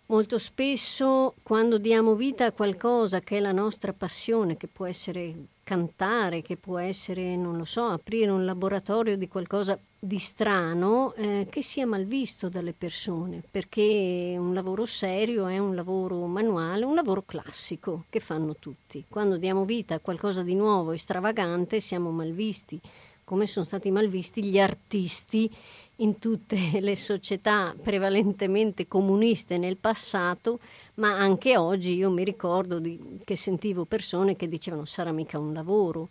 Molto 0.08 0.38
spesso 0.38 1.34
quando 1.44 1.78
diamo 1.78 2.14
vita 2.16 2.46
a 2.46 2.52
qualcosa 2.52 3.22
che 3.22 3.38
è 3.38 3.40
la 3.40 3.54
nostra 3.54 3.94
passione, 3.94 4.58
che 4.58 4.68
può 4.68 4.86
essere 4.86 5.34
cantare, 5.64 6.42
che 6.42 6.58
può 6.58 6.78
essere, 6.78 7.38
non 7.38 7.56
lo 7.56 7.64
so, 7.64 7.86
aprire 7.86 8.30
un 8.30 8.44
laboratorio 8.44 9.16
di 9.16 9.30
qualcosa 9.30 9.80
di 10.06 10.20
strano, 10.20 11.14
eh, 11.14 11.48
che 11.50 11.62
sia 11.62 11.86
mal 11.88 12.04
visto 12.04 12.50
dalle 12.50 12.74
persone, 12.74 13.42
perché 13.50 14.36
un 14.38 14.54
lavoro 14.54 14.86
serio 14.86 15.48
è 15.48 15.58
un 15.60 15.76
lavoro 15.76 16.26
manuale, 16.26 16.84
un 16.84 16.94
lavoro 16.94 17.24
classico 17.26 18.04
che 18.10 18.20
fanno 18.20 18.58
tutti. 18.60 19.06
Quando 19.08 19.38
diamo 19.38 19.64
vita 19.64 19.96
a 19.96 20.00
qualcosa 20.00 20.44
di 20.44 20.56
nuovo 20.56 20.92
e 20.92 20.98
stravagante 20.98 21.80
siamo 21.80 22.12
mal 22.12 22.34
visti, 22.34 22.78
come 23.24 23.48
sono 23.48 23.64
stati 23.64 23.92
mal 23.92 24.10
visti 24.10 24.44
gli 24.44 24.60
artisti 24.60 25.50
in 25.98 26.20
tutte 26.20 26.58
le 26.82 26.98
società 26.98 27.74
prevalentemente 27.82 28.90
comuniste 28.90 29.58
nel 29.58 29.78
passato, 29.78 30.60
ma 30.96 31.18
anche 31.18 31.56
oggi 31.56 31.96
io 31.96 32.12
mi 32.12 32.26
ricordo 32.26 32.80
di, 32.80 33.22
che 33.24 33.38
sentivo 33.38 33.86
persone 33.86 34.36
che 34.36 34.50
dicevano 34.50 34.84
sarà 34.84 35.14
mica 35.14 35.40
un 35.40 35.54
lavoro. 35.54 36.10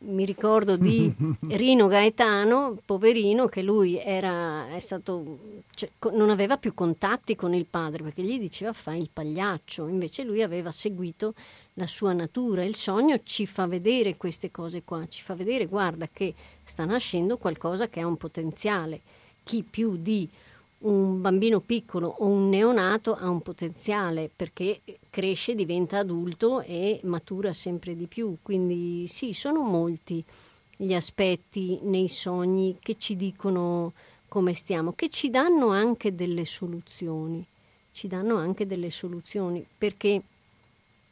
Mi 0.00 0.24
ricordo 0.24 0.76
di 0.76 1.12
Rino 1.48 1.88
Gaetano, 1.88 2.78
poverino, 2.84 3.46
che 3.46 3.62
lui 3.62 3.98
era, 3.98 4.64
stato, 4.78 5.38
cioè, 5.70 5.90
non 6.12 6.30
aveva 6.30 6.56
più 6.56 6.72
contatti 6.72 7.34
con 7.34 7.52
il 7.52 7.66
padre 7.66 8.04
perché 8.04 8.22
gli 8.22 8.38
diceva 8.38 8.72
fai 8.72 9.00
il 9.00 9.10
pagliaccio, 9.12 9.88
invece 9.88 10.22
lui 10.22 10.42
aveva 10.42 10.70
seguito 10.70 11.34
la 11.74 11.86
sua 11.86 12.12
natura. 12.12 12.62
Il 12.64 12.76
sogno 12.76 13.20
ci 13.24 13.44
fa 13.46 13.66
vedere 13.66 14.16
queste 14.16 14.52
cose 14.52 14.82
qua, 14.84 15.06
ci 15.08 15.22
fa 15.22 15.34
vedere, 15.34 15.66
guarda, 15.66 16.08
che 16.12 16.32
sta 16.62 16.84
nascendo 16.84 17.36
qualcosa 17.36 17.88
che 17.88 18.00
ha 18.00 18.06
un 18.06 18.16
potenziale 18.16 19.00
chi 19.42 19.62
più 19.62 19.96
di 19.96 20.28
un 20.80 21.20
bambino 21.20 21.60
piccolo 21.60 22.06
o 22.18 22.26
un 22.26 22.48
neonato 22.48 23.14
ha 23.14 23.28
un 23.28 23.40
potenziale 23.40 24.30
perché 24.34 24.80
cresce, 25.10 25.54
diventa 25.54 25.98
adulto 25.98 26.60
e 26.60 27.00
matura 27.04 27.52
sempre 27.52 27.96
di 27.96 28.06
più. 28.06 28.36
Quindi 28.42 29.06
sì, 29.08 29.32
sono 29.32 29.62
molti 29.62 30.24
gli 30.76 30.94
aspetti 30.94 31.80
nei 31.82 32.08
sogni 32.08 32.76
che 32.80 32.96
ci 32.96 33.16
dicono 33.16 33.92
come 34.28 34.54
stiamo, 34.54 34.92
che 34.92 35.08
ci 35.08 35.30
danno 35.30 35.70
anche 35.70 36.14
delle 36.14 36.44
soluzioni. 36.44 37.44
Ci 37.90 38.06
danno 38.06 38.36
anche 38.36 38.66
delle 38.66 38.90
soluzioni 38.90 39.66
perché 39.76 40.22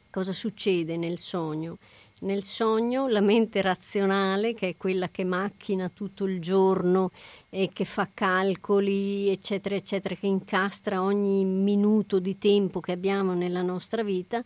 cosa 0.09 0.31
succede 0.31 0.95
nel 0.95 1.17
sogno? 1.17 1.77
Nel 2.19 2.41
sogno 2.41 3.07
la 3.07 3.21
mente 3.21 3.61
razionale, 3.61 4.55
che 4.55 4.69
è 4.69 4.75
quella 4.75 5.07
che 5.07 5.23
macchina 5.23 5.87
tutto 5.87 6.25
il 6.25 6.41
giorno 6.41 7.11
e 7.47 7.69
che 7.71 7.85
fa 7.85 8.09
calcoli, 8.11 9.29
eccetera, 9.29 9.75
eccetera, 9.75 10.15
che 10.15 10.25
incastra 10.25 11.03
ogni 11.03 11.45
minuto 11.45 12.17
di 12.17 12.39
tempo 12.39 12.79
che 12.79 12.91
abbiamo 12.91 13.35
nella 13.35 13.61
nostra 13.61 14.01
vita, 14.01 14.43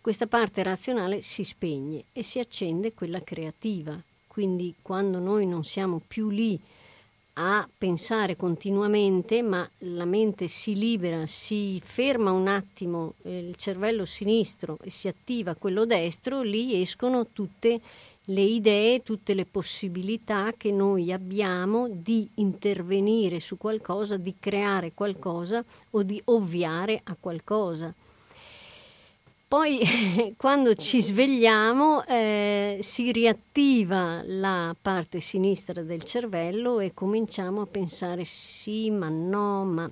questa 0.00 0.28
parte 0.28 0.62
razionale 0.62 1.20
si 1.22 1.42
spegne 1.42 2.04
e 2.12 2.22
si 2.22 2.38
accende 2.38 2.94
quella 2.94 3.24
creativa. 3.24 4.00
Quindi 4.28 4.76
quando 4.80 5.18
noi 5.18 5.46
non 5.46 5.64
siamo 5.64 6.00
più 6.06 6.30
lì 6.30 6.58
a 7.42 7.66
pensare 7.78 8.36
continuamente, 8.36 9.40
ma 9.40 9.68
la 9.78 10.04
mente 10.04 10.46
si 10.46 10.74
libera, 10.74 11.26
si 11.26 11.80
ferma 11.82 12.32
un 12.32 12.48
attimo 12.48 13.14
eh, 13.22 13.38
il 13.38 13.56
cervello 13.56 14.04
sinistro 14.04 14.76
e 14.82 14.90
si 14.90 15.08
attiva 15.08 15.54
quello 15.54 15.86
destro, 15.86 16.42
lì 16.42 16.78
escono 16.78 17.28
tutte 17.32 17.80
le 18.24 18.42
idee, 18.42 19.02
tutte 19.02 19.32
le 19.32 19.46
possibilità 19.46 20.52
che 20.54 20.70
noi 20.70 21.12
abbiamo 21.12 21.88
di 21.88 22.28
intervenire 22.34 23.40
su 23.40 23.56
qualcosa, 23.56 24.18
di 24.18 24.34
creare 24.38 24.92
qualcosa 24.92 25.64
o 25.92 26.02
di 26.02 26.20
ovviare 26.26 27.00
a 27.02 27.16
qualcosa. 27.18 27.92
Poi 29.50 29.80
quando 30.38 30.76
ci 30.76 31.02
svegliamo 31.02 32.06
eh, 32.06 32.78
si 32.82 33.10
riattiva 33.10 34.22
la 34.24 34.76
parte 34.80 35.18
sinistra 35.18 35.82
del 35.82 36.04
cervello 36.04 36.78
e 36.78 36.94
cominciamo 36.94 37.62
a 37.62 37.66
pensare 37.66 38.24
sì, 38.24 38.92
ma 38.92 39.08
no, 39.08 39.64
ma 39.64 39.90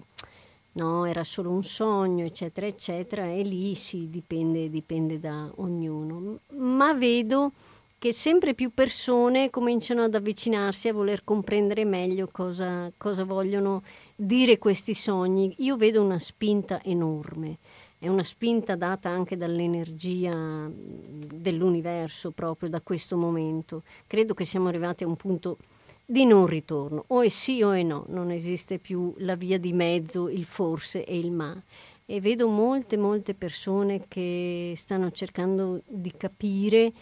no, 0.75 1.05
era 1.07 1.25
solo 1.25 1.51
un 1.51 1.65
sogno, 1.65 2.25
eccetera, 2.25 2.69
eccetera, 2.69 3.25
e 3.27 3.43
lì 3.43 3.75
sì, 3.75 4.09
dipende, 4.09 4.71
dipende 4.71 5.19
da 5.19 5.51
ognuno. 5.57 6.39
Ma 6.53 6.95
vedo 6.95 7.51
che 7.99 8.13
sempre 8.13 8.55
più 8.55 8.71
persone 8.73 9.51
cominciano 9.51 10.05
ad 10.05 10.15
avvicinarsi 10.15 10.87
a 10.87 10.93
voler 10.93 11.25
comprendere 11.25 11.85
meglio 11.85 12.29
cosa, 12.31 12.93
cosa 12.97 13.25
vogliono 13.25 13.83
dire 14.15 14.59
questi 14.59 14.95
sogni. 14.95 15.53
Io 15.59 15.77
vedo 15.77 16.01
una 16.01 16.21
spinta 16.21 16.81
enorme 16.85 17.59
è 17.99 18.07
una 18.07 18.23
spinta 18.23 18.77
data 18.77 19.09
anche 19.09 19.37
dall'energia 19.37 20.71
dell'universo 20.71 22.31
proprio 22.31 22.69
da 22.69 22.81
questo 22.81 23.17
momento. 23.17 23.83
Credo 24.07 24.35
che 24.35 24.45
siamo 24.45 24.69
arrivati 24.69 25.03
a 25.03 25.09
un 25.09 25.17
punto 25.17 25.59
di 26.05 26.25
non 26.25 26.47
ritorno, 26.47 27.05
o 27.09 27.23
è 27.23 27.29
sì 27.29 27.61
o 27.63 27.73
è 27.73 27.83
no, 27.83 28.05
non 28.09 28.31
esiste 28.31 28.79
più 28.79 29.15
la 29.19 29.35
via 29.35 29.59
di 29.59 29.73
mezzo, 29.73 30.29
il 30.29 30.45
forse 30.45 31.05
e 31.05 31.19
il 31.19 31.33
ma. 31.33 31.61
E 32.07 32.21
vedo 32.21 32.49
molte, 32.49 32.97
molte 32.97 33.35
persone 33.35 34.05
che 34.09 34.73
stanno 34.77 35.11
cercando 35.11 35.83
di 35.87 36.13
capire 36.17 36.93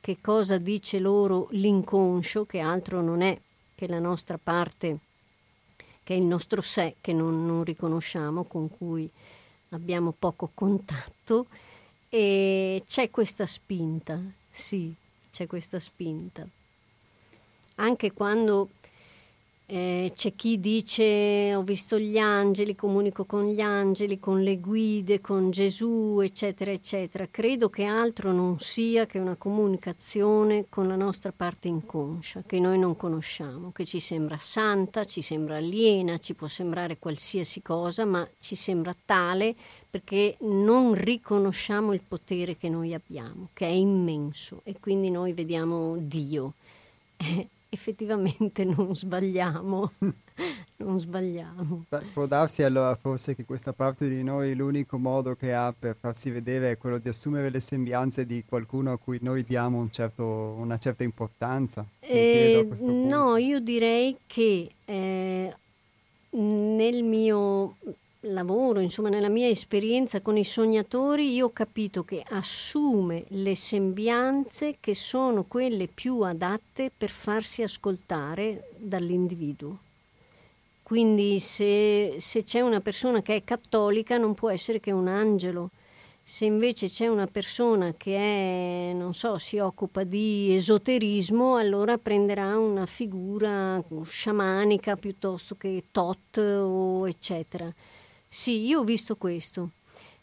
che 0.00 0.18
cosa 0.20 0.58
dice 0.58 0.98
loro 0.98 1.46
l'inconscio, 1.52 2.44
che 2.44 2.58
altro 2.58 3.00
non 3.00 3.22
è 3.22 3.38
che 3.74 3.86
la 3.86 3.98
nostra 3.98 4.38
parte, 4.42 4.98
che 6.02 6.14
è 6.14 6.16
il 6.18 6.24
nostro 6.24 6.60
sé 6.60 6.96
che 7.00 7.14
non, 7.14 7.46
non 7.46 7.64
riconosciamo, 7.64 8.44
con 8.44 8.68
cui 8.68 9.10
abbiamo 9.70 10.14
poco 10.16 10.50
contatto 10.52 11.46
e 12.08 12.82
c'è 12.86 13.10
questa 13.10 13.46
spinta, 13.46 14.20
sì, 14.50 14.94
c'è 15.30 15.46
questa 15.46 15.78
spinta. 15.78 16.46
Anche 17.76 18.12
quando 18.12 18.68
Eh, 19.72 20.10
c'è 20.16 20.34
chi 20.34 20.58
dice 20.58 21.54
ho 21.54 21.62
visto 21.62 21.96
gli 21.96 22.18
angeli, 22.18 22.74
comunico 22.74 23.24
con 23.24 23.46
gli 23.46 23.60
angeli, 23.60 24.18
con 24.18 24.42
le 24.42 24.58
guide, 24.58 25.20
con 25.20 25.52
Gesù, 25.52 26.18
eccetera, 26.20 26.72
eccetera. 26.72 27.28
Credo 27.30 27.70
che 27.70 27.84
altro 27.84 28.32
non 28.32 28.58
sia 28.58 29.06
che 29.06 29.20
una 29.20 29.36
comunicazione 29.36 30.66
con 30.68 30.88
la 30.88 30.96
nostra 30.96 31.30
parte 31.30 31.68
inconscia, 31.68 32.42
che 32.44 32.58
noi 32.58 32.80
non 32.80 32.96
conosciamo, 32.96 33.70
che 33.70 33.84
ci 33.84 34.00
sembra 34.00 34.38
santa, 34.38 35.04
ci 35.04 35.22
sembra 35.22 35.58
aliena, 35.58 36.18
ci 36.18 36.34
può 36.34 36.48
sembrare 36.48 36.98
qualsiasi 36.98 37.62
cosa, 37.62 38.04
ma 38.04 38.28
ci 38.40 38.56
sembra 38.56 38.92
tale 39.04 39.54
perché 39.88 40.36
non 40.40 40.94
riconosciamo 40.94 41.92
il 41.92 42.02
potere 42.02 42.56
che 42.56 42.68
noi 42.68 42.92
abbiamo, 42.92 43.50
che 43.52 43.66
è 43.66 43.70
immenso, 43.70 44.62
e 44.64 44.74
quindi 44.80 45.10
noi 45.12 45.32
vediamo 45.32 45.94
Dio. 45.96 46.54
effettivamente 47.70 48.64
non 48.64 48.94
sbagliamo. 48.94 49.92
non 50.76 50.98
sbagliamo. 50.98 51.84
Beh, 51.88 52.02
può 52.12 52.26
darsi 52.26 52.62
allora 52.62 52.94
forse 52.96 53.34
che 53.34 53.44
questa 53.44 53.72
parte 53.72 54.08
di 54.08 54.22
noi 54.22 54.54
l'unico 54.54 54.98
modo 54.98 55.34
che 55.36 55.54
ha 55.54 55.72
per 55.76 55.96
farsi 55.98 56.30
vedere 56.30 56.72
è 56.72 56.78
quello 56.78 56.98
di 56.98 57.08
assumere 57.08 57.50
le 57.50 57.60
sembianze 57.60 58.26
di 58.26 58.44
qualcuno 58.46 58.92
a 58.92 58.98
cui 58.98 59.18
noi 59.22 59.44
diamo 59.44 59.78
un 59.78 59.90
certo, 59.90 60.24
una 60.58 60.78
certa 60.78 61.04
importanza? 61.04 61.86
Eh, 62.00 62.68
no, 62.80 63.36
io 63.36 63.60
direi 63.60 64.16
che 64.26 64.70
eh, 64.84 65.54
nel 66.30 67.02
mio 67.04 67.76
lavoro, 68.24 68.80
insomma 68.80 69.08
nella 69.08 69.28
mia 69.28 69.48
esperienza 69.48 70.20
con 70.20 70.36
i 70.36 70.44
sognatori, 70.44 71.32
io 71.32 71.46
ho 71.46 71.52
capito 71.52 72.02
che 72.02 72.22
assume 72.28 73.24
le 73.28 73.56
sembianze 73.56 74.76
che 74.80 74.94
sono 74.94 75.44
quelle 75.44 75.86
più 75.86 76.20
adatte 76.20 76.90
per 76.96 77.10
farsi 77.10 77.62
ascoltare 77.62 78.70
dall'individuo. 78.76 79.78
Quindi 80.82 81.38
se, 81.38 82.16
se 82.18 82.42
c'è 82.44 82.60
una 82.60 82.80
persona 82.80 83.22
che 83.22 83.36
è 83.36 83.44
cattolica 83.44 84.16
non 84.18 84.34
può 84.34 84.50
essere 84.50 84.80
che 84.80 84.90
un 84.90 85.06
angelo. 85.06 85.70
Se 86.22 86.44
invece 86.44 86.88
c'è 86.88 87.06
una 87.06 87.26
persona 87.26 87.94
che 87.96 88.16
è, 88.16 88.92
non 88.92 89.14
so, 89.14 89.38
si 89.38 89.58
occupa 89.58 90.04
di 90.04 90.54
esoterismo, 90.54 91.56
allora 91.56 91.96
prenderà 91.96 92.58
una 92.58 92.86
figura 92.86 93.82
sciamanica 94.04 94.96
piuttosto 94.96 95.56
che 95.56 95.84
tot 95.90 96.36
o 96.38 97.08
eccetera. 97.08 97.72
Sì, 98.32 98.64
io 98.64 98.80
ho 98.80 98.84
visto 98.84 99.16
questo. 99.16 99.70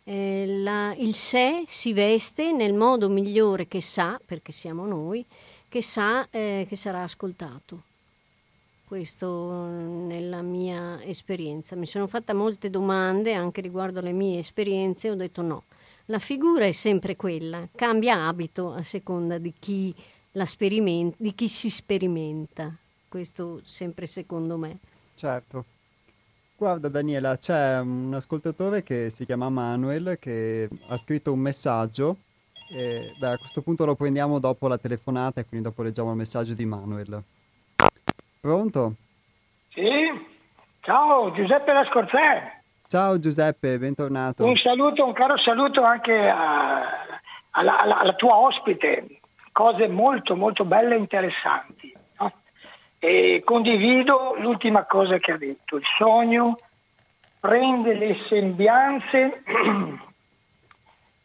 Eh, 0.05 0.45
la, 0.47 0.95
il 0.97 1.13
sé 1.13 1.65
si 1.67 1.91
veste 1.91 2.53
nel 2.53 2.73
modo 2.73 3.09
migliore 3.09 3.67
che 3.67 3.81
sa, 3.81 4.17
perché 4.25 4.53
siamo 4.53 4.85
noi, 4.85 5.25
che 5.67 5.81
sa 5.81 6.25
eh, 6.29 6.65
che 6.69 6.75
sarà 6.77 7.03
ascoltato. 7.03 7.83
Questo 8.85 9.65
nella 9.65 10.41
mia 10.41 11.03
esperienza. 11.03 11.75
Mi 11.75 11.85
sono 11.85 12.07
fatta 12.07 12.33
molte 12.33 12.69
domande 12.69 13.33
anche 13.33 13.59
riguardo 13.59 13.99
alle 13.99 14.13
mie 14.13 14.39
esperienze 14.39 15.07
e 15.07 15.11
ho 15.11 15.15
detto 15.15 15.41
no. 15.41 15.63
La 16.05 16.19
figura 16.19 16.63
è 16.63 16.71
sempre 16.71 17.17
quella, 17.17 17.67
cambia 17.75 18.25
abito 18.25 18.71
a 18.71 18.83
seconda 18.83 19.37
di 19.37 19.53
chi, 19.59 19.93
di 20.31 21.35
chi 21.35 21.47
si 21.49 21.69
sperimenta. 21.69 22.73
Questo 23.09 23.59
sempre 23.65 24.05
secondo 24.05 24.55
me. 24.55 24.77
Certo. 25.15 25.65
Guarda 26.59 26.89
Daniela, 26.89 27.37
c'è 27.37 27.77
un 27.81 28.11
ascoltatore 28.15 28.81
che 28.81 29.11
si 29.11 29.27
chiama 29.27 29.47
Manuel 29.47 30.17
che 30.19 30.67
ha 30.87 30.97
scritto 30.97 31.31
un 31.31 31.37
messaggio 31.37 32.15
e 32.75 33.13
beh, 33.15 33.33
a 33.33 33.37
questo 33.37 33.61
punto 33.61 33.85
lo 33.85 33.93
prendiamo 33.93 34.39
dopo 34.39 34.67
la 34.67 34.79
telefonata 34.79 35.39
e 35.39 35.45
quindi 35.45 35.67
dopo 35.67 35.83
leggiamo 35.83 36.09
il 36.09 36.15
messaggio 36.15 36.55
di 36.55 36.65
Manuel. 36.65 37.21
Pronto? 38.41 38.95
Sì, 39.69 39.85
ciao 40.81 41.31
Giuseppe 41.31 41.73
Lascorzè. 41.73 42.61
Ciao 42.87 43.19
Giuseppe, 43.19 43.77
bentornato. 43.77 44.43
Un 44.43 44.55
saluto, 44.55 45.05
un 45.05 45.13
caro 45.13 45.37
saluto 45.37 45.83
anche 45.83 46.27
a, 46.27 47.21
alla, 47.51 47.81
alla, 47.81 47.99
alla 47.99 48.15
tua 48.15 48.35
ospite, 48.35 49.19
cose 49.51 49.87
molto 49.87 50.35
molto 50.35 50.65
belle 50.65 50.95
e 50.95 50.97
interessanti. 50.97 51.76
E 52.99 53.41
condivido 53.45 54.35
l'ultima 54.39 54.85
cosa 54.85 55.17
che 55.17 55.33
ha 55.33 55.37
detto, 55.37 55.77
il 55.77 55.85
sogno 55.97 56.57
prende 57.39 57.93
le 57.93 58.17
sembianze 58.27 59.43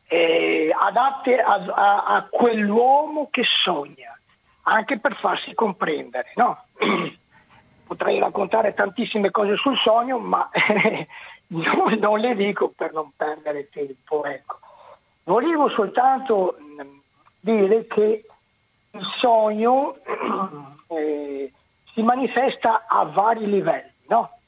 eh, 0.07 0.71
adatte 0.79 1.41
a, 1.41 1.55
a, 1.55 2.05
a, 2.05 2.27
quell'uomo 2.31 3.29
che 3.31 3.45
sogna, 3.45 4.19
anche 4.63 4.99
per 4.99 5.17
farsi 5.17 5.55
comprendere. 5.55 6.33
No? 6.37 6.65
Potrei 7.87 8.19
raccontare 8.19 8.75
tantissime 8.75 9.31
cose 9.31 9.57
sul 9.57 9.77
sogno, 9.79 10.19
ma 10.19 10.49
non, 11.49 11.95
non, 11.99 12.21
le 12.21 12.35
dico 12.35 12.69
per 12.69 12.93
non 12.93 13.13
perdere 13.17 13.69
tempo. 13.71 14.25
Ecco. 14.25 14.59
Volevo 15.25 15.69
soltanto 15.71 16.57
dire 17.41 17.87
che 17.87 18.25
il 18.91 19.07
sogno 19.19 19.97
eh, 20.89 21.53
si 21.93 22.03
manifesta 22.03 22.87
a 22.87 23.05
vari 23.05 23.47
livelli. 23.47 23.91
No? 24.09 24.39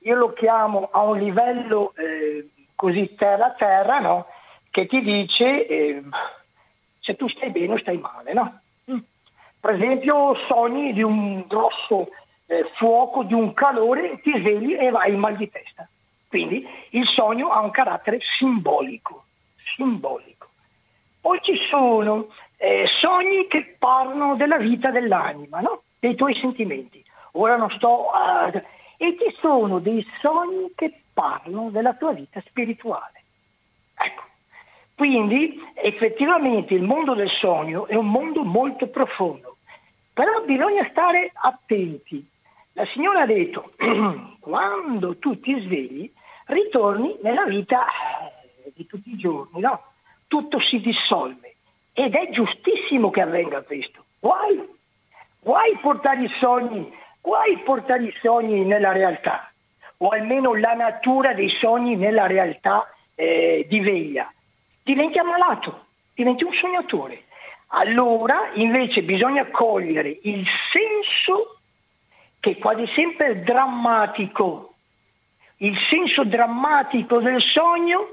Io 0.00 0.14
lo 0.16 0.32
chiamo 0.32 0.88
a 0.92 1.02
un 1.02 1.18
livello 1.18 1.94
eh, 1.96 2.48
così 2.74 3.14
terra-terra, 3.14 4.00
no? 4.00 4.26
che 4.70 4.86
ti 4.86 5.00
dice 5.00 5.66
eh, 5.66 6.02
se 7.00 7.16
tu 7.16 7.28
stai 7.28 7.50
bene 7.50 7.74
o 7.74 7.78
stai 7.78 7.98
male. 7.98 8.32
No? 8.32 8.60
Mm. 8.90 8.98
Per 9.60 9.74
esempio 9.74 10.34
sogni 10.48 10.92
di 10.92 11.02
un 11.02 11.44
grosso 11.46 12.08
eh, 12.46 12.70
fuoco, 12.76 13.22
di 13.22 13.34
un 13.34 13.54
calore, 13.54 14.20
ti 14.20 14.32
svegli 14.36 14.74
e 14.74 14.90
vai 14.90 15.12
in 15.12 15.18
mal 15.18 15.36
di 15.36 15.50
testa. 15.50 15.88
Quindi 16.28 16.66
il 16.90 17.06
sogno 17.06 17.50
ha 17.50 17.60
un 17.60 17.70
carattere 17.70 18.18
simbolico. 18.38 19.24
simbolico. 19.76 20.48
Poi 21.20 21.38
ci 21.42 21.56
sono 21.70 22.26
eh, 22.56 22.86
sogni 23.00 23.46
che 23.46 23.76
parlano 23.78 24.36
della 24.36 24.58
vita 24.58 24.90
dell'anima, 24.90 25.60
no? 25.60 25.83
Dei 26.04 26.14
tuoi 26.16 26.34
sentimenti. 26.34 27.02
Ora 27.32 27.56
non 27.56 27.70
sto 27.70 28.10
a... 28.10 28.52
E 28.96 29.16
ci 29.18 29.34
sono 29.40 29.78
dei 29.78 30.06
sogni 30.20 30.70
che 30.74 31.00
parlano 31.14 31.70
della 31.70 31.94
tua 31.94 32.12
vita 32.12 32.42
spirituale. 32.46 33.22
Ecco. 33.96 34.22
Quindi 34.94 35.58
effettivamente 35.74 36.74
il 36.74 36.82
mondo 36.82 37.14
del 37.14 37.30
sogno 37.30 37.86
è 37.86 37.94
un 37.94 38.10
mondo 38.10 38.44
molto 38.44 38.86
profondo, 38.88 39.56
però 40.12 40.42
bisogna 40.44 40.86
stare 40.90 41.32
attenti. 41.32 42.24
La 42.74 42.84
signora 42.92 43.22
ha 43.22 43.26
detto, 43.26 43.72
quando 44.40 45.16
tu 45.16 45.40
ti 45.40 45.58
svegli, 45.62 46.12
ritorni 46.46 47.16
nella 47.22 47.46
vita 47.46 47.86
eh, 48.62 48.72
di 48.74 48.86
tutti 48.86 49.10
i 49.10 49.16
giorni, 49.16 49.60
no? 49.60 49.82
Tutto 50.28 50.60
si 50.60 50.80
dissolve 50.80 51.54
ed 51.94 52.14
è 52.14 52.28
giustissimo 52.30 53.10
che 53.10 53.22
avvenga 53.22 53.62
questo. 53.62 54.04
Guai 54.20 54.73
Guai 55.44 55.76
portare 55.82 56.22
i 56.22 56.32
sogni, 56.40 56.90
guai 57.20 57.58
portare 57.58 58.04
i 58.04 58.14
sogni 58.22 58.64
nella 58.64 58.92
realtà, 58.92 59.52
o 59.98 60.08
almeno 60.08 60.54
la 60.54 60.72
natura 60.72 61.34
dei 61.34 61.50
sogni 61.50 61.96
nella 61.96 62.26
realtà 62.26 62.90
eh, 63.14 63.66
di 63.68 63.80
veglia. 63.80 64.32
Diventi 64.82 65.18
ammalato, 65.18 65.84
diventi 66.14 66.44
un 66.44 66.54
sognatore. 66.54 67.24
Allora 67.76 68.52
invece 68.54 69.02
bisogna 69.02 69.44
cogliere 69.50 70.18
il 70.22 70.46
senso 70.72 71.58
che 72.40 72.56
quasi 72.56 72.86
sempre 72.94 73.26
è 73.26 73.36
drammatico, 73.36 74.72
il 75.58 75.76
senso 75.90 76.24
drammatico 76.24 77.20
del 77.20 77.42
sogno 77.42 78.08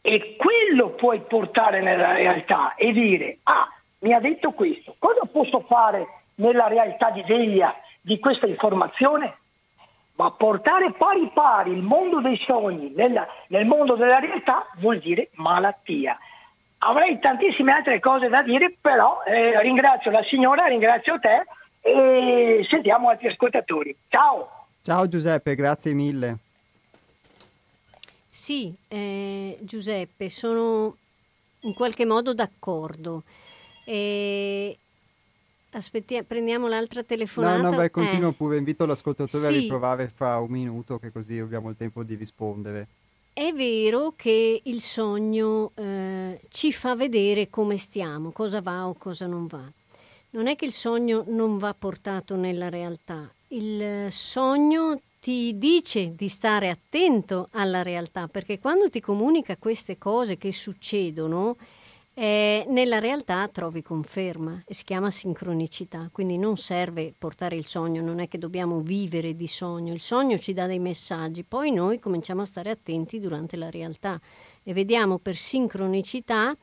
e 0.00 0.36
quello 0.36 0.90
puoi 0.90 1.22
portare 1.22 1.80
nella 1.80 2.14
realtà 2.14 2.76
e 2.76 2.92
dire, 2.92 3.38
ah, 3.42 3.68
mi 4.00 4.12
ha 4.12 4.20
detto 4.20 4.52
questo, 4.52 4.94
cosa 5.00 5.22
posso 5.24 5.64
fare 5.66 6.06
nella 6.38 6.66
realtà 6.66 7.10
di 7.10 7.22
veglia 7.22 7.74
di 8.00 8.18
questa 8.18 8.46
informazione, 8.46 9.36
ma 10.14 10.30
portare 10.32 10.92
pari 10.92 11.30
pari 11.32 11.70
il 11.70 11.82
mondo 11.82 12.20
dei 12.20 12.36
sogni 12.44 12.92
nella, 12.94 13.26
nel 13.48 13.66
mondo 13.66 13.94
della 13.94 14.18
realtà 14.18 14.66
vuol 14.78 14.98
dire 14.98 15.30
malattia. 15.34 16.18
Avrei 16.78 17.18
tantissime 17.18 17.72
altre 17.72 18.00
cose 18.00 18.28
da 18.28 18.42
dire, 18.42 18.76
però 18.80 19.22
eh, 19.24 19.60
ringrazio 19.62 20.10
la 20.10 20.22
signora, 20.24 20.66
ringrazio 20.66 21.18
te 21.18 21.44
e 21.80 22.66
sentiamo 22.68 23.08
altri 23.08 23.28
ascoltatori. 23.28 23.96
Ciao! 24.08 24.66
Ciao 24.80 25.08
Giuseppe, 25.08 25.54
grazie 25.54 25.92
mille. 25.92 26.38
Sì, 28.28 28.72
eh, 28.86 29.58
Giuseppe, 29.60 30.30
sono 30.30 30.96
in 31.60 31.74
qualche 31.74 32.06
modo 32.06 32.32
d'accordo. 32.32 33.24
Eh, 33.84 34.76
Aspetti, 35.70 36.22
prendiamo 36.24 36.66
l'altra 36.66 37.02
telefonata. 37.02 37.62
No, 37.62 37.70
no, 37.70 37.76
beh, 37.76 37.90
continuo 37.90 38.30
eh. 38.30 38.32
pure. 38.32 38.56
Invito 38.56 38.86
l'ascoltatore 38.86 39.42
sì. 39.42 39.48
a 39.48 39.50
riprovare 39.50 40.08
fra 40.08 40.38
un 40.38 40.50
minuto, 40.50 40.98
che 40.98 41.12
così 41.12 41.38
abbiamo 41.38 41.68
il 41.68 41.76
tempo 41.76 42.02
di 42.02 42.14
rispondere. 42.14 42.88
È 43.32 43.52
vero 43.52 44.14
che 44.16 44.62
il 44.64 44.80
sogno 44.80 45.70
eh, 45.74 46.40
ci 46.48 46.72
fa 46.72 46.96
vedere 46.96 47.50
come 47.50 47.76
stiamo, 47.76 48.32
cosa 48.32 48.60
va 48.60 48.88
o 48.88 48.94
cosa 48.94 49.26
non 49.26 49.46
va. 49.46 49.62
Non 50.30 50.46
è 50.46 50.56
che 50.56 50.64
il 50.64 50.72
sogno 50.72 51.24
non 51.28 51.56
va 51.56 51.72
portato 51.72 52.34
nella 52.34 52.68
realtà, 52.68 53.32
il 53.48 54.08
sogno 54.10 55.00
ti 55.20 55.56
dice 55.56 56.14
di 56.14 56.28
stare 56.28 56.68
attento 56.68 57.48
alla 57.52 57.82
realtà, 57.82 58.28
perché 58.28 58.58
quando 58.58 58.90
ti 58.90 59.00
comunica 59.00 59.56
queste 59.56 59.98
cose 59.98 60.36
che 60.36 60.52
succedono, 60.52 61.56
eh, 62.20 62.64
nella 62.66 62.98
realtà 62.98 63.46
trovi 63.46 63.80
conferma 63.80 64.64
e 64.66 64.74
si 64.74 64.82
chiama 64.82 65.08
sincronicità, 65.08 66.08
quindi 66.10 66.36
non 66.36 66.56
serve 66.56 67.14
portare 67.16 67.54
il 67.54 67.64
sogno, 67.64 68.02
non 68.02 68.18
è 68.18 68.26
che 68.26 68.38
dobbiamo 68.38 68.80
vivere 68.80 69.36
di 69.36 69.46
sogno, 69.46 69.92
il 69.92 70.00
sogno 70.00 70.36
ci 70.36 70.52
dà 70.52 70.66
dei 70.66 70.80
messaggi, 70.80 71.44
poi 71.44 71.70
noi 71.70 72.00
cominciamo 72.00 72.42
a 72.42 72.46
stare 72.46 72.70
attenti 72.70 73.20
durante 73.20 73.56
la 73.56 73.70
realtà 73.70 74.20
e 74.64 74.72
vediamo 74.72 75.18
per 75.18 75.36
sincronicità 75.36 76.56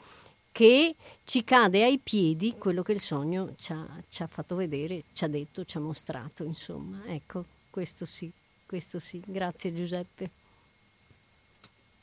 che 0.52 0.94
ci 1.24 1.46
cade 1.46 1.86
ai 1.86 2.00
piedi 2.00 2.56
quello 2.58 2.82
che 2.82 2.92
il 2.92 3.00
sogno 3.00 3.54
ci 3.58 3.72
ha, 3.72 3.88
ci 4.10 4.24
ha 4.24 4.28
fatto 4.28 4.56
vedere, 4.56 5.04
ci 5.14 5.24
ha 5.24 5.30
detto, 5.30 5.64
ci 5.64 5.78
ha 5.78 5.80
mostrato, 5.80 6.44
insomma, 6.44 7.04
ecco, 7.06 7.46
questo 7.70 8.04
sì, 8.04 8.30
questo 8.66 9.00
sì, 9.00 9.24
grazie 9.26 9.74
Giuseppe. 9.74 10.44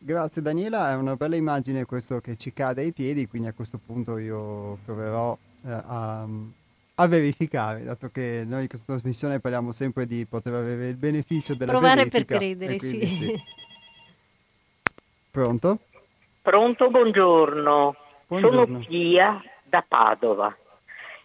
Grazie 0.05 0.43
Daniela, 0.43 0.91
è 0.91 0.97
una 0.97 1.15
bella 1.15 1.37
immagine 1.37 1.85
questo 1.85 2.19
che 2.19 2.35
ci 2.35 2.53
cade 2.53 2.83
ai 2.83 2.93
piedi, 2.93 3.29
quindi 3.29 3.47
a 3.47 3.53
questo 3.53 3.79
punto 3.79 4.19
io 4.19 4.77
proverò 4.85 5.39
eh, 5.65 5.71
a, 5.71 6.27
a, 6.97 7.07
verificare, 7.07 7.85
dato 7.85 8.09
che 8.09 8.43
noi 8.45 8.63
in 8.63 8.69
questa 8.69 8.95
trasmissione 8.95 9.39
parliamo 9.39 9.71
sempre 9.71 10.07
di 10.07 10.27
poter 10.27 10.55
avere 10.55 10.89
il 10.89 10.97
beneficio 10.97 11.55
della 11.55 11.71
Provare 11.71 12.09
verifica. 12.09 12.25
Provare 12.25 12.57
per 12.57 12.57
credere, 12.57 12.79
sì. 12.81 13.07
sì. 13.07 13.43
Pronto? 15.31 15.79
Pronto, 16.43 16.91
buongiorno. 16.91 17.97
buongiorno. 18.27 18.65
Sono 18.65 18.79
Pia 18.85 19.41
da 19.63 19.85
Padova. 19.87 20.57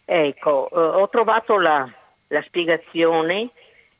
Ecco, 0.06 0.70
eh, 0.70 0.80
ho 0.80 1.10
trovato 1.10 1.58
la, 1.58 1.92
la, 2.28 2.44
spiegazione 2.44 3.50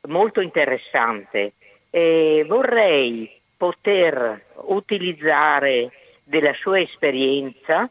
molto 0.02 0.40
interessante 0.40 1.54
e 1.90 2.44
vorrei 2.46 3.37
poter 3.58 4.44
utilizzare 4.68 5.90
della 6.24 6.54
sua 6.54 6.80
esperienza 6.80 7.90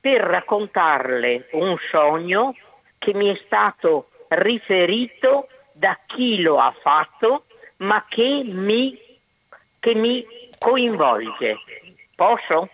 per 0.00 0.20
raccontarle 0.20 1.48
un 1.52 1.76
sogno 1.90 2.54
che 2.98 3.12
mi 3.12 3.34
è 3.34 3.40
stato 3.46 4.10
riferito 4.28 5.48
da 5.72 5.98
chi 6.06 6.40
lo 6.40 6.58
ha 6.58 6.74
fatto, 6.80 7.46
ma 7.78 8.04
che 8.08 8.42
mi, 8.44 8.96
che 9.80 9.94
mi 9.94 10.24
coinvolge. 10.58 11.56
Posso? 12.14 12.68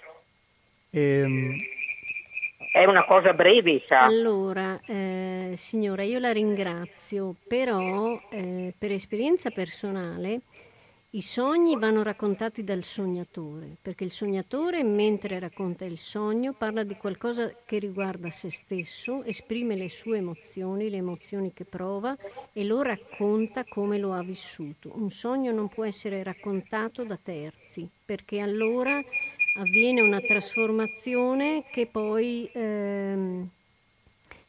Ehm... 0.90 1.70
È 2.72 2.86
una 2.86 3.04
cosa 3.04 3.34
breve, 3.34 3.82
sa. 3.86 3.98
Allora, 3.98 4.80
eh, 4.86 5.52
signora, 5.56 6.04
io 6.04 6.18
la 6.18 6.32
ringrazio, 6.32 7.34
però 7.46 8.18
eh, 8.30 8.72
per 8.78 8.90
esperienza 8.92 9.50
personale 9.50 10.40
i 11.14 11.20
sogni 11.20 11.76
vanno 11.76 12.02
raccontati 12.02 12.64
dal 12.64 12.82
sognatore, 12.82 13.76
perché 13.82 14.02
il 14.04 14.10
sognatore 14.10 14.82
mentre 14.82 15.38
racconta 15.38 15.84
il 15.84 15.98
sogno 15.98 16.54
parla 16.54 16.84
di 16.84 16.96
qualcosa 16.96 17.54
che 17.66 17.78
riguarda 17.78 18.30
se 18.30 18.50
stesso, 18.50 19.22
esprime 19.22 19.76
le 19.76 19.90
sue 19.90 20.16
emozioni, 20.16 20.88
le 20.88 20.96
emozioni 20.96 21.52
che 21.52 21.66
prova 21.66 22.16
e 22.54 22.64
lo 22.64 22.80
racconta 22.80 23.62
come 23.64 23.98
lo 23.98 24.14
ha 24.14 24.22
vissuto. 24.22 24.90
Un 24.94 25.10
sogno 25.10 25.52
non 25.52 25.68
può 25.68 25.84
essere 25.84 26.22
raccontato 26.22 27.04
da 27.04 27.18
terzi, 27.22 27.86
perché 28.06 28.40
allora 28.40 28.98
avviene 29.56 30.00
una 30.00 30.20
trasformazione 30.20 31.64
che 31.70 31.86
poi... 31.86 32.48
Ehm, 32.54 33.50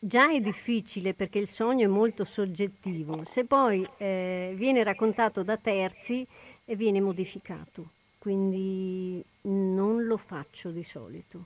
già 0.06 0.32
è 0.32 0.42
difficile 0.42 1.14
perché 1.14 1.40
il 1.40 1.48
sogno 1.48 1.86
è 1.86 1.90
molto 1.90 2.26
soggettivo, 2.26 3.24
se 3.24 3.46
poi 3.46 3.88
eh, 3.98 4.54
viene 4.54 4.84
raccontato 4.84 5.44
da 5.44 5.56
terzi 5.56 6.28
e 6.66 6.76
viene 6.76 7.02
modificato, 7.02 7.90
quindi 8.20 9.24
non 9.44 10.06
lo 10.06 10.18
faccio 10.18 10.70
di 10.70 10.84
solito, 10.84 11.46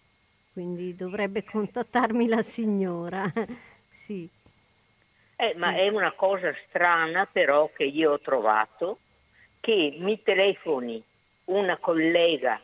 quindi 0.54 0.96
dovrebbe 0.96 1.44
contattarmi 1.46 2.28
la 2.28 2.42
signora. 2.42 3.32
sì. 3.88 4.30
Eh, 5.36 5.50
sì. 5.50 5.60
Ma 5.60 5.76
è 5.76 5.88
una 5.88 6.12
cosa 6.14 6.54
strana 6.68 7.26
però 7.26 7.70
che 7.74 7.84
io 7.84 8.14
ho 8.14 8.20
trovato 8.20 9.00
che 9.60 9.96
mi 10.00 10.22
telefoni 10.24 11.04
una 11.46 11.78
collega 11.78 12.60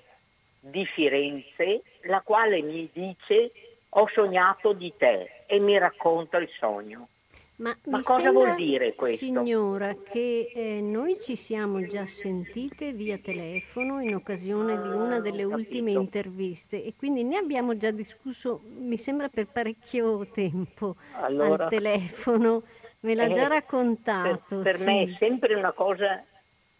di 0.59 0.85
Firenze 0.85 1.83
la 2.03 2.21
quale 2.21 2.61
mi 2.61 2.89
dice 2.91 3.51
ho 3.89 4.07
sognato 4.13 4.73
di 4.73 4.93
te 4.97 5.43
e 5.45 5.59
mi 5.59 5.77
racconta 5.77 6.37
il 6.37 6.49
sogno. 6.57 7.09
Ma, 7.55 7.75
Ma 7.85 8.01
cosa 8.01 8.31
vuol 8.31 8.55
dire 8.55 8.95
questo? 8.95 9.25
Signora, 9.25 9.93
che 9.95 10.51
eh, 10.53 10.81
noi 10.81 11.19
ci 11.19 11.35
siamo 11.35 11.85
già 11.85 12.05
sentite 12.05 12.93
via 12.93 13.17
telefono 13.19 14.01
in 14.01 14.15
occasione 14.15 14.81
di 14.81 14.87
una 14.87 15.19
delle 15.19 15.43
ah, 15.43 15.47
ultime 15.47 15.91
interviste 15.91 16.83
e 16.83 16.95
quindi 16.97 17.23
ne 17.23 17.37
abbiamo 17.37 17.77
già 17.77 17.91
discusso, 17.91 18.61
mi 18.79 18.97
sembra 18.97 19.29
per 19.29 19.47
parecchio 19.47 20.27
tempo 20.31 20.95
allora, 21.13 21.65
al 21.65 21.69
telefono. 21.69 22.63
Me 23.01 23.15
l'ha 23.15 23.25
eh, 23.25 23.31
già 23.31 23.47
raccontato. 23.47 24.55
Per, 24.55 24.63
per 24.63 24.75
sì. 24.75 24.85
me 24.85 25.03
è 25.03 25.15
sempre 25.19 25.53
una 25.55 25.73
cosa 25.73 26.23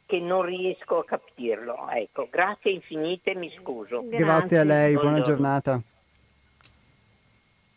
che 0.06 0.20
non 0.20 0.42
riesco 0.42 1.00
a 1.00 1.06
capirlo. 1.06 1.88
Ecco, 1.90 2.28
grazie 2.32 2.72
infinite, 2.72 3.36
mi 3.36 3.54
scuso. 3.60 4.02
Grazie, 4.02 4.26
grazie 4.26 4.58
a 4.58 4.64
lei, 4.64 4.94
buona 4.96 5.22
giornata. 5.22 5.82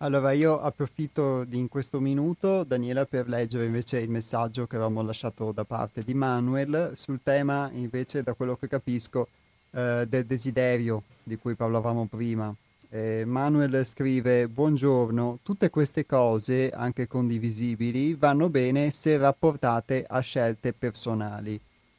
Allora 0.01 0.33
io 0.33 0.61
approfitto 0.61 1.45
di 1.45 1.57
in 1.57 1.69
questo 1.69 2.01
minuto, 2.01 2.65
Daniela, 2.65 3.07
per 3.07 3.29
leggere 3.29 3.65
invece 3.65 3.99
il 3.99 4.11
messaggio 4.11 4.67
che 4.67 4.77
avevamo 4.77 5.01
lasciato 5.01 5.53
da 5.53 5.65
parte 5.65 6.05
di 6.05 6.13
Manuel 6.13 6.93
sul 6.95 7.21
tema 7.23 7.71
invece, 7.73 8.23
da 8.23 8.35
quello 8.35 8.57
che 8.57 8.69
capisco, 8.69 9.29
eh, 9.71 10.05
del 10.07 10.27
desiderio 10.27 11.03
di 11.23 11.37
cui 11.37 11.55
parlavamo 11.55 12.09
prima. 12.11 12.55
Eh, 12.91 13.25
Manuel 13.25 13.87
scrive, 13.87 14.49
buongiorno, 14.49 15.39
tutte 15.43 15.71
queste 15.71 16.05
cose, 16.05 16.69
anche 16.69 17.09
condivisibili, 17.09 18.13
vanno 18.13 18.51
bene 18.51 18.91
se 18.91 19.17
rapportate 19.17 20.05
a 20.07 20.21
scelte 20.21 20.75
personali. 20.75 21.59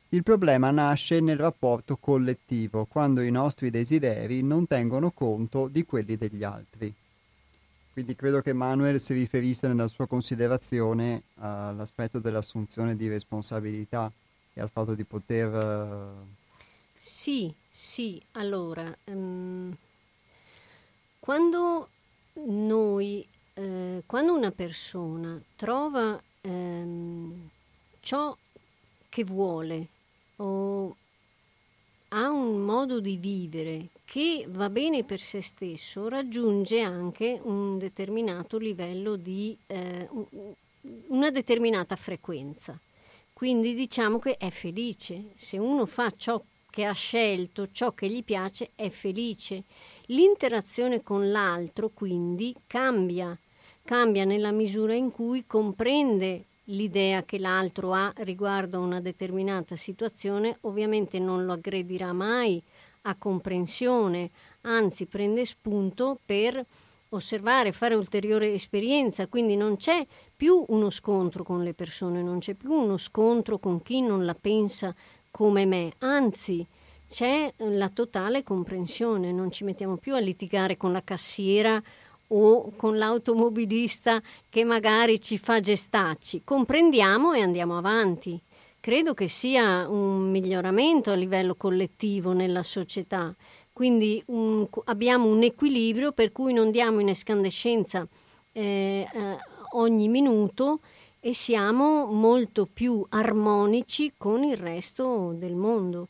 Il 0.09 0.21
problema 0.21 0.69
nasce 0.69 1.19
nel 1.19 1.37
rapporto 1.37 1.97
collettivo, 1.97 2.85
quando 2.85 3.21
i 3.21 3.31
nostri 3.31 3.71
desideri 3.71 4.43
non 4.43 4.67
tengono 4.67 5.09
conto 5.09 5.67
di 5.67 5.83
quelli 5.83 6.15
degli 6.15 6.43
altri. 6.43 6.93
Quindi 7.97 8.15
credo 8.15 8.41
che 8.41 8.53
Manuel 8.53 8.99
si 8.99 9.13
riferisse 9.13 9.67
nella 9.67 9.87
sua 9.87 10.05
considerazione 10.05 11.23
all'aspetto 11.37 12.19
dell'assunzione 12.19 12.95
di 12.95 13.07
responsabilità 13.07 14.11
e 14.53 14.61
al 14.61 14.69
fatto 14.69 14.93
di 14.93 15.03
poter... 15.03 15.51
Uh... 15.51 16.27
Sì, 16.95 17.51
sì, 17.71 18.21
allora, 18.33 18.95
um, 19.05 19.75
quando 21.17 21.89
noi, 22.33 23.27
eh, 23.55 24.03
quando 24.05 24.35
una 24.35 24.51
persona 24.51 25.41
trova 25.55 26.21
ehm, 26.41 27.49
ciò 28.01 28.37
che 29.09 29.23
vuole 29.23 29.87
o 30.35 30.95
ha 32.09 32.29
un 32.29 32.61
modo 32.61 32.99
di 32.99 33.17
vivere 33.17 33.89
che 34.09 34.45
va 34.47 34.69
bene 34.69 35.03
per 35.03 35.19
se 35.19 35.41
stesso, 35.41 36.07
raggiunge 36.07 36.79
anche 36.79 37.41
un 37.43 37.77
determinato 37.77 38.57
livello 38.57 39.17
di 39.17 39.55
eh, 39.67 40.07
una 41.07 41.29
determinata 41.29 41.97
frequenza. 41.97 42.79
Quindi 43.33 43.73
diciamo 43.73 44.17
che 44.17 44.37
è 44.37 44.49
felice. 44.49 45.31
Se 45.35 45.57
uno 45.57 45.85
fa 45.85 46.09
ciò 46.15 46.41
che 46.69 46.85
ha 46.85 46.93
scelto, 46.93 47.67
ciò 47.69 47.91
che 47.91 48.07
gli 48.07 48.23
piace, 48.23 48.71
è 48.75 48.87
felice. 48.87 49.65
L'interazione 50.05 51.03
con 51.03 51.29
l'altro 51.29 51.89
quindi 51.93 52.55
cambia, 52.65 53.37
cambia 53.83 54.23
nella 54.23 54.53
misura 54.53 54.93
in 54.93 55.11
cui 55.11 55.43
comprende 55.45 56.45
l'idea 56.69 57.23
che 57.23 57.39
l'altro 57.39 57.91
ha 57.91 58.13
riguardo 58.19 58.77
a 58.77 58.81
una 58.81 59.01
determinata 59.01 59.75
situazione, 59.75 60.57
ovviamente 60.61 61.19
non 61.19 61.43
lo 61.45 61.51
aggredirà 61.51 62.13
mai, 62.13 62.63
a 63.07 63.15
comprensione, 63.15 64.29
anzi 64.61 65.05
prende 65.05 65.45
spunto 65.45 66.19
per 66.25 66.63
osservare, 67.09 67.71
fare 67.71 67.95
ulteriore 67.95 68.53
esperienza, 68.53 69.27
quindi 69.27 69.55
non 69.55 69.77
c'è 69.77 70.05
più 70.35 70.65
uno 70.67 70.89
scontro 70.89 71.43
con 71.43 71.63
le 71.63 71.73
persone, 71.73 72.21
non 72.21 72.39
c'è 72.39 72.53
più 72.53 72.71
uno 72.71 72.97
scontro 72.97 73.59
con 73.59 73.81
chi 73.81 74.01
non 74.01 74.25
la 74.25 74.35
pensa 74.35 74.93
come 75.31 75.65
me, 75.65 75.93
anzi 75.99 76.65
c'è 77.07 77.53
la 77.57 77.87
totale 77.89 78.43
comprensione, 78.43 79.31
non 79.31 79.51
ci 79.51 79.63
mettiamo 79.63 79.95
più 79.95 80.13
a 80.15 80.19
litigare 80.19 80.75
con 80.75 80.91
la 80.91 81.03
cassiera 81.03 81.81
o 82.29 82.73
con 82.75 82.97
l'automobilista 82.97 84.21
che 84.49 84.65
magari 84.65 85.21
ci 85.21 85.37
fa 85.37 85.61
gestacci, 85.61 86.41
comprendiamo 86.43 87.31
e 87.31 87.41
andiamo 87.41 87.77
avanti 87.77 88.41
credo 88.87 89.13
che 89.13 89.27
sia 89.27 89.85
un 89.89 90.31
miglioramento 90.31 91.11
a 91.11 91.15
livello 91.15 91.55
collettivo 91.55 92.31
nella 92.31 92.63
società. 92.63 93.35
Quindi 93.73 94.23
un, 94.27 94.65
abbiamo 94.85 95.27
un 95.27 95.43
equilibrio 95.43 96.13
per 96.13 96.31
cui 96.31 96.53
non 96.53 96.71
diamo 96.71 97.01
in 97.01 97.09
escandescenza 97.09 98.07
eh, 98.53 98.61
eh, 98.61 99.37
ogni 99.73 100.07
minuto 100.07 100.79
e 101.19 101.33
siamo 101.33 102.05
molto 102.05 102.65
più 102.65 103.05
armonici 103.09 104.13
con 104.15 104.45
il 104.45 104.55
resto 104.55 105.33
del 105.35 105.55
mondo. 105.55 106.07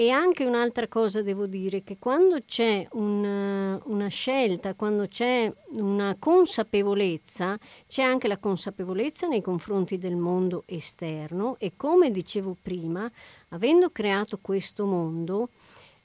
E 0.00 0.08
anche 0.08 0.46
un'altra 0.46 0.88
cosa 0.88 1.20
devo 1.20 1.44
dire, 1.44 1.82
che 1.84 1.98
quando 1.98 2.38
c'è 2.46 2.88
una, 2.92 3.78
una 3.84 4.08
scelta, 4.08 4.72
quando 4.72 5.06
c'è 5.06 5.52
una 5.72 6.16
consapevolezza, 6.18 7.58
c'è 7.86 8.00
anche 8.00 8.26
la 8.26 8.38
consapevolezza 8.38 9.26
nei 9.26 9.42
confronti 9.42 9.98
del 9.98 10.16
mondo 10.16 10.62
esterno 10.64 11.56
e 11.58 11.72
come 11.76 12.10
dicevo 12.10 12.56
prima, 12.62 13.12
avendo 13.48 13.90
creato 13.90 14.38
questo 14.40 14.86
mondo, 14.86 15.50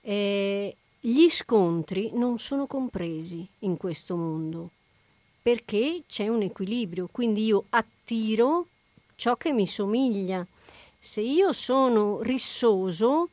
eh, 0.02 0.76
gli 1.00 1.30
scontri 1.30 2.12
non 2.16 2.38
sono 2.38 2.68
compresi 2.68 3.48
in 3.60 3.78
questo 3.78 4.18
mondo 4.18 4.72
perché 5.41 6.04
c'è 6.06 6.28
un 6.28 6.41
equilibrio, 6.41 7.08
quindi 7.10 7.46
io 7.46 7.64
attiro 7.70 8.68
ciò 9.16 9.38
che 9.38 9.54
mi 9.54 9.66
somiglia. 9.66 10.46
Se 11.00 11.22
io 11.22 11.54
sono 11.54 12.22
rissoso, 12.22 13.30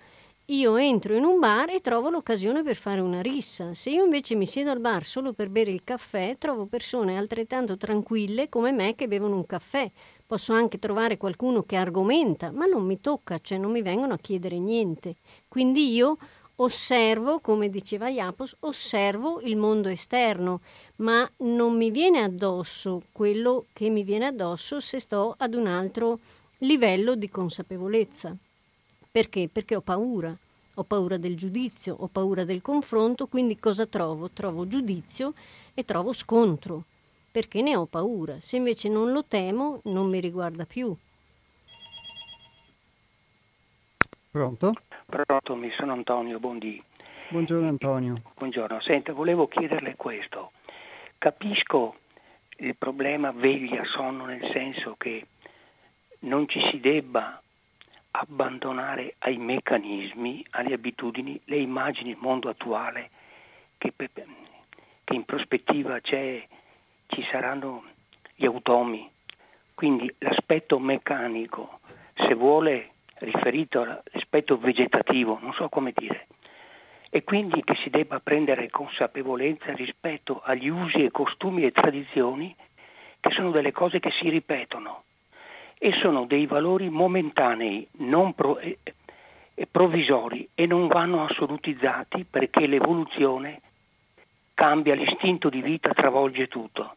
io 0.47 0.77
entro 0.77 1.15
in 1.15 1.25
un 1.25 1.39
bar 1.39 1.71
e 1.71 1.81
trovo 1.81 2.11
l'occasione 2.11 2.65
per 2.65 2.75
fare 2.75 3.01
una 3.01 3.21
rissa. 3.21 3.75
Se 3.75 3.91
io 3.91 4.03
invece 4.03 4.35
mi 4.35 4.45
siedo 4.45 4.73
al 4.73 4.81
bar 4.81 5.05
solo 5.05 5.33
per 5.33 5.49
bere 5.49 5.71
il 5.71 5.85
caffè, 5.85 6.37
trovo 6.37 6.67
persone 6.67 7.17
altrettanto 7.17 7.77
tranquille 7.77 8.49
come 8.49 8.73
me 8.73 8.97
che 8.97 9.07
bevono 9.07 9.37
un 9.37 9.47
caffè. 9.47 9.89
Posso 10.27 10.53
anche 10.53 10.79
trovare 10.79 11.17
qualcuno 11.17 11.63
che 11.63 11.77
argomenta, 11.77 12.51
ma 12.51 12.67
non 12.67 12.85
mi 12.85 13.01
tocca, 13.01 13.39
cioè 13.39 13.57
non 13.57 13.71
mi 13.71 13.83
vengono 13.83 14.15
a 14.15 14.19
chiedere 14.19 14.59
niente. 14.59 15.15
Quindi 15.47 15.93
io 15.93 16.19
osservo, 16.57 17.39
come 17.39 17.71
diceva 17.71 18.09
Iapos, 18.09 18.57
osservo 18.61 19.41
il 19.43 19.57
mondo 19.57 19.89
esterno, 19.89 20.61
ma 20.97 21.29
non 21.39 21.77
mi 21.77 21.91
viene 21.93 22.21
addosso 22.21 23.03
quello 23.13 23.67
che 23.73 23.91
mi 23.91 24.03
viene 24.03 24.27
addosso 24.27 24.81
se 24.81 24.99
sto 24.99 25.35
ad 25.39 25.55
un 25.55 25.69
altro 25.69 26.19
livello 26.59 27.15
di 27.15 27.29
consapevolezza. 27.29 28.37
Perché? 29.13 29.51
Perché 29.53 29.77
ho 29.77 29.83
paura. 29.83 30.35
Ho 30.77 30.85
paura 30.85 31.19
del 31.19 31.37
giudizio, 31.37 31.95
ho 31.99 32.09
paura 32.09 32.45
del 32.45 32.63
confronto, 32.63 33.27
quindi 33.27 33.59
cosa 33.59 33.85
trovo? 33.85 34.31
Trovo 34.31 34.67
giudizio 34.67 35.35
e 35.75 35.85
trovo 35.85 36.15
scontro, 36.15 36.85
perché 37.31 37.61
ne 37.61 37.77
ho 37.77 37.85
paura. 37.85 38.41
Se 38.41 38.57
invece 38.57 38.89
non 38.89 39.13
lo 39.13 39.23
temo, 39.23 39.81
non 39.85 40.09
mi 40.09 40.19
riguarda 40.19 40.65
più. 40.65 40.97
Pronto? 44.31 44.73
Pronto, 45.05 45.57
mi 45.57 45.71
sono 45.77 45.93
Antonio 45.93 46.41
Bondi. 46.41 46.83
Buongiorno 47.29 47.69
Antonio. 47.69 48.23
Buongiorno, 48.35 48.81
senta, 48.81 49.13
volevo 49.13 49.47
chiederle 49.47 49.95
questo. 49.97 50.53
Capisco 51.19 51.97
il 52.61 52.75
problema 52.77 53.31
veglia-sonno 53.31 54.25
nel 54.25 54.51
senso 54.55 54.95
che 54.97 55.27
non 56.21 56.49
ci 56.49 56.61
si 56.71 56.81
debba 56.81 57.42
abbandonare 58.13 59.15
ai 59.19 59.37
meccanismi, 59.37 60.45
alle 60.51 60.75
abitudini, 60.75 61.41
le 61.45 61.57
immagini 61.57 62.13
del 62.13 62.19
mondo 62.21 62.49
attuale 62.49 63.11
che, 63.79 63.93
che 63.97 65.15
in 65.15 65.25
prospettiva 65.25 66.01
ci 66.01 67.27
saranno 67.31 67.85
gli 68.35 68.45
automi. 68.45 69.11
Quindi 69.75 70.15
l'aspetto 70.19 70.79
meccanico, 70.79 71.81
se 72.15 72.35
vuole 72.35 72.91
riferito 73.15 73.81
all'aspetto 73.81 74.59
vegetativo, 74.59 75.39
non 75.41 75.53
so 75.55 75.69
come 75.69 75.93
dire, 75.95 76.27
e 77.11 77.25
quindi 77.25 77.63
che 77.65 77.75
si 77.83 77.91
debba 77.91 78.21
prendere 78.21 78.71
consapevolezza 78.71 79.73
rispetto 79.73 80.41
agli 80.43 80.69
usi 80.69 81.05
e 81.05 81.11
costumi 81.11 81.65
e 81.65 81.73
tradizioni 81.73 82.55
che 83.21 83.31
sono 83.31 83.51
delle 83.51 83.73
cose 83.73 84.01
che 84.01 84.11
si 84.13 84.29
ripetono 84.29 85.05
e 85.85 85.91
sono 86.01 86.27
dei 86.27 86.47
valori 86.47 86.89
momentanei, 86.91 87.89
pro, 88.37 88.57
eh, 88.61 88.79
provvisori 89.69 90.49
e 90.55 90.65
non 90.65 90.87
vanno 90.87 91.25
assolutizzati 91.25 92.25
perché 92.25 92.69
l'evoluzione 92.69 93.61
cambia 94.55 94.95
l'istinto 94.95 95.49
di 95.49 95.61
vita, 95.61 95.93
travolge 95.93 96.47
tutto. 96.47 96.95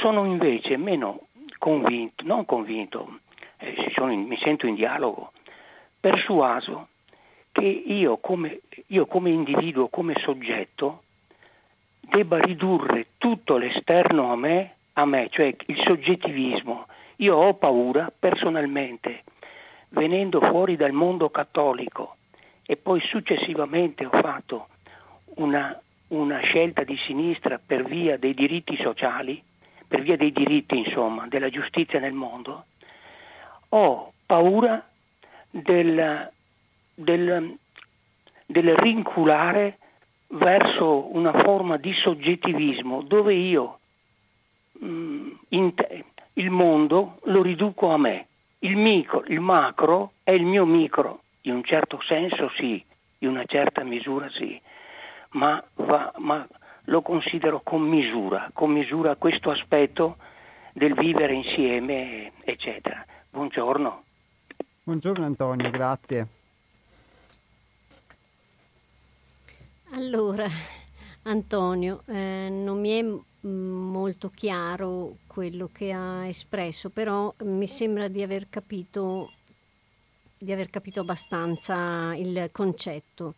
Sono 0.00 0.26
invece 0.26 0.76
meno 0.76 1.26
convinto, 1.58 2.22
non 2.24 2.44
convinto, 2.44 3.18
eh, 3.56 3.92
in, 3.96 4.26
mi 4.28 4.38
sento 4.38 4.68
in 4.68 4.76
dialogo, 4.76 5.32
persuaso 5.98 6.90
che 7.50 7.66
io 7.66 8.18
come, 8.18 8.60
io 8.86 9.06
come 9.06 9.30
individuo, 9.30 9.88
come 9.88 10.14
soggetto, 10.20 11.02
debba 11.98 12.38
ridurre 12.38 13.08
tutto 13.18 13.56
l'esterno 13.56 14.30
a 14.30 14.36
me, 14.36 14.74
a 14.92 15.04
me, 15.04 15.26
cioè 15.30 15.52
il 15.66 15.82
soggettivismo. 15.84 16.86
Io 17.20 17.34
ho 17.34 17.54
paura 17.54 18.12
personalmente, 18.16 19.24
venendo 19.90 20.40
fuori 20.40 20.76
dal 20.76 20.92
mondo 20.92 21.30
cattolico 21.30 22.16
e 22.64 22.76
poi 22.76 23.00
successivamente 23.00 24.06
ho 24.06 24.10
fatto 24.10 24.68
una, 25.36 25.76
una 26.08 26.38
scelta 26.40 26.84
di 26.84 26.96
sinistra 26.96 27.58
per 27.64 27.84
via 27.84 28.16
dei 28.18 28.34
diritti 28.34 28.76
sociali, 28.76 29.42
per 29.88 30.02
via 30.02 30.16
dei 30.16 30.30
diritti 30.30 30.78
insomma, 30.78 31.26
della 31.26 31.48
giustizia 31.48 31.98
nel 31.98 32.12
mondo, 32.12 32.66
ho 33.70 34.12
paura 34.24 34.86
del, 35.50 36.30
del, 36.94 37.58
del 38.46 38.76
rinculare 38.76 39.78
verso 40.28 41.14
una 41.16 41.32
forma 41.42 41.78
di 41.78 41.92
soggettivismo 41.94 43.02
dove 43.02 43.34
io 43.34 43.78
mh, 44.78 45.30
mm, 45.56 45.68
te, 45.74 46.04
il 46.38 46.50
mondo 46.50 47.18
lo 47.24 47.42
riduco 47.42 47.90
a 47.90 47.98
me. 47.98 48.26
Il, 48.60 48.76
micro, 48.76 49.24
il 49.26 49.40
macro 49.40 50.12
è 50.22 50.32
il 50.32 50.44
mio 50.44 50.64
micro, 50.64 51.22
in 51.42 51.54
un 51.54 51.64
certo 51.64 52.00
senso 52.02 52.50
sì, 52.56 52.82
in 53.18 53.28
una 53.28 53.44
certa 53.44 53.84
misura 53.84 54.28
sì, 54.30 54.60
ma, 55.30 55.62
va, 55.74 56.12
ma 56.16 56.46
lo 56.84 57.02
considero 57.02 57.60
con 57.62 57.82
misura, 57.82 58.50
con 58.52 58.70
misura 58.70 59.16
questo 59.16 59.50
aspetto 59.50 60.16
del 60.72 60.94
vivere 60.94 61.34
insieme, 61.34 62.32
eccetera. 62.44 63.04
Buongiorno. 63.30 64.02
Buongiorno 64.84 65.24
Antonio, 65.24 65.70
grazie. 65.70 66.26
Allora, 69.92 70.46
Antonio, 71.22 72.02
eh, 72.06 72.48
non 72.50 72.80
mi 72.80 72.90
è 72.90 73.46
molto 73.46 74.30
chiaro 74.34 75.18
quello 75.26 75.68
che 75.72 75.92
ha 75.92 76.26
espresso, 76.26 76.90
però 76.90 77.32
mi 77.44 77.66
sembra 77.66 78.08
di 78.08 78.22
aver 78.22 78.48
capito, 78.48 79.32
di 80.36 80.52
aver 80.52 80.70
capito 80.70 81.00
abbastanza 81.00 82.14
il 82.16 82.48
concetto. 82.52 83.34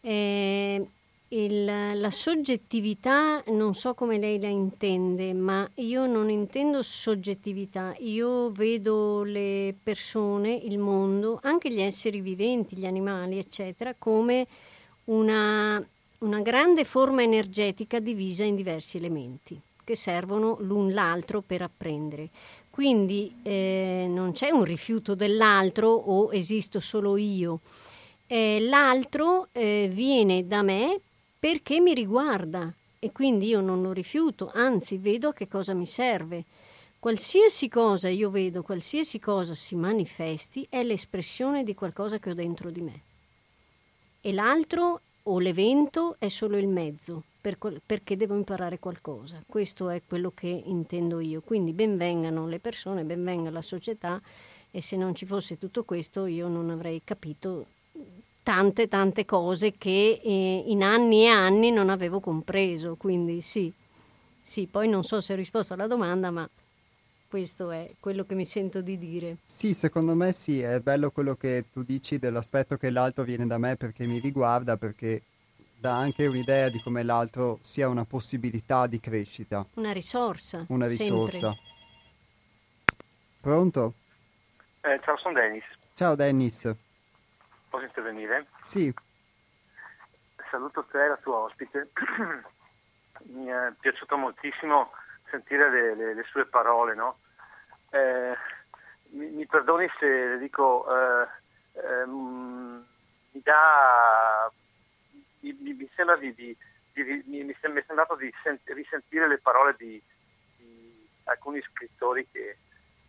Eh, 0.00 0.88
il, 1.28 1.64
la 1.64 2.10
soggettività 2.10 3.42
non 3.48 3.74
so 3.74 3.94
come 3.94 4.16
lei 4.16 4.38
la 4.38 4.48
intende, 4.48 5.32
ma 5.34 5.68
io 5.74 6.06
non 6.06 6.30
intendo 6.30 6.82
soggettività, 6.82 7.96
io 7.98 8.50
vedo 8.52 9.24
le 9.24 9.74
persone, 9.82 10.54
il 10.54 10.78
mondo, 10.78 11.40
anche 11.42 11.72
gli 11.72 11.80
esseri 11.80 12.20
viventi, 12.20 12.76
gli 12.76 12.86
animali, 12.86 13.38
eccetera, 13.38 13.94
come 13.98 14.46
una, 15.06 15.84
una 16.18 16.40
grande 16.40 16.84
forma 16.84 17.22
energetica 17.22 17.98
divisa 18.00 18.44
in 18.44 18.56
diversi 18.56 18.96
elementi 18.96 19.60
che 19.86 19.94
servono 19.94 20.56
l'un 20.60 20.92
l'altro 20.92 21.42
per 21.42 21.62
apprendere. 21.62 22.28
Quindi 22.70 23.32
eh, 23.42 24.06
non 24.08 24.32
c'è 24.32 24.50
un 24.50 24.64
rifiuto 24.64 25.14
dell'altro 25.14 25.88
o 25.88 26.32
esisto 26.32 26.80
solo 26.80 27.16
io. 27.16 27.60
Eh, 28.26 28.58
l'altro 28.60 29.48
eh, 29.52 29.88
viene 29.90 30.46
da 30.48 30.62
me 30.62 31.00
perché 31.38 31.78
mi 31.78 31.94
riguarda 31.94 32.72
e 32.98 33.12
quindi 33.12 33.46
io 33.46 33.60
non 33.60 33.80
lo 33.80 33.92
rifiuto, 33.92 34.50
anzi 34.52 34.98
vedo 34.98 35.28
a 35.28 35.32
che 35.32 35.46
cosa 35.46 35.72
mi 35.72 35.86
serve. 35.86 36.44
Qualsiasi 36.98 37.68
cosa 37.68 38.08
io 38.08 38.30
vedo, 38.30 38.62
qualsiasi 38.62 39.20
cosa 39.20 39.54
si 39.54 39.76
manifesti 39.76 40.66
è 40.68 40.82
l'espressione 40.82 41.62
di 41.62 41.74
qualcosa 41.74 42.18
che 42.18 42.30
ho 42.30 42.34
dentro 42.34 42.70
di 42.70 42.80
me. 42.80 43.00
E 44.20 44.32
l'altro 44.32 45.02
o 45.28 45.38
l'evento 45.38 46.16
è 46.18 46.28
solo 46.28 46.56
il 46.56 46.68
mezzo 46.68 47.22
per 47.40 47.58
perché 47.84 48.16
devo 48.16 48.34
imparare 48.34 48.78
qualcosa. 48.78 49.42
Questo 49.46 49.88
è 49.88 50.02
quello 50.06 50.32
che 50.34 50.48
intendo 50.48 51.20
io. 51.20 51.42
Quindi 51.42 51.72
benvengano 51.72 52.48
le 52.48 52.58
persone, 52.58 53.04
benvenga 53.04 53.50
la 53.50 53.62
società 53.62 54.20
e 54.70 54.80
se 54.80 54.96
non 54.96 55.14
ci 55.14 55.26
fosse 55.26 55.58
tutto 55.58 55.84
questo 55.84 56.26
io 56.26 56.48
non 56.48 56.70
avrei 56.70 57.00
capito 57.04 57.66
tante 58.42 58.86
tante 58.86 59.24
cose 59.24 59.72
che 59.76 60.20
eh, 60.22 60.64
in 60.66 60.82
anni 60.82 61.24
e 61.24 61.28
anni 61.28 61.70
non 61.70 61.88
avevo 61.88 62.20
compreso, 62.20 62.94
quindi 62.94 63.40
sì, 63.40 63.72
sì, 64.40 64.68
poi 64.70 64.88
non 64.88 65.02
so 65.02 65.20
se 65.20 65.32
ho 65.32 65.36
risposto 65.36 65.72
alla 65.72 65.88
domanda, 65.88 66.30
ma 66.30 66.48
questo 67.28 67.70
è 67.70 67.94
quello 68.00 68.24
che 68.24 68.34
mi 68.34 68.44
sento 68.44 68.80
di 68.80 68.98
dire. 68.98 69.38
Sì, 69.44 69.74
secondo 69.74 70.14
me 70.14 70.32
sì, 70.32 70.60
è 70.60 70.80
bello 70.80 71.10
quello 71.10 71.34
che 71.34 71.66
tu 71.72 71.82
dici 71.82 72.18
dell'aspetto 72.18 72.76
che 72.76 72.90
l'altro 72.90 73.24
viene 73.24 73.46
da 73.46 73.58
me 73.58 73.76
perché 73.76 74.06
mi 74.06 74.18
riguarda, 74.18 74.76
perché 74.76 75.22
dà 75.78 75.96
anche 75.96 76.26
un'idea 76.26 76.68
di 76.68 76.80
come 76.80 77.02
l'altro 77.02 77.58
sia 77.60 77.88
una 77.88 78.04
possibilità 78.04 78.86
di 78.86 78.98
crescita. 79.00 79.64
Una 79.74 79.92
risorsa. 79.92 80.64
Una 80.68 80.86
risorsa. 80.86 81.52
Sempre. 81.52 81.74
Pronto? 83.40 83.94
Eh, 84.80 84.98
ciao, 85.02 85.16
sono 85.18 85.34
Dennis. 85.34 85.64
Ciao 85.92 86.14
Dennis. 86.14 86.74
Posso 87.68 87.84
intervenire? 87.84 88.46
Sì. 88.60 88.92
Saluto 90.50 90.84
te 90.90 91.04
e 91.04 91.08
la 91.08 91.16
tua 91.16 91.36
ospite. 91.38 91.90
Mi 93.26 93.46
è 93.46 93.72
piaciuto 93.80 94.16
moltissimo 94.16 94.90
sentire 95.30 95.70
le, 95.70 95.94
le, 95.94 96.14
le 96.14 96.22
sue 96.24 96.46
parole, 96.46 96.94
no? 96.94 97.18
eh, 97.90 98.36
mi, 99.10 99.28
mi, 99.30 99.46
perdoni 99.46 99.88
se 99.98 100.06
le 100.06 100.38
dico, 100.38 100.86
eh, 100.88 101.28
ehm, 101.80 102.86
mi 103.32 103.40
dà, 103.42 104.50
mi, 105.40 105.52
mi 105.52 105.90
sembra 105.94 106.16
di, 106.16 106.34
di, 106.34 106.56
di 106.92 107.22
mi, 107.26 107.52
è 107.52 107.84
sembrato 107.86 108.16
di 108.16 108.32
sent- 108.42 108.68
risentire 108.70 109.28
le 109.28 109.38
parole 109.38 109.74
di, 109.78 110.02
di 110.56 111.08
alcuni 111.24 111.62
scrittori 111.62 112.28
che, 112.30 112.58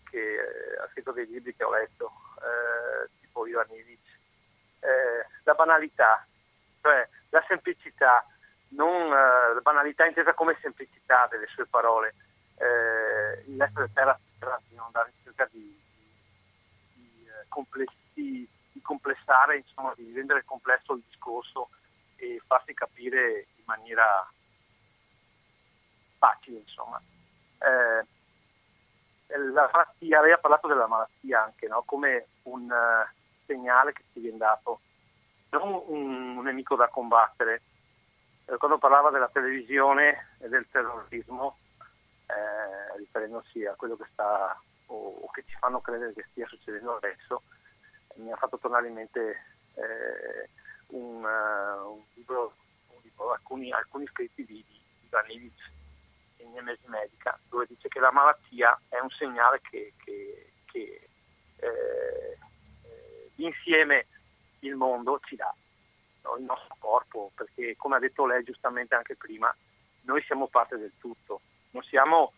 che 0.09 0.19
eh, 0.19 0.81
ha 0.81 0.87
scritto 0.91 1.11
dei 1.11 1.27
libri 1.27 1.55
che 1.55 1.63
ho 1.63 1.71
letto, 1.71 2.11
eh, 2.37 3.09
tipo 3.21 3.47
Ivan 3.47 3.67
Ivic. 3.71 3.99
Eh, 4.79 5.25
la 5.43 5.53
banalità, 5.53 6.25
cioè 6.81 7.07
la 7.29 7.43
semplicità, 7.47 8.25
non, 8.69 9.11
eh, 9.11 9.61
banalità 9.61 10.05
intesa 10.05 10.33
come 10.33 10.57
semplicità 10.61 11.27
delle 11.29 11.47
sue 11.47 11.65
parole, 11.65 12.15
eh, 12.57 13.43
l'essere 13.45 13.89
terra, 13.93 14.19
terra 14.39 14.59
di 14.67 14.75
non 14.75 14.85
andare 14.87 15.11
in 15.15 15.23
cerca 15.23 15.47
di, 15.51 15.79
di, 16.93 17.25
eh, 17.25 17.45
complessi, 17.47 18.47
di 18.71 18.81
complessare, 18.81 19.57
insomma, 19.57 19.93
di 19.95 20.11
rendere 20.13 20.43
complesso 20.45 20.93
il 20.93 21.03
discorso 21.07 21.69
e 22.15 22.41
farsi 22.45 22.73
capire 22.73 23.47
in 23.55 23.63
maniera 23.65 24.27
facile, 26.17 26.57
insomma. 26.59 27.01
Eh, 27.59 28.05
la 29.27 29.69
malattia, 29.71 30.21
lei 30.21 30.31
ha 30.31 30.37
parlato 30.37 30.67
della 30.67 30.87
malattia 30.87 31.43
anche, 31.43 31.67
no? 31.67 31.83
come 31.85 32.27
un 32.43 32.63
uh, 32.63 33.07
segnale 33.45 33.91
che 33.93 34.03
ci 34.13 34.19
viene 34.21 34.37
dato, 34.37 34.79
non 35.49 35.83
un, 35.87 36.37
un 36.37 36.43
nemico 36.43 36.75
da 36.75 36.87
combattere. 36.87 37.61
Quando 38.55 38.77
parlava 38.77 39.09
della 39.09 39.27
televisione 39.27 40.29
e 40.39 40.47
del 40.47 40.65
terrorismo, 40.71 41.57
eh, 42.27 42.97
riferendosi 42.97 43.65
a 43.65 43.75
quello 43.75 43.97
che 43.97 44.05
sta 44.13 44.57
o, 44.85 45.19
o, 45.21 45.29
che 45.31 45.43
ci 45.45 45.55
fanno 45.59 45.81
credere 45.81 46.13
che 46.13 46.25
stia 46.31 46.47
succedendo 46.47 46.95
adesso, 46.95 47.43
mi 48.15 48.31
ha 48.31 48.37
fatto 48.37 48.57
tornare 48.57 48.87
in 48.87 48.93
mente 48.93 49.43
eh, 49.75 50.49
un, 50.87 51.23
uh, 51.23 51.91
un, 51.91 52.01
libro, 52.13 52.53
un, 52.87 52.99
libro, 53.03 53.33
alcuni, 53.33 53.71
alcuni 53.71 54.07
scritti 54.07 54.45
di, 54.45 54.63
di, 54.65 55.07
Vanivic 55.09 55.71
in 56.37 56.51
Nemesi 56.53 56.87
Medica, 56.87 57.37
dove 57.49 57.65
dice 57.67 57.87
che 57.87 57.99
la 57.99 58.11
malattia 58.11 58.79
è 58.89 58.99
un 58.99 59.09
segnale 59.09 59.61
che, 59.61 59.93
che, 60.03 60.51
che 60.65 61.09
eh, 61.57 62.37
eh, 62.83 63.31
insieme 63.35 64.07
il 64.59 64.75
mondo 64.75 65.19
ci 65.25 65.35
dà? 65.35 65.53
Il 66.37 66.43
nostro 66.43 66.75
corpo, 66.79 67.31
perché 67.35 67.75
come 67.77 67.95
ha 67.95 67.99
detto 67.99 68.25
lei 68.25 68.43
giustamente 68.43 68.95
anche 68.95 69.15
prima, 69.15 69.53
noi 70.01 70.21
siamo 70.23 70.47
parte 70.47 70.77
del 70.77 70.93
tutto, 70.99 71.41
non 71.71 71.83
siamo 71.83 72.33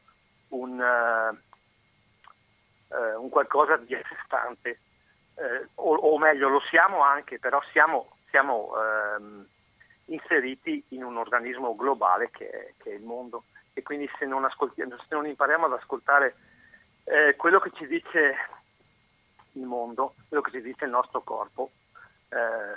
un, 0.49 0.79
uh, 0.79 1.37
uh, 2.95 3.21
un 3.21 3.29
qualcosa 3.29 3.77
di 3.77 3.95
a 3.95 4.01
sé 4.07 4.15
stante, 4.25 4.79
uh, 5.35 5.67
o, 5.75 5.95
o, 5.95 6.17
meglio 6.17 6.49
lo 6.49 6.61
siamo 6.61 7.01
anche, 7.01 7.39
però 7.39 7.61
siamo, 7.71 8.17
siamo 8.29 8.71
ehm, 8.75 9.47
inseriti 10.05 10.83
in 10.89 11.03
un 11.03 11.17
organismo 11.17 11.75
globale 11.75 12.29
che 12.31 12.49
è, 12.49 12.73
che 12.77 12.91
è 12.91 12.95
il 12.95 13.03
mondo. 13.03 13.45
E 13.73 13.83
quindi 13.83 14.09
se 14.17 14.25
non, 14.25 14.47
se 14.75 14.85
non 15.09 15.25
impariamo 15.25 15.65
ad 15.65 15.73
ascoltare 15.73 16.35
eh, 17.05 17.35
quello 17.35 17.59
che 17.59 17.71
ci 17.73 17.87
dice 17.87 18.35
il 19.53 19.63
mondo, 19.63 20.15
quello 20.27 20.43
che 20.43 20.51
ci 20.51 20.61
dice 20.61 20.85
il 20.85 20.91
nostro 20.91 21.21
corpo, 21.21 21.71
eh, 21.71 21.78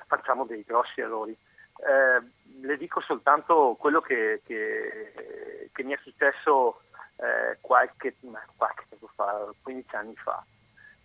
facciamo 0.06 0.44
dei 0.44 0.64
grossi 0.64 1.00
errori. 1.00 1.36
Eh, 1.84 2.22
le 2.60 2.76
dico 2.76 3.00
soltanto 3.00 3.76
quello 3.78 4.00
che, 4.00 4.40
che, 4.44 5.70
che 5.72 5.82
mi 5.82 5.92
è 5.92 5.98
successo 6.02 6.82
eh, 7.16 7.58
qualche, 7.60 8.14
qualche, 8.56 8.84
tempo 8.88 9.08
fa, 9.14 9.48
15 9.62 9.96
anni 9.96 10.14
fa. 10.16 10.44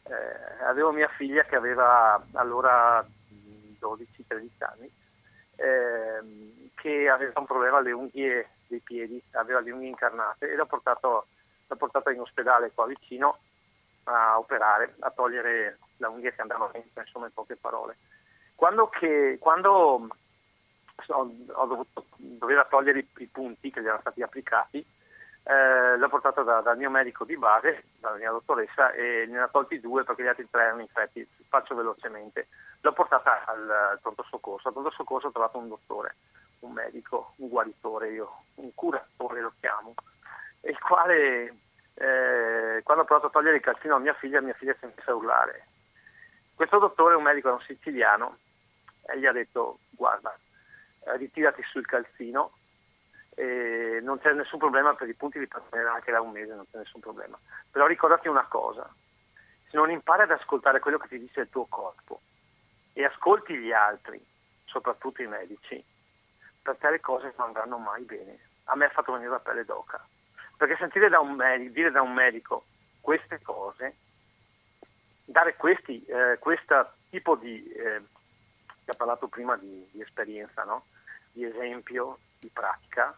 Eh, 0.03 0.63
avevo 0.63 0.91
mia 0.91 1.09
figlia 1.09 1.43
che 1.43 1.55
aveva 1.55 2.23
allora 2.33 3.05
12-13 3.79 4.49
anni, 4.59 4.91
ehm, 5.55 6.69
che 6.75 7.09
aveva 7.09 7.39
un 7.39 7.45
problema 7.45 7.77
alle 7.77 7.91
unghie 7.91 8.49
dei 8.67 8.79
piedi, 8.79 9.21
aveva 9.31 9.59
le 9.59 9.71
unghie 9.71 9.89
incarnate 9.89 10.51
e 10.51 10.55
l'ho 10.55 10.65
portato, 10.65 11.27
l'ho 11.67 11.75
portato 11.75 12.09
in 12.09 12.19
ospedale 12.19 12.71
qua 12.73 12.85
vicino 12.85 13.39
a 14.03 14.37
operare, 14.37 14.95
a 14.99 15.11
togliere 15.11 15.79
la 15.97 16.09
unghia 16.09 16.31
che 16.31 16.41
andava 16.41 16.69
dentro, 16.71 17.01
insomma 17.01 17.25
in 17.25 17.33
poche 17.33 17.55
parole. 17.55 17.97
Quando, 18.57 18.87
che, 18.87 19.37
quando 19.39 19.71
ho, 19.71 20.07
ho 21.09 21.65
dovuto, 21.67 22.05
doveva 22.15 22.65
togliere 22.65 22.99
i, 22.99 23.07
i, 23.17 23.27
punti 23.27 23.69
che 23.69 23.81
gli 23.81 23.85
erano 23.85 24.01
stati 24.01 24.23
applicati, 24.23 24.83
eh, 25.43 25.95
l'ho 25.95 26.09
portato 26.09 26.41
da, 26.41 26.61
dal 26.61 26.75
mio 26.75 26.89
medico 26.89 27.23
di 27.23 27.37
base, 27.37 27.83
dalla 27.99 28.17
mia 28.17 28.31
dottoressa, 28.31 28.93
e 28.93 29.27
ne 29.27 29.39
ha 29.39 29.47
tolti 29.47 29.79
due 29.79 30.03
perché 30.03 30.23
gli 30.23 30.27
altri 30.27 30.47
tre 30.49 30.63
erano 30.63 30.81
infetti. 30.81 31.27
Faccio 31.47 31.75
velocemente. 31.75 32.47
L'ho 32.81 32.93
portata 32.93 33.45
al, 33.45 33.69
al 33.69 33.99
pronto 34.01 34.25
soccorso. 34.27 34.69
Al 34.69 34.73
pronto 34.73 34.89
soccorso 34.89 35.27
ho 35.27 35.31
trovato 35.31 35.59
un 35.59 35.67
dottore 35.67 36.15
un 36.59 36.71
medico, 36.71 37.33
un 37.37 37.49
guaritore, 37.49 38.09
io, 38.09 38.43
un 38.55 38.73
curatore 38.73 39.41
lo 39.41 39.53
chiamo, 39.59 39.93
il 40.61 40.79
quale 40.79 41.55
eh, 41.93 42.81
quando 42.83 43.03
ho 43.03 43.05
provato 43.05 43.27
a 43.27 43.29
togliere 43.29 43.57
il 43.57 43.61
calzino 43.61 43.95
a 43.95 43.99
mia 43.99 44.13
figlia, 44.13 44.41
mia 44.41 44.53
figlia 44.53 44.75
si 44.79 44.85
è 44.85 44.91
messa 44.95 45.11
a 45.11 45.15
urlare. 45.15 45.67
Questo 46.55 46.79
dottore, 46.79 47.15
un 47.15 47.23
medico, 47.23 47.51
un 47.51 47.61
siciliano, 47.61 48.37
e 49.07 49.19
gli 49.19 49.25
ha 49.25 49.31
detto 49.31 49.79
guarda, 49.89 50.37
eh, 51.05 51.17
ritirati 51.17 51.63
sul 51.63 51.85
calzino, 51.85 52.51
non 53.37 54.17
c'è 54.19 54.33
nessun 54.33 54.57
problema 54.57 54.95
per 54.95 55.07
i 55.07 55.13
punti 55.13 55.37
di 55.37 55.47
partenera 55.47 55.93
anche 55.93 56.11
da 56.11 56.21
un 56.21 56.31
mese, 56.31 56.55
non 56.55 56.65
c'è 56.71 56.79
nessun 56.79 57.01
problema. 57.01 57.37
Però 57.69 57.85
ricordati 57.85 58.27
una 58.27 58.45
cosa, 58.47 58.91
se 59.69 59.77
non 59.77 59.91
impari 59.91 60.23
ad 60.23 60.31
ascoltare 60.31 60.79
quello 60.79 60.97
che 60.97 61.07
ti 61.07 61.19
dice 61.19 61.41
il 61.41 61.49
tuo 61.49 61.65
corpo 61.65 62.21
e 62.93 63.05
ascolti 63.05 63.55
gli 63.55 63.71
altri, 63.71 64.19
soprattutto 64.65 65.21
i 65.21 65.27
medici, 65.27 65.83
per 66.63 66.77
te 66.77 66.89
le 66.89 66.99
cose 66.99 67.33
non 67.37 67.47
andranno 67.47 67.77
mai 67.77 68.03
bene. 68.03 68.39
A 68.65 68.75
me 68.75 68.85
ha 68.85 68.89
fatto 68.89 69.11
venire 69.11 69.29
la 69.29 69.39
pelle 69.39 69.65
d'oca. 69.65 70.03
Perché 70.57 70.75
sentire 70.77 71.07
da 71.07 71.19
un 71.19 71.33
medico, 71.33 71.73
dire 71.73 71.91
da 71.91 72.01
un 72.01 72.13
medico 72.13 72.65
queste 72.99 73.39
cose, 73.43 73.95
dare 75.25 75.55
questi, 75.55 76.03
eh, 76.05 76.37
questo 76.39 76.93
tipo 77.11 77.35
di, 77.35 77.71
eh, 77.71 78.01
ha 78.91 78.95
parlato 78.95 79.27
prima 79.27 79.55
di, 79.57 79.87
di 79.91 80.01
esperienza, 80.01 80.63
no? 80.63 80.85
di 81.31 81.43
esempio, 81.43 82.19
di 82.39 82.49
pratica, 82.51 83.15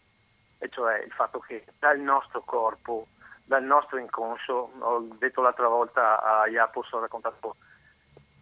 e 0.57 0.69
cioè 0.69 0.99
il 0.99 1.11
fatto 1.11 1.39
che 1.39 1.63
dal 1.79 1.99
nostro 1.99 2.41
corpo, 2.41 3.07
dal 3.43 3.63
nostro 3.63 3.97
inconscio, 3.97 4.71
ho 4.77 5.07
detto 5.17 5.41
l'altra 5.41 5.67
volta 5.67 6.21
a 6.21 6.47
Iapos, 6.47 6.91
ho 6.91 6.99
raccontato 6.99 7.55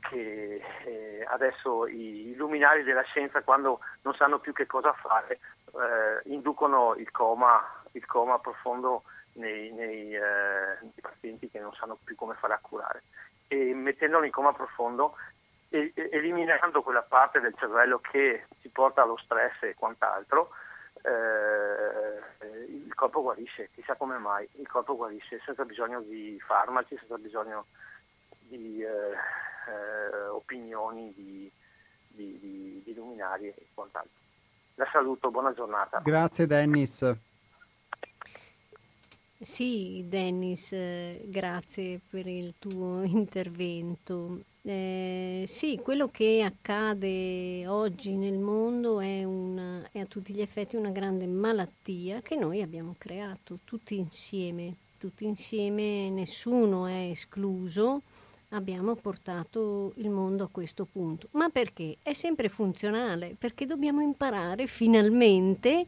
che 0.09 0.61
eh, 0.85 1.25
adesso 1.27 1.85
i, 1.87 2.33
luminari 2.35 2.83
della 2.83 3.03
scienza 3.03 3.41
quando 3.41 3.79
non 4.01 4.13
sanno 4.15 4.39
più 4.39 4.53
che 4.53 4.65
cosa 4.65 4.93
fare 4.93 5.39
eh, 5.73 6.29
inducono 6.29 6.95
il 6.95 7.11
coma, 7.11 7.83
il 7.91 8.05
coma 8.05 8.39
profondo 8.39 9.03
nei, 9.33 9.71
nei, 9.71 10.15
eh, 10.15 10.77
nei, 10.81 10.93
pazienti 11.01 11.49
che 11.49 11.59
non 11.59 11.73
sanno 11.73 11.97
più 12.03 12.15
come 12.15 12.35
fare 12.35 12.53
a 12.53 12.59
curare 12.61 13.03
e 13.47 13.73
mettendolo 13.73 14.25
in 14.25 14.31
coma 14.31 14.53
profondo 14.53 15.15
eliminando 15.69 16.81
quella 16.81 17.01
parte 17.01 17.39
del 17.39 17.53
cervello 17.57 17.99
che 17.99 18.45
ci 18.61 18.69
porta 18.69 19.01
allo 19.01 19.17
stress 19.17 19.63
e 19.63 19.75
quant'altro 19.75 20.51
eh, 21.03 22.65
il 22.67 22.93
corpo 22.93 23.21
guarisce, 23.21 23.69
chissà 23.73 23.95
come 23.95 24.17
mai, 24.17 24.47
il 24.53 24.67
corpo 24.67 24.95
guarisce 24.95 25.41
senza 25.45 25.63
bisogno 25.63 26.01
di 26.01 26.39
farmaci, 26.45 26.97
senza 26.97 27.17
bisogno 27.17 27.65
di 28.39 28.81
eh, 28.81 28.87
eh, 28.87 30.27
opinioni 30.29 31.13
di, 31.13 31.51
di, 32.07 32.39
di, 32.39 32.81
di 32.83 32.93
luminari 32.93 33.47
e 33.47 33.67
quant'altro. 33.73 34.11
La 34.75 34.87
saluto, 34.91 35.31
buona 35.31 35.53
giornata. 35.53 36.01
Grazie 36.03 36.45
Dennis. 36.45 37.15
Sì, 39.39 40.03
Dennis, 40.07 40.71
eh, 40.71 41.21
grazie 41.25 41.99
per 42.09 42.25
il 42.27 42.55
tuo 42.57 43.03
intervento. 43.03 44.39
Eh, 44.69 45.45
sì, 45.47 45.79
quello 45.81 46.09
che 46.09 46.43
accade 46.43 47.65
oggi 47.67 48.17
nel 48.17 48.37
mondo 48.37 48.99
è, 48.99 49.23
una, 49.23 49.87
è, 49.93 49.99
a 49.99 50.05
tutti 50.05 50.33
gli 50.33 50.41
effetti 50.41 50.75
una 50.75 50.89
grande 50.89 51.25
malattia 51.25 52.19
che 52.21 52.35
noi 52.35 52.61
abbiamo 52.61 52.95
creato 52.97 53.59
tutti 53.63 53.97
insieme, 53.97 54.75
tutti 54.97 55.23
insieme, 55.23 56.09
nessuno 56.09 56.85
è 56.85 57.09
escluso 57.11 58.01
abbiamo 58.49 58.95
portato 58.95 59.93
il 59.95 60.09
mondo 60.09 60.43
a 60.43 60.49
questo 60.51 60.83
punto. 60.83 61.29
Ma 61.31 61.47
perché? 61.47 61.99
È 62.01 62.11
sempre 62.11 62.49
funzionale, 62.49 63.37
perché 63.39 63.65
dobbiamo 63.65 64.01
imparare 64.01 64.67
finalmente, 64.67 65.85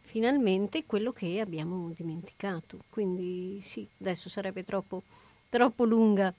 finalmente 0.00 0.84
quello 0.84 1.12
che 1.12 1.38
abbiamo 1.38 1.92
dimenticato. 1.94 2.78
Quindi 2.90 3.60
sì, 3.62 3.86
adesso 4.00 4.28
sarebbe 4.28 4.64
troppo 4.64 5.04
troppo 5.48 5.84
lunga 5.84 6.34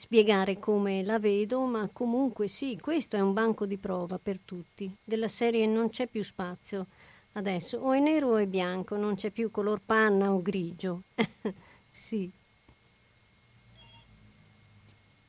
spiegare 0.00 0.58
come 0.58 1.04
la 1.04 1.18
vedo, 1.18 1.66
ma 1.66 1.86
comunque 1.92 2.48
sì, 2.48 2.78
questo 2.80 3.16
è 3.16 3.20
un 3.20 3.34
banco 3.34 3.66
di 3.66 3.76
prova 3.76 4.18
per 4.18 4.38
tutti. 4.40 4.90
Della 5.04 5.28
serie 5.28 5.66
non 5.66 5.90
c'è 5.90 6.06
più 6.06 6.24
spazio 6.24 6.86
adesso, 7.32 7.76
o 7.76 7.92
è 7.92 7.98
nero 7.98 8.28
o 8.28 8.36
è 8.36 8.46
bianco, 8.46 8.96
non 8.96 9.14
c'è 9.16 9.28
più 9.28 9.50
color 9.50 9.82
panna 9.84 10.32
o 10.32 10.40
grigio. 10.40 11.02
sì. 11.90 12.30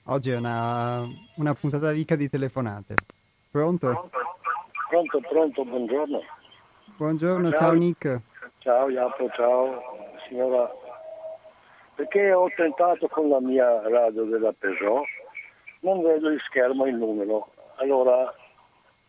Oggi 0.05 0.29
è 0.29 0.37
una, 0.37 1.05
una 1.35 1.53
puntata 1.53 1.91
ricca 1.91 2.15
di 2.15 2.29
telefonate. 2.29 2.95
Pronto? 3.51 4.09
Pronto, 4.87 5.19
pronto, 5.19 5.65
buongiorno. 5.65 6.21
Buongiorno, 6.95 7.49
ciao, 7.49 7.57
ciao 7.57 7.73
Nick. 7.73 8.21
Ciao 8.59 8.89
Iapo, 8.89 9.29
ciao 9.35 9.81
signora. 10.29 10.80
Perché 12.01 12.33
ho 12.33 12.49
tentato 12.55 13.07
con 13.09 13.29
la 13.29 13.39
mia 13.39 13.87
radio 13.87 14.23
della 14.23 14.51
Peugeot, 14.53 15.05
non 15.81 16.01
vedo 16.01 16.29
il 16.29 16.41
schermo 16.47 16.87
il 16.87 16.95
numero. 16.95 17.51
Allora 17.75 18.33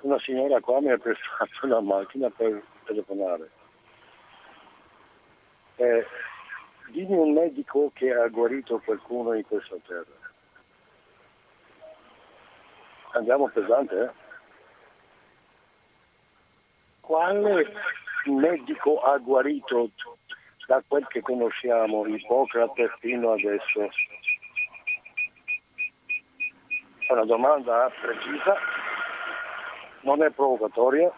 una 0.03 0.19
signora 0.19 0.61
qua 0.61 0.79
mi 0.83 0.91
ha 0.91 0.99
prestato 0.99 1.67
la 1.67 1.81
macchina 1.81 2.29
per 2.29 2.63
telefonare. 2.85 3.51
Eh, 5.77 6.07
dimmi 6.89 7.17
un 7.17 7.33
medico 7.33 7.91
che 7.95 8.13
ha 8.13 8.29
guarito 8.29 8.79
qualcuno 8.85 9.33
in 9.33 9.47
questa 9.47 9.77
terra. 9.87 10.05
Andiamo 13.13 13.49
pesante, 13.49 14.03
eh? 14.03 14.11
Quale 17.01 17.73
medico 18.27 19.01
ha 19.01 19.17
guarito 19.17 19.89
da 20.67 20.83
quel 20.87 21.07
che 21.09 21.21
conosciamo 21.21 22.07
Ippocrate 22.07 22.91
fino 23.01 23.33
adesso? 23.33 23.91
È 27.07 27.13
una 27.13 27.25
domanda 27.25 27.91
precisa, 28.01 28.57
non 30.03 30.23
è 30.23 30.31
provocatoria. 30.31 31.13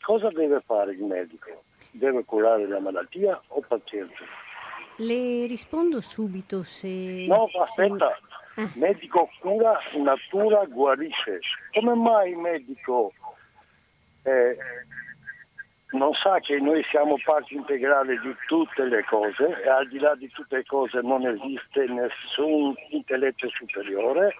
Cosa 0.00 0.28
deve 0.30 0.62
fare 0.64 0.92
il 0.92 1.02
medico? 1.02 1.64
Deve 1.90 2.24
curare 2.24 2.66
la 2.66 2.80
malattia 2.80 3.40
o 3.48 3.58
il 3.58 3.66
paziente? 3.66 4.14
Le 4.98 5.46
rispondo 5.46 6.00
subito 6.00 6.62
se... 6.62 7.26
No, 7.26 7.48
aspetta, 7.60 8.16
se... 8.54 8.78
medico 8.78 9.28
cura, 9.40 9.78
natura 9.96 10.64
guarisce. 10.64 11.40
Come 11.72 11.94
mai 11.94 12.30
il 12.30 12.38
medico 12.38 13.12
eh, 14.22 14.56
non 15.90 16.12
sa 16.14 16.40
che 16.40 16.58
noi 16.58 16.82
siamo 16.90 17.16
parte 17.24 17.54
integrale 17.54 18.18
di 18.18 18.34
tutte 18.48 18.84
le 18.84 19.04
cose 19.04 19.62
e 19.62 19.68
al 19.68 19.88
di 19.88 19.98
là 19.98 20.14
di 20.16 20.28
tutte 20.30 20.56
le 20.56 20.64
cose 20.64 21.00
non 21.00 21.24
esiste 21.26 21.86
nessun 21.86 22.74
intelletto 22.90 23.48
superiore, 23.50 24.34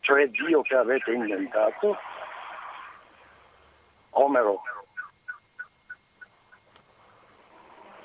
cioè 0.00 0.28
Dio 0.28 0.60
che 0.62 0.74
avete 0.74 1.12
inventato. 1.12 1.96
Omero. 4.10 4.62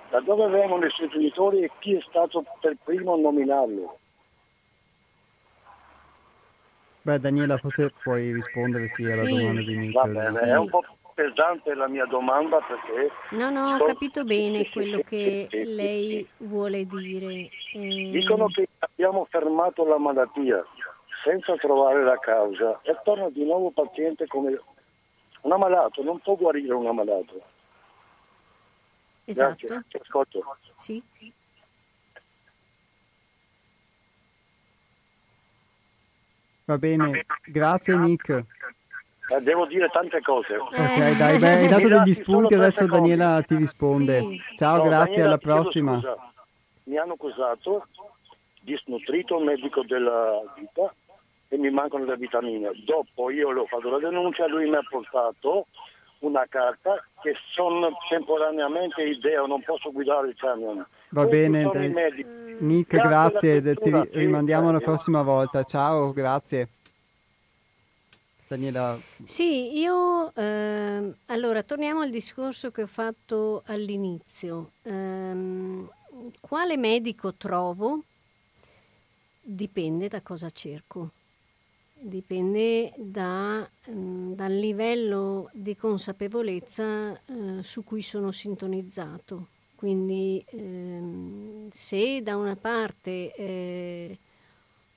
Da 0.10 0.22
dove 0.22 0.48
vengono 0.48 0.86
i 0.86 0.90
suoi 0.92 1.10
genitori 1.10 1.64
e 1.64 1.72
chi 1.80 1.96
è 1.96 2.02
stato 2.08 2.46
per 2.62 2.78
primo 2.82 3.16
a 3.16 3.18
nominarlo? 3.18 4.00
Beh, 7.02 7.20
Daniela, 7.20 7.58
forse 7.58 7.92
puoi 8.04 8.34
rispondere 8.34 8.88
sì 8.88 9.04
alla 9.04 9.24
sì. 9.26 9.38
domanda 9.38 9.62
di. 9.62 9.92
Va 9.92 10.04
bene, 10.04 10.30
sì. 10.30 10.44
è 10.46 10.58
un 10.58 10.70
po' 10.70 10.84
pesante 11.18 11.74
la 11.74 11.88
mia 11.88 12.06
domanda 12.06 12.60
perché... 12.60 13.12
No, 13.32 13.50
no, 13.50 13.74
ho 13.74 13.84
capito 13.84 14.24
bene 14.24 14.70
quello 14.70 15.00
che 15.00 15.48
lei 15.52 16.28
vuole 16.38 16.86
dire. 16.86 17.50
Eh... 17.74 18.10
Dicono 18.12 18.46
che 18.50 18.70
abbiamo 18.78 19.26
fermato 19.28 19.84
la 19.84 19.98
malattia 19.98 20.64
senza 21.24 21.56
trovare 21.56 22.04
la 22.04 22.20
causa 22.20 22.80
e 22.84 22.96
torna 23.04 23.32
di 23.32 23.44
nuovo 23.44 23.72
paziente 23.72 24.28
come 24.28 24.62
un 25.42 25.52
ammalato, 25.52 26.04
non 26.04 26.20
può 26.20 26.36
guarire 26.36 26.74
un 26.74 26.86
ammalato. 26.86 27.42
Esatto. 29.26 29.66
Grazie, 29.66 30.00
ascolto. 30.00 30.58
Sì. 30.76 31.04
Va 36.66 36.78
bene, 36.78 37.26
grazie 37.46 37.98
Nick. 37.98 38.46
Eh, 39.30 39.42
devo 39.42 39.66
dire 39.66 39.90
tante 39.90 40.22
cose. 40.22 40.56
Ok, 40.56 41.18
dai, 41.18 41.38
beh, 41.38 41.48
hai 41.48 41.68
dato 41.68 41.88
degli 41.88 42.14
spunti, 42.14 42.54
adesso 42.54 42.86
Daniela 42.86 43.42
ti 43.42 43.56
risponde. 43.56 44.20
Sì. 44.20 44.42
Ciao, 44.56 44.78
no, 44.78 44.84
grazie, 44.84 45.24
Daniela, 45.24 45.28
alla 45.28 45.38
prossima. 45.38 46.02
Mi 46.84 46.98
hanno 46.98 47.14
accusato 47.14 47.88
di 48.62 48.80
snutrito 48.84 49.40
medico 49.40 49.84
della 49.84 50.42
vita 50.56 50.94
e 51.50 51.58
mi 51.58 51.70
mancano 51.70 52.06
le 52.06 52.16
vitamine. 52.16 52.72
Dopo 52.86 53.30
io 53.30 53.52
le 53.52 53.62
ho 53.62 53.66
fatto 53.66 53.90
la 53.90 54.00
denuncia, 54.00 54.48
lui 54.48 54.70
mi 54.70 54.76
ha 54.76 54.84
portato 54.90 55.68
una 56.20 56.46
carta 56.50 57.04
che 57.22 57.36
sono 57.54 57.90
temporaneamente 58.10 59.04
idea, 59.04 59.42
non 59.46 59.62
posso 59.62 59.92
guidare 59.92 60.30
il 60.30 60.36
camion. 60.36 60.86
Va 61.10 61.26
bene, 61.26 61.70
dai. 61.72 61.94
Nick, 62.60 62.96
grazie, 62.96 63.62
grazie 63.62 64.10
ti 64.10 64.18
rimandiamo 64.18 64.72
la 64.72 64.80
prossima 64.80 65.22
volta. 65.22 65.64
Ciao, 65.64 66.12
grazie. 66.12 66.70
Daniela. 68.48 68.98
Sì, 69.26 69.78
io 69.78 70.34
eh, 70.34 71.14
allora 71.26 71.64
torniamo 71.64 72.02
al 72.02 72.10
discorso 72.10 72.72
che 72.72 72.84
ho 72.84 72.88
fatto 72.88 73.64
all'inizio. 73.66 74.72
Um, 74.84 75.90
quale 76.40 76.78
medico 76.78 77.34
trovo? 77.34 78.04
Dipende 79.42 80.08
da 80.08 80.22
cosa 80.22 80.50
cerco, 80.50 81.12
dipende 81.94 82.94
da, 82.98 83.70
um, 83.86 84.34
dal 84.34 84.54
livello 84.54 85.50
di 85.54 85.76
consapevolezza 85.76 87.20
uh, 87.26 87.62
su 87.62 87.84
cui 87.84 88.02
sono 88.02 88.32
sintonizzato. 88.32 89.48
Quindi 89.78 90.44
ehm, 90.48 91.70
se 91.70 92.24
da 92.24 92.36
una 92.36 92.56
parte 92.56 93.32
eh, 93.36 94.18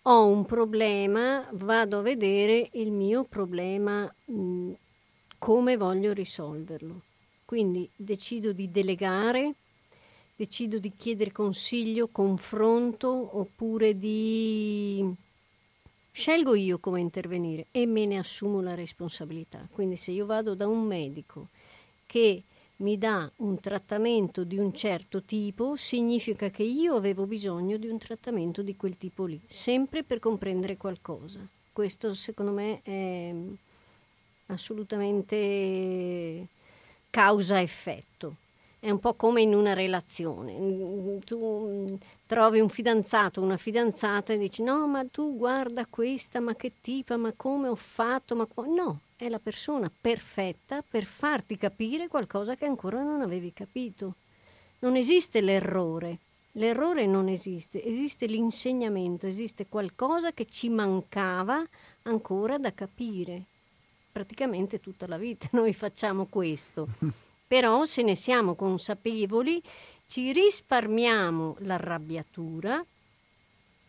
ho 0.03 0.27
un 0.27 0.47
problema, 0.47 1.47
vado 1.53 1.99
a 1.99 2.03
vedere 2.03 2.71
il 2.73 2.91
mio 2.91 3.25
problema, 3.25 4.13
come 5.39 5.77
voglio 5.77 6.13
risolverlo. 6.13 7.03
Quindi 7.45 7.89
decido 7.95 8.53
di 8.53 8.71
delegare, 8.71 9.55
decido 10.37 10.79
di 10.79 10.93
chiedere 10.97 11.33
consiglio, 11.33 12.09
confronto 12.09 13.39
oppure 13.39 13.99
di... 13.99 15.05
Scelgo 16.13 16.55
io 16.55 16.79
come 16.79 17.01
intervenire 17.01 17.67
e 17.71 17.87
me 17.87 18.05
ne 18.05 18.19
assumo 18.19 18.61
la 18.61 18.75
responsabilità. 18.75 19.67
Quindi 19.71 19.97
se 19.97 20.11
io 20.11 20.27
vado 20.27 20.55
da 20.55 20.67
un 20.67 20.83
medico 20.83 21.49
che 22.07 22.43
mi 22.81 22.99
dà 22.99 23.31
un 23.37 23.61
trattamento 23.61 24.45
di 24.45 24.59
un 24.59 24.73
certo 24.73 25.23
tipo, 25.23 25.77
significa 25.77 26.51
che 26.51 26.63
io 26.63 26.95
avevo 26.95 27.27
bisogno 27.27 27.77
di 27.77 27.89
un 27.89 27.99
trattamento 27.99 28.63
di 28.63 28.77
quel 28.77 28.97
tipo 28.97 29.27
lì, 29.27 29.41
sempre 29.47 30.03
per 30.03 30.19
comprendere 30.19 30.77
qualcosa. 30.77 31.47
Questo 31.73 32.15
secondo 32.15 32.53
me 32.53 32.81
è 32.83 33.35
assolutamente 34.47 36.47
causa-effetto. 37.11 38.37
È 38.81 38.91
un 38.91 38.99
po' 38.99 39.13
come 39.13 39.43
in 39.43 39.55
una 39.55 39.75
relazione. 39.75 41.19
Tu 41.25 41.99
trovi 42.27 42.61
un 42.61 42.71
fidanzato, 42.71 43.43
una 43.43 43.59
fidanzata 43.59 44.33
e 44.33 44.39
dici 44.39 44.63
no, 44.63 44.89
ma 44.89 45.05
tu 45.05 45.37
guarda 45.37 45.85
questa, 45.85 46.41
ma 46.41 46.55
che 46.55 46.73
tipa, 46.81 47.19
ma 47.19 47.35
come 47.37 47.69
ho 47.69 47.75
fatto, 47.75 48.35
ma 48.35 48.49
no, 48.67 49.01
è 49.21 49.29
la 49.29 49.39
persona 49.39 49.93
perfetta 50.01 50.83
per 50.83 51.05
farti 51.05 51.59
capire 51.59 52.09
qualcosa 52.09 52.55
che 52.55 52.65
ancora 52.65 53.03
non 53.03 53.21
avevi 53.21 53.53
capito. 53.53 54.15
Non 54.79 54.97
esiste 54.97 55.43
l'errore, 55.43 56.21
l'errore 56.53 57.05
non 57.05 57.29
esiste, 57.29 57.85
esiste 57.85 58.25
l'insegnamento, 58.25 59.27
esiste 59.27 59.67
qualcosa 59.69 60.33
che 60.33 60.47
ci 60.47 60.71
mancava 60.71 61.63
ancora 62.05 62.57
da 62.57 62.73
capire. 62.73 63.43
Praticamente 64.11 64.81
tutta 64.81 65.07
la 65.07 65.19
vita 65.19 65.49
noi 65.53 65.75
facciamo 65.75 66.25
questo, 66.25 66.89
però 67.47 67.85
se 67.85 68.01
ne 68.01 68.17
siamo 68.17 68.55
consapevoli 68.55 69.63
ci 70.07 70.33
risparmiamo 70.33 71.57
l'arrabbiatura 71.59 72.83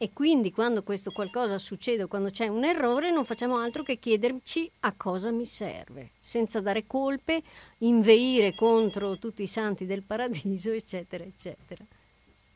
e 0.02 0.14
quindi 0.14 0.49
quando 0.49 0.82
questo 0.82 1.11
qualcosa 1.11 1.60
succede, 1.60 2.07
quando 2.07 2.32
c'è 2.32 2.48
un 2.48 2.64
errore, 2.64 3.11
non 3.11 3.23
facciamo 3.23 3.57
altro 3.57 3.84
che 3.84 3.99
chiederci 3.99 4.68
a 4.80 4.95
cosa 4.98 5.30
mi 5.30 5.45
serve, 5.45 6.14
senza 6.19 6.60
dare 6.60 6.88
colpe, 6.88 7.44
inveire 7.80 8.56
contro 8.56 9.19
tutti 9.19 9.44
i 9.44 9.48
santi 9.48 9.86
del 9.86 10.02
paradiso, 10.02 10.72
eccetera, 10.73 11.23
eccetera. 11.23 11.86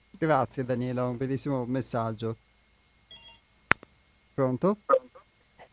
Grazie 0.09 0.63
Daniela, 0.63 1.05
un 1.05 1.17
bellissimo 1.17 1.65
messaggio. 1.65 2.35
Pronto? 4.33 4.79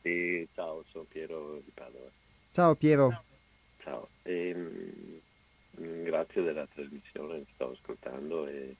Sì, 0.02 0.46
ciao, 0.52 0.84
sono 0.90 1.04
Piero 1.04 1.58
di 1.64 1.70
Padova. 1.72 2.10
Ciao 2.50 2.74
Piero. 2.74 3.24
Ciao, 3.78 4.10
ehm, 4.24 5.20
grazie 6.02 6.42
della 6.42 6.66
trasmissione, 6.66 7.46
stavo 7.54 7.72
ascoltando 7.72 8.46
e 8.46 8.76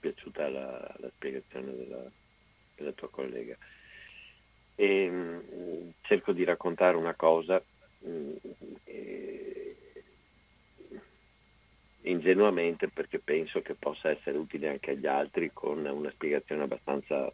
piaciuta 0.00 0.48
la, 0.48 0.94
la 0.96 1.10
spiegazione 1.16 1.76
della, 1.76 2.10
della, 2.80 2.92
tua 2.92 3.08
collega. 3.10 3.56
E, 4.74 5.08
mh, 5.08 5.42
mm, 5.54 5.88
cerco 6.02 6.32
di 6.32 6.44
raccontare 6.44 6.96
una 6.96 7.14
cosa 7.14 7.62
mh, 7.98 8.10
mm, 8.10 8.32
e, 8.84 9.76
ingenuamente 12.02 12.88
perché 12.88 13.18
penso 13.18 13.60
che 13.60 13.74
possa 13.74 14.10
essere 14.10 14.38
utile 14.38 14.68
anche 14.68 14.92
agli 14.92 15.06
altri 15.06 15.50
con 15.52 15.84
una 15.84 16.10
spiegazione 16.10 16.62
abbastanza 16.62 17.30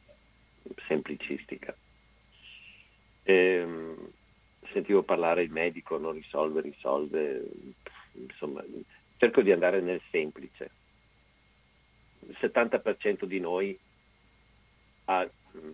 semplicistica. 0.87 1.75
E, 3.23 3.35
ehm, 3.35 4.11
sentivo 4.73 5.03
parlare 5.03 5.43
il 5.43 5.51
medico, 5.51 5.99
non 5.99 6.13
risolve, 6.13 6.61
risolve, 6.61 7.45
insomma, 8.13 8.65
cerco 9.17 9.43
di 9.43 9.53
andare 9.53 9.81
nel 9.81 10.01
semplice. 10.11 10.71
Il 12.21 12.37
70% 12.41 13.25
di 13.25 13.39
noi 13.39 13.79
ha, 15.07 15.29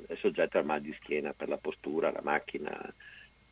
è 0.07 0.15
soggetto 0.17 0.59
al 0.59 0.65
mal 0.65 0.81
di 0.81 0.93
schiena 1.01 1.33
per 1.33 1.49
la 1.49 1.59
postura, 1.59 2.11
la 2.11 2.23
macchina, 2.23 2.93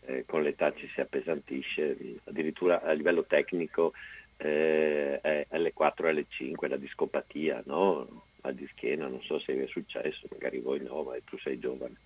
eh, 0.02 0.24
con 0.27 0.43
l'età 0.43 0.73
ci 0.74 0.89
si 0.94 1.01
appesantisce, 1.01 1.97
addirittura 2.24 2.82
a 2.82 2.93
livello 2.93 3.24
tecnico 3.24 3.93
eh, 4.36 5.20
è 5.20 5.47
L4 5.51 6.07
e 6.07 6.27
L5, 6.27 6.69
la 6.69 6.77
discopatia, 6.77 7.62
no? 7.66 8.24
mal 8.43 8.55
di 8.55 8.66
schiena, 8.73 9.07
non 9.07 9.23
so 9.23 9.39
se 9.39 9.52
vi 9.52 9.65
è 9.65 9.66
successo, 9.66 10.27
magari 10.31 10.61
voi 10.61 10.81
no, 10.82 11.02
ma 11.02 11.15
tu 11.24 11.39
sei 11.39 11.59
giovane. 11.59 11.97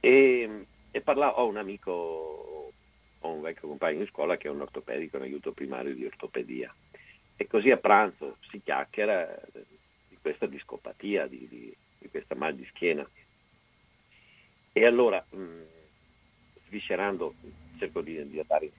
E, 0.00 0.66
e 0.90 1.00
parlavo, 1.00 1.36
ho 1.36 1.46
un 1.46 1.56
amico, 1.56 2.72
ho 3.20 3.28
un 3.28 3.40
vecchio 3.40 3.68
compagno 3.68 4.00
di 4.00 4.06
scuola 4.06 4.36
che 4.36 4.48
è 4.48 4.50
un 4.50 4.62
ortopedico, 4.62 5.16
un 5.16 5.22
aiuto 5.22 5.52
primario 5.52 5.94
di 5.94 6.06
ortopedia. 6.06 6.74
E 7.36 7.46
così 7.46 7.70
a 7.70 7.76
pranzo 7.76 8.36
si 8.50 8.60
chiacchiera 8.62 9.38
di 10.08 10.16
questa 10.20 10.46
discopatia, 10.46 11.26
di, 11.26 11.46
di, 11.48 11.76
di 12.04 12.10
questa 12.10 12.34
mal 12.34 12.54
di 12.54 12.64
schiena. 12.66 13.08
E 14.72 14.84
allora, 14.84 15.24
mh, 15.30 15.62
sviscerando, 16.66 17.34
cerco 17.78 18.02
di, 18.02 18.28
di 18.28 18.40
dare 18.46 18.70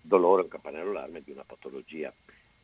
dolore, 0.00 0.42
un 0.42 0.48
campanello 0.48 0.90
allarme 0.90 1.22
di 1.22 1.30
una 1.30 1.44
patologia. 1.44 2.12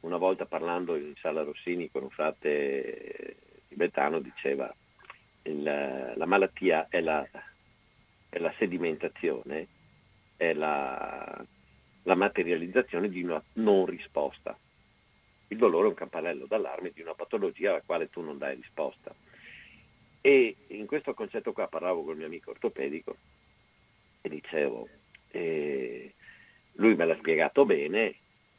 Una 0.01 0.17
volta 0.17 0.45
parlando 0.47 0.97
in 0.97 1.15
sala 1.17 1.43
Rossini 1.43 1.91
con 1.91 2.03
un 2.03 2.11
frate 2.11 3.37
tibetano 3.69 4.19
diceva 4.19 4.75
il, 5.43 5.63
la 5.63 6.27
malattia 6.27 6.89
è 6.89 7.01
la 7.01 7.27
è 8.31 8.39
la 8.39 8.55
sedimentazione, 8.59 9.67
è 10.37 10.53
la, 10.53 11.45
la 12.05 12.15
materializzazione 12.15 13.09
di 13.09 13.23
una 13.23 13.43
non 13.55 13.87
risposta. 13.87 14.57
Il 15.49 15.59
dolore 15.59 15.87
è 15.87 15.89
un 15.89 15.97
campanello 15.97 16.47
d'allarme 16.47 16.93
di 16.95 17.03
una 17.03 17.15
patologia 17.15 17.71
alla 17.71 17.83
quale 17.85 18.09
tu 18.09 18.23
non 18.23 18.39
dai 18.39 18.55
risposta. 18.55 19.13
E 20.21 20.57
in 20.69 20.87
questo 20.87 21.15
concetto 21.15 21.53
qua 21.53 21.67
parlavo 21.67 22.03
con 22.03 22.13
il 22.13 22.19
mio 22.19 22.27
amico 22.27 22.51
ortopedico 22.51 23.17
e 24.21 24.29
dicevo, 24.29 24.89
eh, 25.31 26.13
lui 26.73 26.95
me 26.95 27.07
l'ha 27.07 27.17
spiegato 27.17 27.65
bene, 27.65 28.17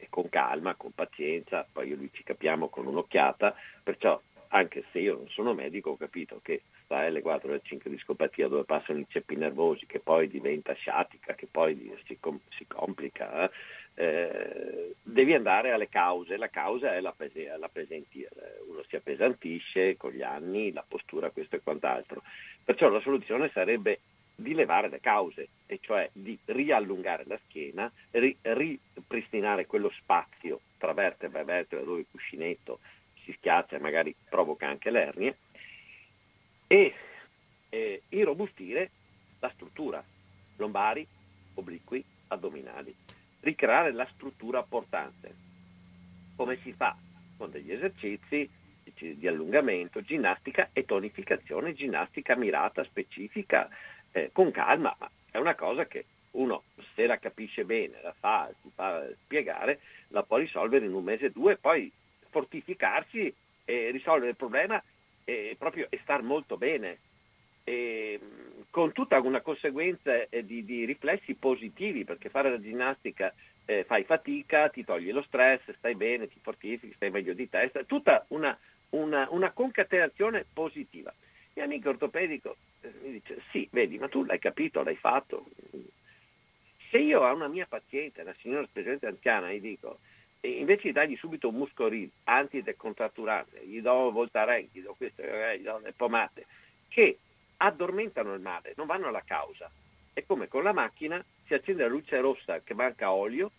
con 0.08 0.28
calma, 0.28 0.74
con 0.74 0.90
pazienza, 0.92 1.66
poi 1.70 1.88
io 1.88 1.96
lui 1.96 2.10
ci 2.12 2.24
capiamo 2.24 2.68
con 2.68 2.86
un'occhiata, 2.86 3.54
perciò 3.82 4.20
anche 4.48 4.84
se 4.90 4.98
io 4.98 5.16
non 5.16 5.28
sono 5.28 5.54
medico 5.54 5.90
ho 5.90 5.96
capito 5.96 6.40
che 6.42 6.62
sta 6.84 7.08
L4 7.08 7.50
e 7.50 7.62
L5 7.62 7.88
discopatia 7.88 8.48
dove 8.48 8.64
passano 8.64 8.98
i 8.98 9.06
ceppi 9.08 9.36
nervosi 9.36 9.86
che 9.86 10.00
poi 10.00 10.28
diventa 10.28 10.74
sciatica, 10.74 11.34
che 11.34 11.46
poi 11.50 11.96
si, 12.04 12.18
com- 12.20 12.40
si 12.50 12.66
complica, 12.66 13.44
eh, 13.44 13.50
devi 13.94 15.34
andare 15.34 15.72
alle 15.72 15.88
cause, 15.88 16.36
la 16.36 16.48
causa 16.48 16.94
è 16.94 17.00
la, 17.00 17.12
pes- 17.12 17.58
la 17.58 17.68
pesantia, 17.68 18.28
uno 18.68 18.82
si 18.88 18.96
appesantisce 18.96 19.96
con 19.96 20.12
gli 20.12 20.22
anni, 20.22 20.72
la 20.72 20.84
postura, 20.86 21.30
questo 21.30 21.56
e 21.56 21.60
quant'altro, 21.62 22.22
perciò 22.64 22.88
la 22.88 23.00
soluzione 23.00 23.50
sarebbe 23.52 24.00
di 24.34 24.54
levare 24.54 24.88
le 24.88 25.00
cause, 25.00 25.48
e 25.66 25.78
cioè 25.80 26.08
di 26.12 26.38
riallungare 26.46 27.24
la 27.26 27.38
schiena, 27.46 27.90
ri- 28.12 28.36
ripristinare 28.40 29.66
quello 29.66 29.90
spazio 29.90 30.60
tra 30.78 30.92
vertebra 30.94 31.40
e 31.40 31.44
vertebra 31.44 31.84
dove 31.84 32.00
il 32.00 32.06
cuscinetto 32.10 32.80
si 33.24 33.32
schiaccia 33.32 33.76
e 33.76 33.80
magari 33.80 34.14
provoca 34.28 34.66
anche 34.66 34.90
l'ernia, 34.90 35.34
e 36.66 36.94
eh, 37.68 38.02
irrobustire 38.08 38.90
la 39.40 39.50
struttura, 39.50 40.02
lombari, 40.56 41.06
obliqui, 41.54 42.02
addominali, 42.28 42.94
ricreare 43.42 43.92
la 43.92 44.08
struttura 44.14 44.62
portante. 44.62 45.34
Come 46.36 46.56
si 46.62 46.72
fa? 46.72 46.96
Con 47.36 47.50
degli 47.50 47.72
esercizi 47.72 48.48
di 48.94 49.26
allungamento, 49.26 50.02
ginnastica 50.02 50.70
e 50.72 50.84
tonificazione, 50.84 51.74
ginnastica 51.74 52.36
mirata, 52.36 52.84
specifica, 52.84 53.68
eh, 54.12 54.30
con 54.32 54.50
calma, 54.50 54.94
ma 54.98 55.10
è 55.30 55.38
una 55.38 55.54
cosa 55.54 55.86
che 55.86 56.04
uno 56.32 56.64
se 56.94 57.06
la 57.06 57.18
capisce 57.18 57.64
bene, 57.64 58.00
la 58.02 58.14
fa, 58.18 58.50
si 58.62 58.70
fa 58.74 59.04
spiegare, 59.22 59.80
la 60.08 60.22
può 60.22 60.36
risolvere 60.36 60.86
in 60.86 60.94
un 60.94 61.04
mese 61.04 61.26
o 61.26 61.30
due, 61.30 61.56
poi 61.56 61.90
fortificarsi 62.30 63.34
e 63.64 63.90
risolvere 63.90 64.30
il 64.30 64.36
problema 64.36 64.82
e, 65.24 65.56
proprio, 65.58 65.86
e 65.90 65.98
star 66.02 66.22
molto 66.22 66.56
bene. 66.56 66.98
E, 67.64 68.20
con 68.72 68.92
tutta 68.92 69.20
una 69.20 69.42
conseguenza 69.42 70.26
eh, 70.30 70.46
di, 70.46 70.64
di, 70.64 70.86
riflessi 70.86 71.34
positivi, 71.34 72.04
perché 72.04 72.30
fare 72.30 72.48
la 72.48 72.58
ginnastica 72.58 73.34
eh, 73.66 73.84
fai 73.84 74.04
fatica, 74.04 74.70
ti 74.70 74.82
togli 74.82 75.12
lo 75.12 75.22
stress, 75.22 75.60
stai 75.76 75.94
bene, 75.94 76.26
ti 76.26 76.38
fortifichi, 76.40 76.94
stai 76.94 77.10
meglio 77.10 77.34
di 77.34 77.50
testa, 77.50 77.84
tutta 77.84 78.24
una, 78.28 78.58
una, 78.90 79.28
una 79.30 79.50
concatenazione 79.50 80.46
positiva. 80.50 81.12
Il 81.12 81.50
mio 81.56 81.64
amico 81.64 81.90
ortopedico 81.90 82.56
eh, 82.80 82.92
mi 83.02 83.12
dice, 83.12 83.42
sì, 83.50 83.68
vedi, 83.70 83.98
ma 83.98 84.08
tu 84.08 84.24
l'hai 84.24 84.38
capito, 84.38 84.82
l'hai 84.82 84.96
fatto. 84.96 85.44
Se 86.88 86.98
io 86.98 87.24
a 87.24 87.32
una 87.34 87.48
mia 87.48 87.66
paziente, 87.66 88.22
una 88.22 88.34
signora 88.40 88.66
specialmente 88.66 89.06
anziana, 89.06 89.52
gli 89.52 89.60
dico, 89.60 89.98
invece 90.40 90.84
di 90.84 90.92
dargli 90.92 91.16
subito 91.16 91.48
un 91.48 91.56
muscoril 91.56 92.10
antidecontratturante, 92.24 93.66
gli 93.66 93.82
do 93.82 94.10
Voltaren, 94.10 94.66
gli 94.72 94.80
do 94.80 94.94
queste, 94.96 95.52
eh, 95.52 95.58
gli 95.58 95.62
do 95.62 95.78
le 95.78 95.92
pomate, 95.92 96.46
che 96.88 97.18
addormentano 97.64 98.34
il 98.34 98.40
male, 98.40 98.74
non 98.76 98.86
vanno 98.86 99.08
alla 99.08 99.22
causa. 99.24 99.70
È 100.12 100.24
come 100.26 100.48
con 100.48 100.62
la 100.62 100.72
macchina, 100.72 101.24
si 101.46 101.54
accende 101.54 101.82
la 101.82 101.88
luce 101.88 102.20
rossa 102.20 102.60
che 102.60 102.74
manca 102.74 103.12
olio, 103.12 103.52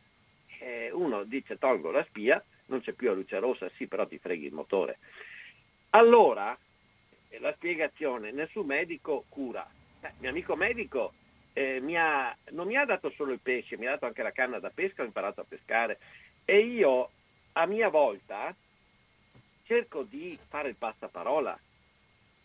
uno 0.92 1.24
dice 1.24 1.58
tolgo 1.58 1.92
la 1.92 2.04
spia, 2.06 2.42
non 2.68 2.82
c'è 2.82 2.94
più 2.94 3.08
la 3.08 3.16
luce 3.16 3.40
rossa, 3.40 3.70
sì 3.76 3.88
però 3.88 4.08
ti 4.08 4.18
freghi 4.18 4.46
il 4.46 4.54
motore. 4.54 5.00
Allora, 5.92 6.58
la 7.40 7.54
spiegazione, 7.54 8.32
nessun 8.32 8.66
medico 8.66 9.26
cura. 9.30 9.68
Eh, 10.02 10.12
mio 10.20 10.30
amico 10.30 10.56
medico 10.56 11.14
eh, 11.54 11.80
mi 11.82 11.98
ha, 11.98 12.36
non 12.52 12.68
mi 12.68 12.78
ha 12.78 12.86
dato 12.86 13.10
solo 13.12 13.32
il 13.32 13.40
pesce, 13.40 13.78
mi 13.78 13.88
ha 13.88 13.92
dato 13.92 14.06
anche 14.06 14.24
la 14.24 14.32
canna 14.32 14.60
da 14.60 14.70
pesca, 14.70 15.02
ho 15.02 15.06
imparato 15.06 15.42
a 15.42 15.46
pescare, 15.48 16.00
e 16.46 16.60
io 16.60 17.10
a 17.54 17.66
mia 17.66 17.90
volta 17.90 18.56
cerco 19.66 20.04
di 20.04 20.38
fare 20.48 20.70
il 20.70 20.76
passaparola. 20.76 21.58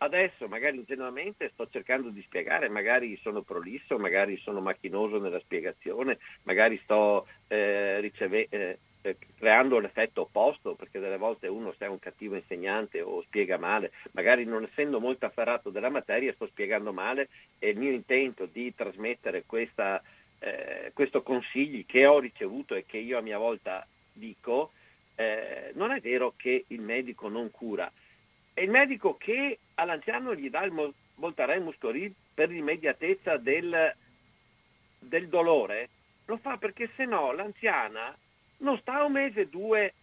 Adesso 0.01 0.47
magari 0.47 0.77
ingenuamente 0.77 1.51
sto 1.53 1.69
cercando 1.69 2.11
di 2.11 2.23
spiegare, 2.23 2.69
magari 2.69 3.19
sono 3.21 3.43
prolisso, 3.43 3.99
magari 3.99 4.37
sono 4.39 4.61
macchinoso 4.61 5.19
nella 5.19 5.41
spiegazione, 5.41 6.19
magari 6.45 6.81
sto 6.85 7.27
eh, 7.49 7.99
riceve- 8.01 8.47
eh, 8.49 8.79
eh 9.03 9.17
creando 9.37 9.81
l'effetto 9.81 10.23
opposto, 10.23 10.75
perché 10.75 11.01
delle 11.01 11.17
volte 11.17 11.49
uno 11.49 11.75
se 11.77 11.87
è 11.87 11.89
un 11.89 11.99
cattivo 11.99 12.37
insegnante 12.37 13.01
o 13.01 13.23
spiega 13.23 13.59
male, 13.59 13.91
magari 14.13 14.45
non 14.45 14.63
essendo 14.63 15.01
molto 15.01 15.27
afferrato 15.27 15.71
della 15.71 15.91
materia 15.91 16.33
sto 16.33 16.47
spiegando 16.47 16.93
male 16.93 17.29
e 17.59 17.71
il 17.71 17.79
mio 17.79 17.91
intento 17.91 18.47
di 18.47 18.73
trasmettere 18.75 19.43
questa 19.47 20.01
eh, 20.41 20.93
questo 20.95 21.23
consigli 21.23 21.85
che 21.85 22.07
ho 22.07 22.21
ricevuto 22.21 22.75
e 22.75 22.85
che 22.87 22.99
io 22.99 23.19
a 23.19 23.23
mia 23.23 23.39
volta 23.39 23.87
dico, 24.13 24.73
eh, 25.17 25.73
non 25.75 25.91
è 25.91 26.01
vero 26.01 26.35
che 26.37 26.65
il 26.69 26.81
medico 26.81 27.29
non 27.29 27.51
cura, 27.51 27.91
è 28.59 28.63
il 28.63 28.71
medico 28.71 29.17
che 29.17 29.61
all'anziano 29.75 30.35
gli 30.35 30.51
dà 30.51 30.65
il 30.65 30.93
Voltaren 31.15 31.63
Muscoril 31.63 32.13
per 32.35 32.49
l'immediatezza 32.49 33.37
del, 33.37 33.95
del 34.99 35.29
dolore, 35.29 35.89
lo 36.25 36.39
fa 36.39 36.57
perché 36.57 36.91
se 36.97 37.05
no 37.05 37.31
l'anziana 37.31 38.13
non 38.59 38.77
sta 38.79 39.05
un 39.05 39.13
mese 39.13 39.43
o 39.43 39.45
due 39.45 39.95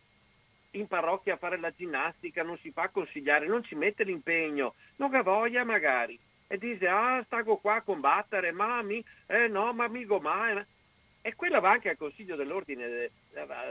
in 0.71 0.87
parrocchia 0.87 1.33
a 1.33 1.37
fare 1.37 1.59
la 1.59 1.73
ginnastica, 1.75 2.43
non 2.43 2.57
si 2.59 2.71
fa 2.71 2.87
consigliare, 2.87 3.45
non 3.45 3.61
ci 3.61 3.75
mette 3.75 4.05
l'impegno, 4.05 4.75
non 4.95 5.13
ha 5.13 5.21
voglia 5.21 5.65
magari 5.65 6.17
e 6.47 6.57
dice 6.57 6.87
ah 6.87 7.21
stago 7.25 7.57
qua 7.57 7.75
a 7.75 7.81
combattere, 7.81 8.53
ma 8.53 8.81
mi, 8.81 9.03
eh 9.25 9.49
no, 9.49 9.73
ma 9.73 9.89
mi 9.89 10.05
gomai. 10.05 10.63
E 11.25 11.33
quella 11.33 11.59
va 11.59 11.71
anche 11.71 11.89
al 11.89 11.97
consiglio 11.97 12.35
dell'ordine 12.35 12.87
de, 12.87 13.11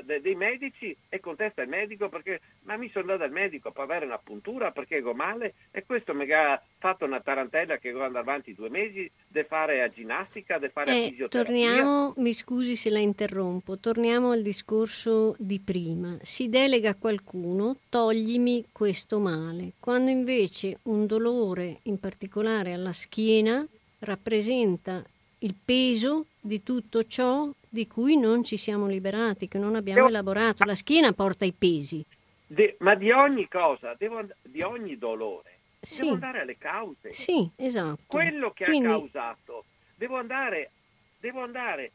de, 0.03 0.21
dei 0.21 0.35
medici 0.35 0.97
e 1.09 1.21
contesta 1.21 1.63
il 1.63 1.69
medico 1.69 2.09
perché 2.09 2.41
ma 2.63 2.77
mi 2.77 2.89
sono 2.89 3.13
andato 3.13 3.21
dal 3.21 3.31
medico 3.31 3.71
per 3.71 3.85
avere 3.85 4.07
una 4.07 4.19
puntura 4.19 4.73
perché 4.73 5.01
go 5.01 5.15
male 5.15 5.55
e 5.71 5.85
questo 5.87 6.15
mi 6.15 6.29
ha 6.33 6.61
fatto 6.79 7.05
una 7.05 7.21
tarantella 7.21 7.77
che 7.77 7.93
devo 7.93 8.03
andare 8.03 8.25
avanti 8.25 8.55
due 8.55 8.71
mesi 8.71 9.09
deve 9.29 9.47
fare 9.47 9.83
a 9.83 9.87
ginnastica, 9.87 10.59
deve 10.59 10.73
fare 10.73 10.91
eh, 10.91 11.05
a 11.05 11.09
fisioterapia. 11.09 11.69
Torniamo, 11.69 12.15
mi 12.17 12.33
scusi 12.33 12.75
se 12.75 12.91
la 12.91 12.99
interrompo, 12.99 13.79
torniamo 13.79 14.33
al 14.33 14.43
discorso 14.43 15.37
di 15.39 15.61
prima. 15.61 16.17
Si 16.23 16.49
delega 16.49 16.91
a 16.91 16.97
qualcuno, 16.97 17.77
toglimi 17.89 18.67
questo 18.73 19.21
male, 19.21 19.75
quando 19.79 20.11
invece 20.11 20.79
un 20.85 21.07
dolore, 21.07 21.79
in 21.85 22.01
particolare 22.01 22.73
alla 22.73 22.93
schiena, 22.93 23.65
rappresenta 24.01 25.05
il 25.39 25.55
peso 25.65 26.27
di 26.45 26.63
tutto 26.63 27.05
ciò 27.05 27.51
di 27.67 27.87
cui 27.87 28.19
non 28.19 28.45
ci 28.45 28.59
siamo 28.59 28.87
liberati, 28.87 29.49
che 29.49 29.59
non 29.59 29.75
abbiamo 29.77 30.09
elaborato. 30.09 30.65
La 30.65 30.75
schiena 30.75 31.13
porta 31.13 31.47
i 31.47 31.55
pesi. 31.57 32.05
De, 32.47 32.77
ma 32.81 32.95
di 32.95 33.11
ogni 33.11 33.49
cosa, 33.49 33.95
devo, 33.99 34.23
di 34.43 34.61
ogni 34.61 34.99
dolore, 34.99 35.59
sì. 35.81 36.03
devo 36.03 36.15
andare 36.15 36.41
alle 36.41 36.59
cause. 36.59 37.11
Sì, 37.11 37.51
esatto. 37.57 38.03
Quello 38.07 38.51
che 38.53 38.65
Quindi... 38.65 38.89
ha 38.89 38.91
causato, 38.91 39.65
devo 39.97 40.19
andare, 40.19 40.71
devo 41.19 41.41
andare 41.41 41.93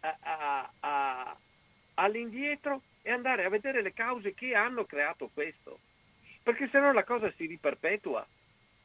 a, 0.00 0.16
a, 0.20 0.70
a, 0.78 1.36
all'indietro 1.94 2.82
e 3.02 3.10
andare 3.10 3.44
a 3.44 3.48
vedere 3.48 3.82
le 3.82 3.92
cause 3.92 4.34
che 4.34 4.54
hanno 4.54 4.84
creato 4.84 5.28
questo. 5.34 5.80
Perché 6.44 6.68
se 6.70 6.78
no 6.78 6.92
la 6.92 7.04
cosa 7.04 7.30
si 7.36 7.46
riperpetua. 7.46 8.24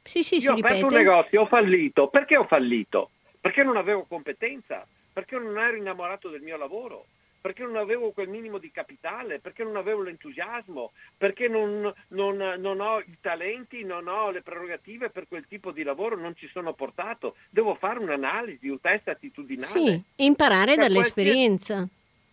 Sì, 0.02 0.23
sì, 0.23 0.38
Io 0.38 0.53
ho 0.53 0.57
aperto 0.57 0.88
un 0.88 0.94
negozio, 0.94 1.41
ho 1.41 1.45
fallito. 1.45 2.07
Perché 2.07 2.36
ho 2.36 2.45
fallito? 2.45 3.11
Perché 3.40 3.64
non 3.64 3.77
avevo 3.77 4.06
competenza, 4.06 4.86
perché 5.15 5.37
non 5.39 5.57
ero 5.57 5.77
innamorato 5.77 6.27
del 6.27 6.41
mio 6.41 6.57
lavoro, 6.57 7.05
perché 7.39 7.63
non 7.63 7.77
avevo 7.77 8.11
quel 8.11 8.27
minimo 8.27 8.57
di 8.57 8.69
capitale, 8.69 9.39
perché 9.39 9.63
non 9.63 9.77
avevo 9.77 10.01
l'entusiasmo, 10.01 10.91
perché 11.15 11.47
non, 11.47 11.89
non, 12.09 12.35
non, 12.35 12.81
ho 12.81 12.99
i 12.99 13.15
talenti, 13.21 13.85
non 13.85 14.09
ho 14.09 14.29
le 14.29 14.41
prerogative 14.41 15.09
per 15.11 15.29
quel 15.29 15.45
tipo 15.47 15.71
di 15.71 15.83
lavoro, 15.83 16.17
non 16.17 16.35
ci 16.35 16.49
sono 16.49 16.73
portato. 16.73 17.37
Devo 17.49 17.75
fare 17.75 17.99
un'analisi, 17.99 18.67
un 18.67 18.81
test 18.81 19.07
attitudinale. 19.07 19.67
Sì, 19.67 20.03
imparare 20.17 20.73
Cioè, 20.73 20.83
dall'esperienza. 20.83 21.87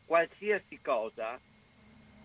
Qualsiasi, 0.05 0.47
qualsiasi 0.75 0.79
cosa 0.83 1.39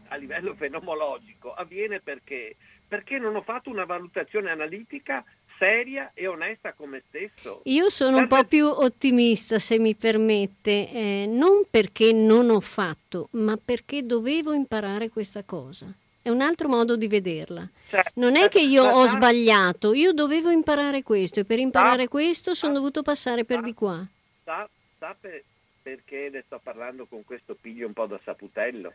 a 0.07 0.15
livello 0.15 0.55
fenomologico 0.57 1.53
avviene 1.53 1.99
perché? 1.99 2.55
Perché 2.87 3.19
non 3.19 3.35
ho 3.35 3.43
fatto 3.43 3.69
una 3.69 3.85
valutazione 3.85 4.49
analitica 4.49 5.23
seria 5.57 6.11
e 6.13 6.27
onesta 6.27 6.73
con 6.73 6.89
me 6.89 7.03
stesso. 7.07 7.61
Io 7.65 7.89
sono 7.89 8.17
un 8.17 8.27
po' 8.27 8.43
più 8.45 8.65
ottimista, 8.67 9.59
se 9.59 9.79
mi 9.79 9.95
permette, 9.95 10.91
eh, 10.91 11.25
non 11.27 11.63
perché 11.69 12.11
non 12.13 12.49
ho 12.49 12.59
fatto, 12.59 13.27
ma 13.31 13.57
perché 13.63 14.05
dovevo 14.05 14.53
imparare 14.53 15.09
questa 15.09 15.43
cosa. 15.43 15.87
È 16.21 16.29
un 16.29 16.41
altro 16.41 16.67
modo 16.67 16.97
di 16.97 17.07
vederla. 17.07 17.67
Cioè, 17.89 18.03
Non 18.15 18.35
è 18.35 18.49
che 18.49 18.59
io 18.59 18.83
ho 18.83 19.07
sbagliato, 19.07 19.93
io 19.93 20.11
dovevo 20.11 20.49
imparare 20.49 21.01
questo 21.01 21.39
e 21.39 21.45
per 21.45 21.59
imparare 21.59 22.03
Sa- 22.03 22.09
questo 22.09 22.53
sono 22.53 22.73
sa- 22.73 22.79
dovuto 22.79 23.01
passare 23.01 23.45
per 23.45 23.59
sa- 23.59 23.63
di 23.65 23.73
qua. 23.73 24.05
Sa, 24.43 24.69
sa 24.99 25.15
per- 25.19 25.43
perché 25.81 26.29
ne 26.31 26.43
sto 26.45 26.59
parlando 26.61 27.05
con 27.05 27.23
questo 27.23 27.55
piglio 27.59 27.87
un 27.87 27.93
po' 27.93 28.07
da 28.07 28.19
saputello? 28.23 28.91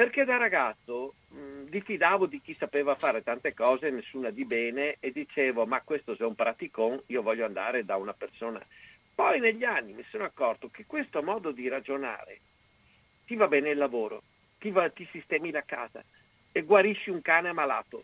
Perché 0.00 0.24
da 0.24 0.38
ragazzo 0.38 1.12
mh, 1.28 1.64
diffidavo 1.64 2.24
di 2.24 2.40
chi 2.40 2.56
sapeva 2.58 2.94
fare 2.94 3.22
tante 3.22 3.52
cose, 3.52 3.90
nessuna 3.90 4.30
di 4.30 4.46
bene, 4.46 4.96
e 4.98 5.12
dicevo, 5.12 5.66
ma 5.66 5.82
questo 5.82 6.16
se 6.16 6.24
è 6.24 6.26
un 6.26 6.34
praticon, 6.34 7.02
io 7.08 7.20
voglio 7.20 7.44
andare 7.44 7.84
da 7.84 7.96
una 7.96 8.14
persona. 8.14 8.66
Poi 9.14 9.40
negli 9.40 9.62
anni 9.62 9.92
mi 9.92 10.02
sono 10.08 10.24
accorto 10.24 10.70
che 10.70 10.86
questo 10.86 11.22
modo 11.22 11.50
di 11.50 11.68
ragionare 11.68 12.38
ti 13.26 13.36
va 13.36 13.46
bene 13.46 13.68
il 13.68 13.76
lavoro, 13.76 14.22
ti, 14.58 14.70
va- 14.70 14.88
ti 14.88 15.06
sistemi 15.12 15.50
la 15.50 15.64
casa 15.66 16.02
e 16.50 16.62
guarisci 16.62 17.10
un 17.10 17.20
cane 17.20 17.52
malato, 17.52 18.02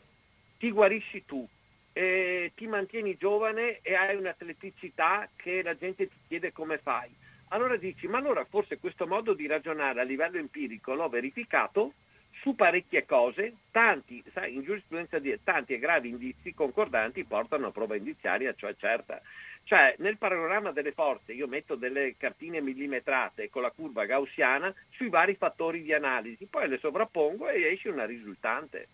ti 0.59 0.71
guarisci 0.71 1.25
tu, 1.25 1.49
ti 1.95 2.67
mantieni 2.67 3.17
giovane 3.17 3.81
e 3.81 3.95
hai 3.95 4.17
un'atleticità 4.17 5.31
che 5.35 5.63
la 5.63 5.75
gente 5.75 6.09
ti 6.09 6.17
chiede 6.29 6.53
come 6.53 6.77
fai. 6.77 7.09
Allora 7.49 7.77
dici, 7.77 8.09
ma 8.09 8.19
allora 8.19 8.45
forse 8.45 8.79
questo 8.79 9.07
modo 9.07 9.33
di 9.33 9.47
ragionare 9.47 10.01
a 10.01 10.05
livello 10.05 10.37
empirico 10.39 10.95
l'ho 10.95 11.09
verificato 11.09 11.93
su 12.41 12.55
parecchie 12.55 13.07
cose, 13.07 13.55
tanti, 13.71 14.23
sai, 14.33 14.55
in 14.55 14.63
giurisprudenza 14.63 15.19
di 15.19 15.39
tanti 15.43 15.73
e 15.73 15.79
gravi 15.79 16.09
indizi 16.09 16.55
concordanti 16.55 17.25
portano 17.25 17.69
a 17.69 17.71
prova 17.71 17.97
indiziaria, 17.97 18.55
cioè 18.55 18.75
certa. 18.77 19.21
Cioè, 19.65 19.97
nel 19.99 20.17
panorama 20.17 20.71
delle 20.71 20.93
forze 20.93 21.33
io 21.33 21.49
metto 21.49 21.75
delle 21.75 22.15
cartine 22.17 22.61
millimetrate 22.61 23.49
con 23.49 23.63
la 23.63 23.71
curva 23.71 24.05
gaussiana 24.05 24.73
sui 24.91 25.09
vari 25.09 25.35
fattori 25.35 25.83
di 25.83 25.93
analisi, 25.93 26.47
poi 26.47 26.69
le 26.69 26.79
sovrappongo 26.79 27.49
e 27.49 27.73
esce 27.73 27.89
una 27.89 28.05
risultante. 28.05 28.87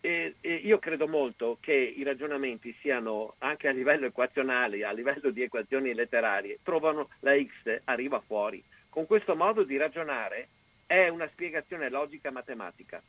E, 0.00 0.36
e 0.40 0.54
io 0.54 0.78
credo 0.78 1.08
molto 1.08 1.58
che 1.60 1.72
i 1.72 2.04
ragionamenti 2.04 2.74
siano 2.80 3.34
anche 3.38 3.66
a 3.66 3.72
livello 3.72 4.06
equazionale, 4.06 4.84
a 4.84 4.92
livello 4.92 5.30
di 5.30 5.42
equazioni 5.42 5.92
letterarie, 5.92 6.58
trovano 6.62 7.08
la 7.20 7.32
X, 7.36 7.80
arriva 7.84 8.20
fuori. 8.24 8.62
Con 8.88 9.06
questo 9.06 9.34
modo 9.34 9.64
di 9.64 9.76
ragionare 9.76 10.48
è 10.86 11.08
una 11.08 11.28
spiegazione 11.32 11.90
logica 11.90 12.30
matematica. 12.30 13.02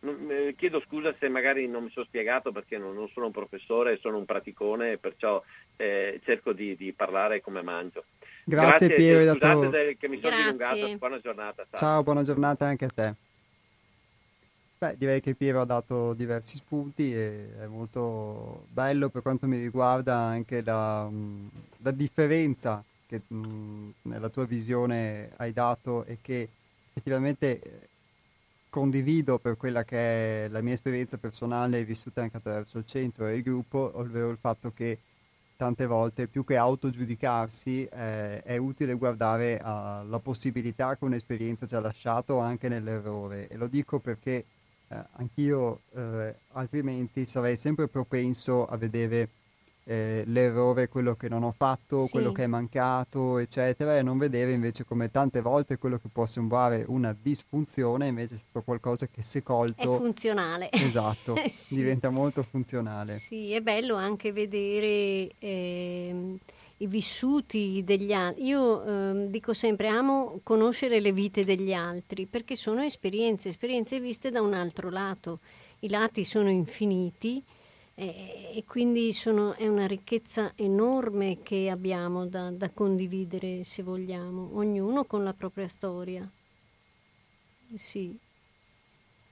Non- 0.00 0.28
eh, 0.30 0.54
chiedo 0.54 0.80
scusa 0.86 1.12
se 1.18 1.28
magari 1.28 1.66
non 1.66 1.84
mi 1.84 1.90
sono 1.90 2.04
spiegato 2.04 2.52
perché 2.52 2.78
non, 2.78 2.94
non 2.94 3.08
sono 3.08 3.26
un 3.26 3.32
professore, 3.32 3.98
sono 3.98 4.18
un 4.18 4.24
praticone 4.26 4.92
e 4.92 4.98
perciò 4.98 5.42
eh, 5.76 6.20
cerco 6.24 6.52
di, 6.52 6.76
di 6.76 6.92
parlare 6.92 7.40
come 7.40 7.62
mangio. 7.62 8.04
Grazie, 8.44 8.94
Piero, 8.94 9.18
hai 9.18 9.26
scusate 9.28 9.70
dato- 9.70 9.96
che 9.98 10.08
mi 10.08 10.20
sono 10.20 10.36
Grazie. 10.36 10.52
dilungato, 10.52 10.98
buona 10.98 11.18
giornata. 11.20 11.66
ciao. 11.70 11.78
Ciao, 11.78 12.02
buona 12.02 12.22
giornata 12.22 12.66
anche 12.66 12.84
a 12.84 12.90
te. 12.94 13.14
Beh, 14.80 14.96
direi 14.96 15.20
che 15.20 15.34
Piero 15.34 15.60
ha 15.60 15.64
dato 15.64 16.14
diversi 16.14 16.54
spunti 16.56 17.12
e 17.12 17.48
è 17.58 17.66
molto 17.66 18.66
bello 18.68 19.08
per 19.08 19.22
quanto 19.22 19.48
mi 19.48 19.58
riguarda 19.58 20.14
anche 20.14 20.62
la, 20.62 21.04
mh, 21.08 21.50
la 21.78 21.90
differenza 21.90 22.84
che 23.08 23.22
mh, 23.26 23.88
nella 24.02 24.28
tua 24.28 24.44
visione 24.46 25.30
hai 25.36 25.52
dato 25.52 26.04
e 26.04 26.18
che 26.22 26.48
effettivamente 26.90 27.60
eh, 27.60 27.88
condivido 28.70 29.38
per 29.40 29.56
quella 29.56 29.82
che 29.82 30.44
è 30.44 30.48
la 30.48 30.60
mia 30.60 30.74
esperienza 30.74 31.16
personale 31.18 31.84
vissuta 31.84 32.22
anche 32.22 32.36
attraverso 32.36 32.78
il 32.78 32.86
centro 32.86 33.26
e 33.26 33.34
il 33.34 33.42
gruppo, 33.42 33.90
ovvero 33.94 34.30
il 34.30 34.38
fatto 34.40 34.72
che 34.72 34.98
tante 35.56 35.86
volte 35.86 36.28
più 36.28 36.44
che 36.44 36.56
autogiudicarsi 36.56 37.84
eh, 37.84 38.42
è 38.44 38.56
utile 38.58 38.94
guardare 38.94 39.58
alla 39.60 40.20
possibilità 40.20 40.96
che 40.96 41.04
un'esperienza 41.04 41.66
ci 41.66 41.74
ha 41.74 41.80
lasciato 41.80 42.38
anche 42.38 42.68
nell'errore. 42.68 43.48
E 43.48 43.56
lo 43.56 43.66
dico 43.66 43.98
perché 43.98 44.44
eh, 44.90 44.96
anch'io 45.16 45.80
eh, 45.94 46.34
altrimenti 46.52 47.26
sarei 47.26 47.56
sempre 47.56 47.88
propenso 47.88 48.64
a 48.66 48.76
vedere 48.76 49.28
eh, 49.84 50.22
l'errore, 50.26 50.88
quello 50.88 51.14
che 51.16 51.30
non 51.30 51.42
ho 51.42 51.50
fatto, 51.56 52.04
Sì. 52.04 52.10
quello 52.10 52.30
che 52.30 52.44
è 52.44 52.46
mancato, 52.46 53.38
eccetera, 53.38 53.96
e 53.96 54.02
non 54.02 54.18
vedere 54.18 54.52
invece 54.52 54.84
come 54.84 55.10
tante 55.10 55.40
volte 55.40 55.78
quello 55.78 55.96
che 55.98 56.08
può 56.12 56.26
sembrare 56.26 56.84
una 56.88 57.16
disfunzione 57.18 58.06
invece 58.06 58.34
è 58.34 58.36
stato 58.36 58.60
qualcosa 58.62 59.06
che 59.06 59.22
se 59.22 59.38
È 59.38 59.42
colto, 59.42 59.96
funzionale. 59.96 60.68
esatto, 60.72 61.36
sì. 61.50 61.76
diventa 61.76 62.10
molto 62.10 62.42
funzionale. 62.42 63.16
Sì, 63.16 63.52
è 63.52 63.62
bello 63.62 63.94
anche 63.94 64.30
vedere 64.32 65.30
ehm, 65.38 66.38
i 66.78 66.86
vissuti 66.86 67.82
degli 67.84 68.12
altri. 68.12 68.46
Io 68.46 68.84
ehm, 68.84 69.26
dico 69.26 69.52
sempre, 69.52 69.88
amo 69.88 70.40
conoscere 70.42 71.00
le 71.00 71.12
vite 71.12 71.44
degli 71.44 71.72
altri 71.72 72.26
perché 72.26 72.56
sono 72.56 72.82
esperienze, 72.82 73.48
esperienze 73.48 74.00
viste 74.00 74.30
da 74.30 74.40
un 74.40 74.54
altro 74.54 74.90
lato. 74.90 75.40
I 75.80 75.88
lati 75.88 76.24
sono 76.24 76.50
infiniti 76.50 77.42
eh, 77.94 78.52
e 78.54 78.64
quindi 78.66 79.12
sono- 79.12 79.54
è 79.54 79.66
una 79.66 79.86
ricchezza 79.86 80.52
enorme 80.56 81.38
che 81.42 81.68
abbiamo 81.70 82.26
da, 82.26 82.50
da 82.50 82.70
condividere, 82.70 83.64
se 83.64 83.82
vogliamo, 83.82 84.50
ognuno 84.54 85.04
con 85.04 85.24
la 85.24 85.32
propria 85.32 85.68
storia. 85.68 86.28
Sì. 87.76 88.16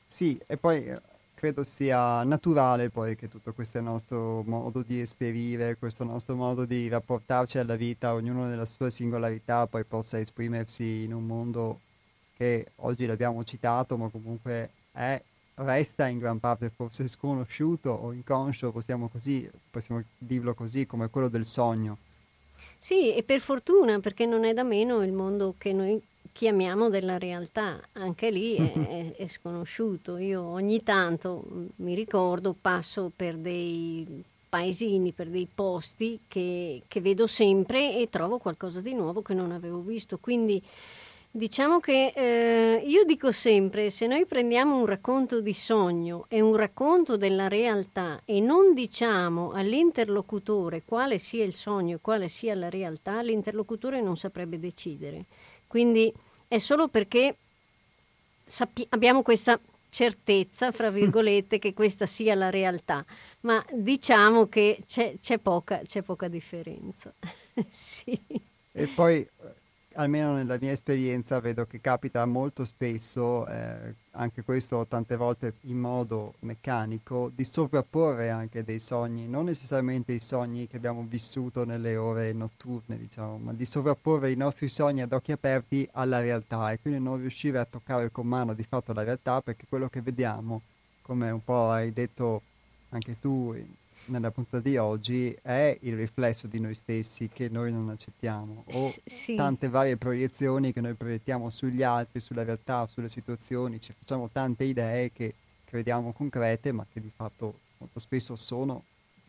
Sì, 0.07 0.41
e 0.47 0.57
poi 0.57 0.87
eh, 0.87 1.01
credo 1.47 1.63
sia 1.63 2.25
naturale 2.25 2.91
poi 2.91 3.15
che 3.15 3.29
tutto 3.29 3.53
questo 3.53 3.81
nostro 3.81 4.43
modo 4.47 4.83
di 4.83 4.99
esperire, 4.99 5.77
questo 5.77 6.03
nostro 6.03 6.35
modo 6.35 6.65
di 6.65 6.89
rapportarci 6.89 7.59
alla 7.59 7.77
vita, 7.77 8.15
ognuno 8.15 8.47
nella 8.47 8.67
sua 8.67 8.91
singolarità, 8.91 9.69
poi 9.69 9.85
possa 9.85 10.19
esprimersi 10.19 11.05
in 11.05 11.15
un 11.15 11.25
mondo 11.25 11.81
che 12.37 12.73
oggi 12.77 13.07
l'abbiamo 13.07 13.45
citato, 13.45 13.97
ma 13.97 14.09
comunque 14.09 14.71
è, 14.91 15.23
resta 15.55 16.09
in 16.09 16.19
gran 16.19 16.41
parte 16.41 16.69
forse 16.75 17.07
sconosciuto 17.07 17.91
o 17.91 18.13
inconscio, 18.13 18.73
possiamo 18.73 19.07
così, 19.07 19.49
possiamo 19.71 20.03
dirlo 20.19 20.53
così, 20.53 20.85
come 20.85 21.09
quello 21.09 21.29
del 21.29 21.45
sogno. 21.45 21.99
Sì, 22.77 23.15
e 23.15 23.23
per 23.23 23.39
fortuna, 23.39 24.01
perché 24.01 24.27
non 24.27 24.45
è 24.45 24.53
da 24.53 24.65
meno 24.65 25.01
il 25.05 25.13
mondo 25.13 25.55
che 25.57 25.73
noi 25.73 26.03
chiamiamo 26.37 26.91
della 26.91 27.17
realtà, 27.17 27.81
anche 27.93 28.31
lì 28.31 28.57
è, 28.57 28.73
è- 28.73 29.17
è 29.17 29.27
sconosciuto. 29.27 30.19
Io 30.19 30.43
ogni 30.43 30.83
tanto 30.83 31.43
mm, 31.51 31.67
mi 31.77 31.95
ricordo, 31.95 32.55
passo 32.61 33.11
per 33.15 33.37
dei 33.39 34.23
paesini, 34.47 35.13
per 35.13 35.29
dei 35.29 35.49
posti 35.53 36.21
che, 36.29 36.83
che 36.87 37.01
vedo 37.01 37.27
sempre 37.27 37.97
e 37.97 38.11
trovo 38.11 38.37
qualcosa 38.39 38.83
di 38.83 38.93
nuovo 38.93 39.23
che 39.23 39.33
non 39.33 39.51
avevo 39.51 39.81
visto. 39.81 40.19
Quindi 40.19 40.63
Diciamo 41.29 41.81
che 41.81 42.15
eh, 42.17 42.83
io 42.87 43.05
dico 43.05 43.31
sempre, 43.31 43.91
se 43.91 44.07
noi 44.07 44.25
prendiamo 44.25 44.79
un 44.79 44.87
racconto 44.87 45.43
di 45.43 45.53
sogno 45.53 46.25
e 46.29 46.41
un 46.41 46.57
racconto 46.57 47.19
della 47.19 47.47
realtà 47.47 48.23
e 48.25 48.41
non 48.41 48.73
diciamo 48.73 49.51
all'interlocutore 49.53 50.83
quale 50.83 51.19
sia 51.19 51.45
il 51.45 51.53
sogno 51.53 51.97
e 51.97 52.01
quale 52.01 52.29
sia 52.29 52.55
la 52.55 52.71
realtà, 52.71 53.21
l'interlocutore 53.21 54.01
non 54.01 54.17
saprebbe 54.17 54.59
decidere. 54.59 55.27
Quindi 55.67 56.11
è 56.49 56.59
solo 56.59 56.89
perché 56.89 57.37
sappi- 58.45 58.87
abbiamo 58.91 59.23
questa 59.23 59.59
certezza, 59.89 60.73
fra 60.73 60.91
virgolette, 60.91 61.59
che 61.59 61.73
questa 61.75 62.07
sia 62.07 62.35
la 62.35 62.51
realtà, 62.51 63.05
ma 63.41 63.65
diciamo 63.73 64.47
che 64.47 64.83
c'è, 64.87 65.17
c'è, 65.21 65.39
poca, 65.39 65.81
c'è 65.85 66.03
poca 66.03 66.29
differenza. 66.29 67.13
sì. 67.71 68.19
E 68.73 68.87
poi 68.89 69.27
almeno 69.97 70.35
nella 70.35 70.59
mia 70.61 70.73
esperienza 70.73 71.41
vedo 71.41 71.67
che 71.67 71.81
capita 71.81 72.25
molto 72.27 72.65
spesso, 72.65 73.47
eh, 73.47 73.95
anche 74.13 74.43
questo 74.43 74.87
tante 74.87 75.17
volte 75.17 75.55
in 75.63 75.79
modo 75.79 76.35
meccanico, 76.41 77.31
di 77.35 77.45
sovrapporre 77.45 78.31
anche 78.31 78.63
dei 78.63 78.79
sogni, 78.79 79.27
non 79.27 79.47
necessariamente 79.47 80.13
i 80.13 80.21
sogni 80.21 80.67
che 80.67 80.77
abbiamo 80.77 81.05
vissuto 81.09 81.65
nelle 81.65 81.97
ore 81.97 82.33
notturne, 82.33 82.97
diciamo, 82.99 83.39
ma 83.39 83.53
di 83.53 83.65
sovrapporre 83.65 84.31
i 84.31 84.37
nostri 84.37 84.69
sogni 84.69 85.03
ad 85.03 85.13
occhi 85.13 85.33
aperti 85.33 85.89
alla 85.93 86.21
realtà 86.21 86.71
e 86.71 86.81
quindi 86.81 87.01
non 87.01 87.19
riuscire 87.19 87.59
a 87.59 87.65
toccare 87.65 88.11
con 88.11 88.27
mano 88.27 88.55
di 88.55 88.65
fatto 88.65 88.93
la 88.93 89.03
realtà 89.03 89.41
perché 89.41 89.65
quello 89.69 89.89
che 89.89 90.03
vediamo, 90.03 90.63
come 91.03 91.31
un 91.31 91.43
po' 91.43 91.71
hai 91.71 91.93
detto 91.93 92.43
anche 92.91 93.19
tu 93.19 93.55
nella 94.07 94.31
puntata 94.31 94.61
di 94.61 94.77
oggi 94.77 95.37
è 95.43 95.77
il 95.83 95.97
riflesso 95.97 96.47
di 96.47 96.61
noi 96.61 96.75
stessi 96.75 97.29
che 97.33 97.49
noi 97.49 97.73
non 97.73 97.89
accettiamo 97.89 98.65
o 98.73 98.95
sì. 99.05 99.35
tante 99.35 99.69
varie 99.69 99.97
proiezioni 99.97 100.73
che 100.73 100.81
noi 100.81 100.95
proiettiamo 100.95 101.51
sugli 101.51 101.83
altri, 101.83 102.21
sulla 102.21 102.45
realtà, 102.45 102.87
sulle 102.87 103.09
situazioni, 103.09 103.81
ci 103.81 103.93
facciamo 103.97 104.29
tante 104.31 104.65
idee 104.65 105.13
che 105.13 105.35
crediamo 105.65 106.13
concrete 106.13 106.73
ma 106.73 106.87
che 106.91 107.01
di 107.01 107.11
fatto 107.15 107.61
molto 107.79 107.99
spesso 107.99 108.37
sono 108.37 108.85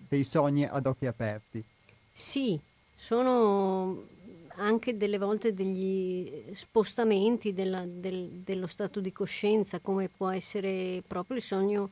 dei 0.08 0.24
sogni 0.24 0.66
ad 0.66 0.86
occhi 0.86 1.06
aperti. 1.06 1.64
Sì, 2.12 2.60
sono 2.96 4.06
anche 4.58 4.98
delle 4.98 5.18
volte 5.18 5.54
degli 5.54 6.46
spostamenti 6.54 7.54
della, 7.54 7.84
del, 7.86 8.42
dello 8.44 8.68
stato 8.68 9.00
di 9.00 9.12
coscienza, 9.12 9.80
come 9.80 10.10
può 10.10 10.30
essere 10.30 11.04
proprio 11.06 11.38
il 11.38 11.44
sogno 11.44 11.90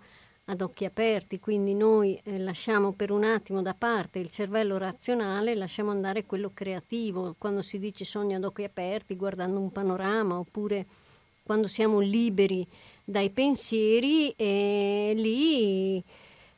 ad 0.47 0.61
occhi 0.61 0.85
aperti, 0.85 1.39
quindi 1.39 1.73
noi 1.73 2.19
eh, 2.23 2.38
lasciamo 2.38 2.91
per 2.91 3.11
un 3.11 3.23
attimo 3.23 3.61
da 3.61 3.73
parte 3.73 4.19
il 4.19 4.30
cervello 4.30 4.77
razionale, 4.77 5.55
lasciamo 5.55 5.89
andare 5.89 6.26
quello 6.26 6.51
creativo, 6.53 7.35
quando 7.38 7.63
si 7.63 7.80
dice 7.80 8.05
sogno 8.05 8.35
ad 8.38 8.43
occhi 8.43 8.63
aperti, 8.63 9.15
guardando 9.15 9.59
un 9.59 9.72
panorama, 9.72 10.38
oppure 10.38 10.85
quando 11.41 11.67
siamo 11.67 11.99
liberi 11.99 12.65
dai 13.03 13.31
pensieri, 13.31 14.31
e 14.31 15.13
lì 15.15 16.03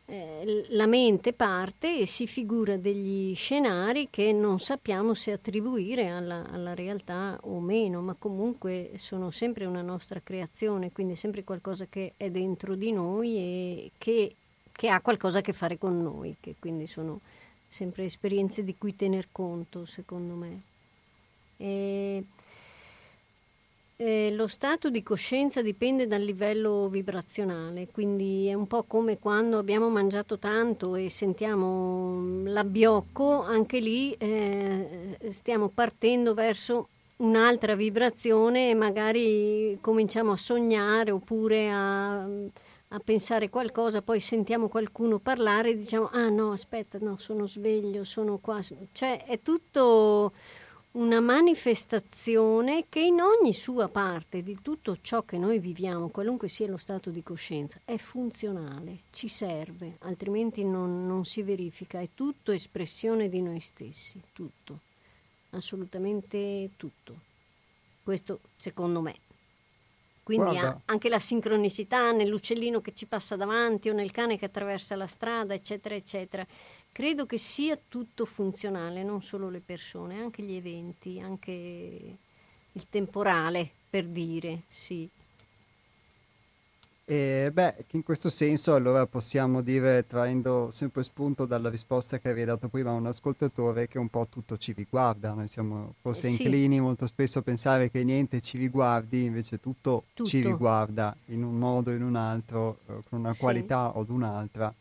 eh, 0.10 0.66
la 0.70 0.88
mente 0.88 1.34
parte 1.34 2.00
e 2.00 2.06
si 2.06 2.28
figura 2.28 2.78
degli 2.78 3.36
scenari 3.36 4.08
che 4.10 4.32
non 4.32 4.58
sappiamo 4.58 5.14
se 5.14 5.34
attribuire 5.34 6.08
alla, 6.08 6.50
alla, 6.50 6.74
realtà 6.74 7.38
o 7.44 7.60
meno, 7.60 8.00
ma 8.00 8.16
comunque 8.18 8.92
sono 8.96 9.32
sempre 9.32 9.66
una 9.66 9.82
nostra 9.82 10.22
creazione, 10.24 10.94
quindi 10.94 11.16
sempre 11.16 11.44
qualcosa 11.44 11.88
che 11.88 12.14
è 12.16 12.30
dentro 12.30 12.76
di 12.76 12.94
noi 12.94 13.36
e 13.36 13.92
che, 13.98 14.36
che 14.72 14.88
ha 14.88 15.02
qualcosa 15.02 15.40
a 15.40 15.42
che 15.42 15.52
fare 15.52 15.78
con 15.78 16.02
noi, 16.02 16.38
che 16.40 16.56
quindi 16.58 16.88
sono 16.88 17.20
sempre 17.68 18.06
esperienze 18.06 18.64
di 18.64 18.78
cui 18.78 18.96
tener 18.96 19.28
conto, 19.30 19.84
secondo 19.86 20.36
me. 20.36 20.62
E 21.58 22.24
eh, 24.00 24.32
lo 24.32 24.46
stato 24.46 24.92
di 24.92 25.02
coscienza 25.02 25.64
dipende 25.64 26.06
dal 26.06 26.22
livello 26.22 26.88
vibrazionale, 26.88 27.88
quindi 27.88 28.46
è 28.48 28.54
un 28.54 28.68
po' 28.68 28.84
come 28.84 29.18
quando 29.18 29.58
abbiamo 29.58 29.90
mangiato 29.90 30.38
tanto 30.38 30.96
e 30.96 31.10
sentiamo 31.10 32.12
mm, 32.20 32.48
l'abbiocco, 32.48 33.42
anche 33.42 33.80
lì 33.80 34.14
eh, 34.14 35.18
stiamo 35.30 35.70
partendo 35.70 36.36
verso 36.36 36.90
un'altra 37.18 37.76
vibrazione 37.76 38.70
e 38.70 38.76
magari 38.76 39.80
cominciamo 39.82 40.34
a 40.34 40.38
sognare 40.38 41.10
oppure 41.10 41.70
a, 41.72 42.22
a 42.22 43.00
pensare 43.04 43.50
qualcosa, 43.50 44.04
poi 44.04 44.20
sentiamo 44.20 44.68
qualcuno 44.68 45.18
parlare 45.18 45.72
e 45.72 45.76
diciamo 45.76 46.10
ah 46.12 46.30
no 46.30 46.52
aspetta 46.52 47.00
no 47.02 47.18
sono 47.18 47.48
sveglio, 47.48 48.04
sono 48.04 48.38
qua, 48.38 48.62
cioè 48.92 49.26
è 49.26 49.42
tutto 49.42 50.34
una 50.98 51.20
manifestazione 51.20 52.86
che 52.90 53.00
in 53.02 53.20
ogni 53.22 53.54
sua 53.54 53.88
parte 53.88 54.42
di 54.42 54.58
tutto 54.64 54.98
ciò 55.00 55.22
che 55.22 55.38
noi 55.38 55.60
viviamo, 55.60 56.10
qualunque 56.10 56.48
sia 56.48 56.68
lo 56.68 56.78
stato 56.78 57.12
di 57.12 57.22
coscienza, 57.22 57.80
è 57.86 57.98
funzionale, 57.98 59.02
ci 59.12 59.28
serve, 59.28 59.98
altrimenti 60.00 60.64
non, 60.64 61.06
non 61.06 61.24
si 61.24 61.44
verifica, 61.44 62.00
è 62.00 62.10
tutto 62.16 62.52
espressione 62.52 63.30
di 63.30 63.42
noi 63.42 63.60
stessi, 63.60 64.20
tutto, 64.34 64.80
assolutamente 65.52 66.72
tutto. 66.78 67.26
Questo 68.04 68.40
secondo 68.56 69.02
me. 69.02 69.20
Quindi 70.24 70.58
anche 70.58 71.08
la 71.08 71.20
sincronicità 71.20 72.12
nell'uccellino 72.12 72.82
che 72.82 72.94
ci 72.94 73.06
passa 73.06 73.38
davanti 73.38 73.88
o 73.88 73.94
nel 73.94 74.12
cane 74.12 74.38
che 74.38 74.46
attraversa 74.46 74.98
la 74.98 75.08
strada, 75.08 75.54
eccetera, 75.54 75.96
eccetera 75.96 76.46
Credo 76.98 77.28
che 77.28 77.38
sia 77.38 77.80
tutto 77.88 78.26
funzionale, 78.26 79.04
non 79.04 79.22
solo 79.22 79.52
le 79.52 79.62
persone, 79.64 80.20
anche 80.20 80.42
gli 80.42 80.56
eventi, 80.56 81.20
anche 81.20 81.52
il 82.72 82.90
temporale, 82.90 83.70
per 83.88 84.08
dire, 84.08 84.64
sì. 84.68 85.08
E 87.06 87.52
beh, 87.54 87.86
in 87.92 88.02
questo 88.02 88.30
senso 88.30 88.74
allora 88.74 89.06
possiamo 89.06 89.62
dire, 89.62 90.08
traendo 90.08 90.72
sempre 90.72 91.04
spunto 91.04 91.46
dalla 91.46 91.70
risposta 91.70 92.18
che 92.18 92.30
avevi 92.30 92.46
dato 92.48 92.68
prima 92.68 92.90
a 92.90 92.94
un 92.94 93.06
ascoltatore, 93.06 93.88
che 93.88 94.00
un 94.00 94.10
po' 94.10 94.26
tutto 94.28 94.58
ci 94.58 94.74
riguarda. 94.74 95.34
Noi 95.34 95.50
siamo 95.50 95.94
forse 96.02 96.30
sì. 96.30 96.42
inclini 96.42 96.80
molto 96.80 97.06
spesso 97.06 97.38
a 97.38 97.44
pensare 97.44 97.92
che 97.92 98.04
niente 98.04 98.42
ci 98.42 98.58
riguardi, 98.58 99.26
invece 99.26 99.60
tutto, 99.60 100.06
tutto. 100.16 100.28
ci 100.28 100.42
riguarda 100.42 101.16
in 101.26 101.44
un 101.44 101.60
modo 101.60 101.92
o 101.92 101.94
in 101.94 102.02
un 102.02 102.16
altro, 102.16 102.80
eh, 102.88 103.04
con 103.08 103.20
una 103.20 103.34
sì. 103.34 103.40
qualità 103.40 103.96
o 103.96 104.04
un'altra. 104.10 104.74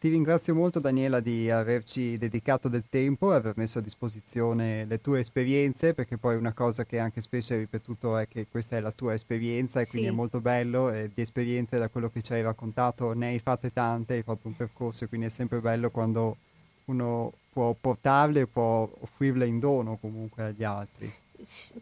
Ti 0.00 0.10
ringrazio 0.10 0.54
molto 0.54 0.78
Daniela 0.78 1.18
di 1.18 1.50
averci 1.50 2.16
dedicato 2.18 2.68
del 2.68 2.84
tempo 2.88 3.32
e 3.32 3.34
aver 3.34 3.54
messo 3.56 3.80
a 3.80 3.82
disposizione 3.82 4.84
le 4.84 5.00
tue 5.00 5.18
esperienze, 5.18 5.92
perché 5.92 6.16
poi 6.16 6.36
una 6.36 6.52
cosa 6.52 6.84
che 6.84 7.00
anche 7.00 7.20
spesso 7.20 7.52
hai 7.52 7.58
ripetuto 7.58 8.16
è 8.16 8.28
che 8.28 8.46
questa 8.48 8.76
è 8.76 8.80
la 8.80 8.92
tua 8.92 9.14
esperienza 9.14 9.80
e 9.80 9.88
quindi 9.88 10.06
sì. 10.06 10.14
è 10.14 10.16
molto 10.16 10.40
bello 10.40 10.92
e 10.92 11.10
di 11.12 11.20
esperienze 11.20 11.78
da 11.78 11.88
quello 11.88 12.10
che 12.10 12.22
ci 12.22 12.32
hai 12.32 12.42
raccontato 12.42 13.12
ne 13.12 13.26
hai 13.26 13.40
fatte 13.40 13.72
tante, 13.72 14.14
hai 14.14 14.22
fatto 14.22 14.46
un 14.46 14.54
percorso 14.54 15.02
e 15.02 15.08
quindi 15.08 15.26
è 15.26 15.30
sempre 15.30 15.58
bello 15.58 15.90
quando 15.90 16.36
uno 16.84 17.32
può 17.52 17.74
portarle 17.78 18.46
può 18.46 18.88
offrirle 19.00 19.46
in 19.48 19.58
dono 19.58 19.96
comunque 19.96 20.44
agli 20.44 20.62
altri 20.62 21.12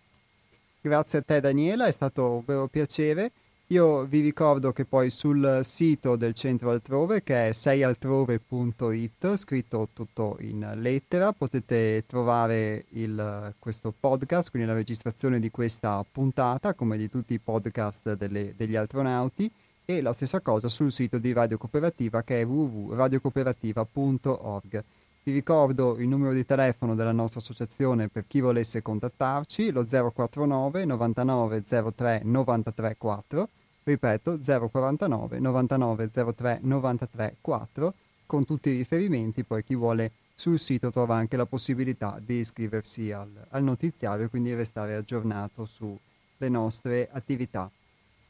Grazie 0.80 1.18
a 1.18 1.22
te 1.22 1.40
Daniela, 1.40 1.86
è 1.86 1.90
stato 1.90 2.34
un 2.34 2.44
vero 2.46 2.68
piacere. 2.68 3.32
Io 3.70 4.04
vi 4.04 4.20
ricordo 4.20 4.72
che 4.72 4.84
poi 4.84 5.10
sul 5.10 5.62
sito 5.64 6.14
del 6.14 6.34
centro 6.34 6.70
altrove, 6.70 7.24
che 7.24 7.48
è 7.48 7.52
seialtrove.it, 7.52 9.34
scritto 9.34 9.88
tutto 9.92 10.36
in 10.38 10.70
lettera, 10.76 11.32
potete 11.32 12.04
trovare 12.06 12.84
il, 12.90 13.52
questo 13.58 13.92
podcast, 13.98 14.50
quindi 14.50 14.68
la 14.68 14.74
registrazione 14.74 15.40
di 15.40 15.50
questa 15.50 16.06
puntata, 16.10 16.74
come 16.74 16.96
di 16.96 17.10
tutti 17.10 17.34
i 17.34 17.40
podcast 17.40 18.14
delle, 18.14 18.54
degli 18.56 18.76
astronauti, 18.76 19.50
e 19.84 20.00
la 20.00 20.12
stessa 20.12 20.40
cosa 20.40 20.68
sul 20.68 20.92
sito 20.92 21.18
di 21.18 21.32
Radio 21.32 21.58
Cooperativa, 21.58 22.22
che 22.22 22.40
è 22.40 22.46
www.radiocooperativa.org. 22.46 24.84
Vi 25.28 25.34
ricordo 25.34 25.98
il 25.98 26.08
numero 26.08 26.32
di 26.32 26.46
telefono 26.46 26.94
della 26.94 27.12
nostra 27.12 27.40
associazione 27.40 28.08
per 28.08 28.24
chi 28.26 28.40
volesse 28.40 28.80
contattarci, 28.80 29.70
lo 29.72 29.84
049 29.84 30.86
99 30.86 31.64
03 31.94 32.22
93 32.24 32.96
4, 32.96 33.48
ripeto 33.82 34.38
049 34.40 35.38
99 35.38 36.10
03 36.34 36.60
93 36.62 37.36
4, 37.42 37.94
con 38.24 38.46
tutti 38.46 38.70
i 38.70 38.78
riferimenti, 38.78 39.44
poi 39.44 39.62
chi 39.62 39.74
vuole 39.74 40.12
sul 40.34 40.58
sito 40.58 40.90
trova 40.90 41.16
anche 41.16 41.36
la 41.36 41.44
possibilità 41.44 42.18
di 42.24 42.36
iscriversi 42.36 43.12
al, 43.12 43.28
al 43.50 43.62
notiziario 43.62 44.24
e 44.24 44.28
quindi 44.30 44.54
restare 44.54 44.94
aggiornato 44.94 45.66
sulle 45.66 46.48
nostre 46.48 47.06
attività. 47.12 47.70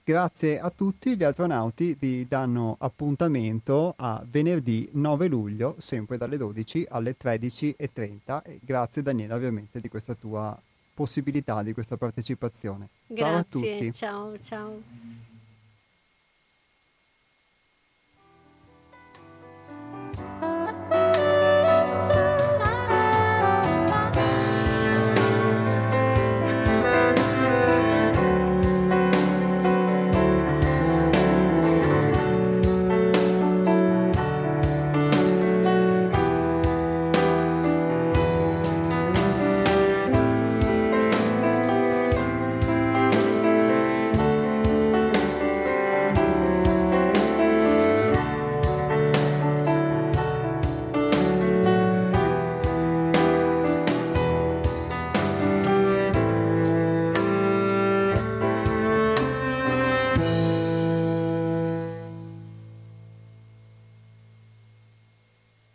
Grazie 0.09 0.59
a 0.59 0.71
tutti, 0.71 1.19
gli 1.19 1.23
astronauti 1.23 1.95
vi 2.01 2.27
danno 2.27 2.77
appuntamento 2.79 3.93
a 3.95 4.25
venerdì 4.27 4.89
9 4.93 5.29
luglio, 5.29 5.75
sempre 5.77 6.17
dalle 6.17 6.39
12 6.39 6.87
alle 6.89 7.15
13.30. 7.23 8.59
Grazie 8.63 9.03
Daniela 9.03 9.35
ovviamente 9.35 9.81
di 9.81 9.91
questa 9.91 10.15
tua 10.15 10.59
possibilità, 10.95 11.63
di 11.63 11.75
questa 11.75 11.99
partecipazione. 11.99 12.89
Grazie, 13.07 13.27
ciao 13.27 13.37
a 13.37 13.45
tutti. 13.45 13.93
Ciao, 13.93 14.41
ciao. 14.41 14.83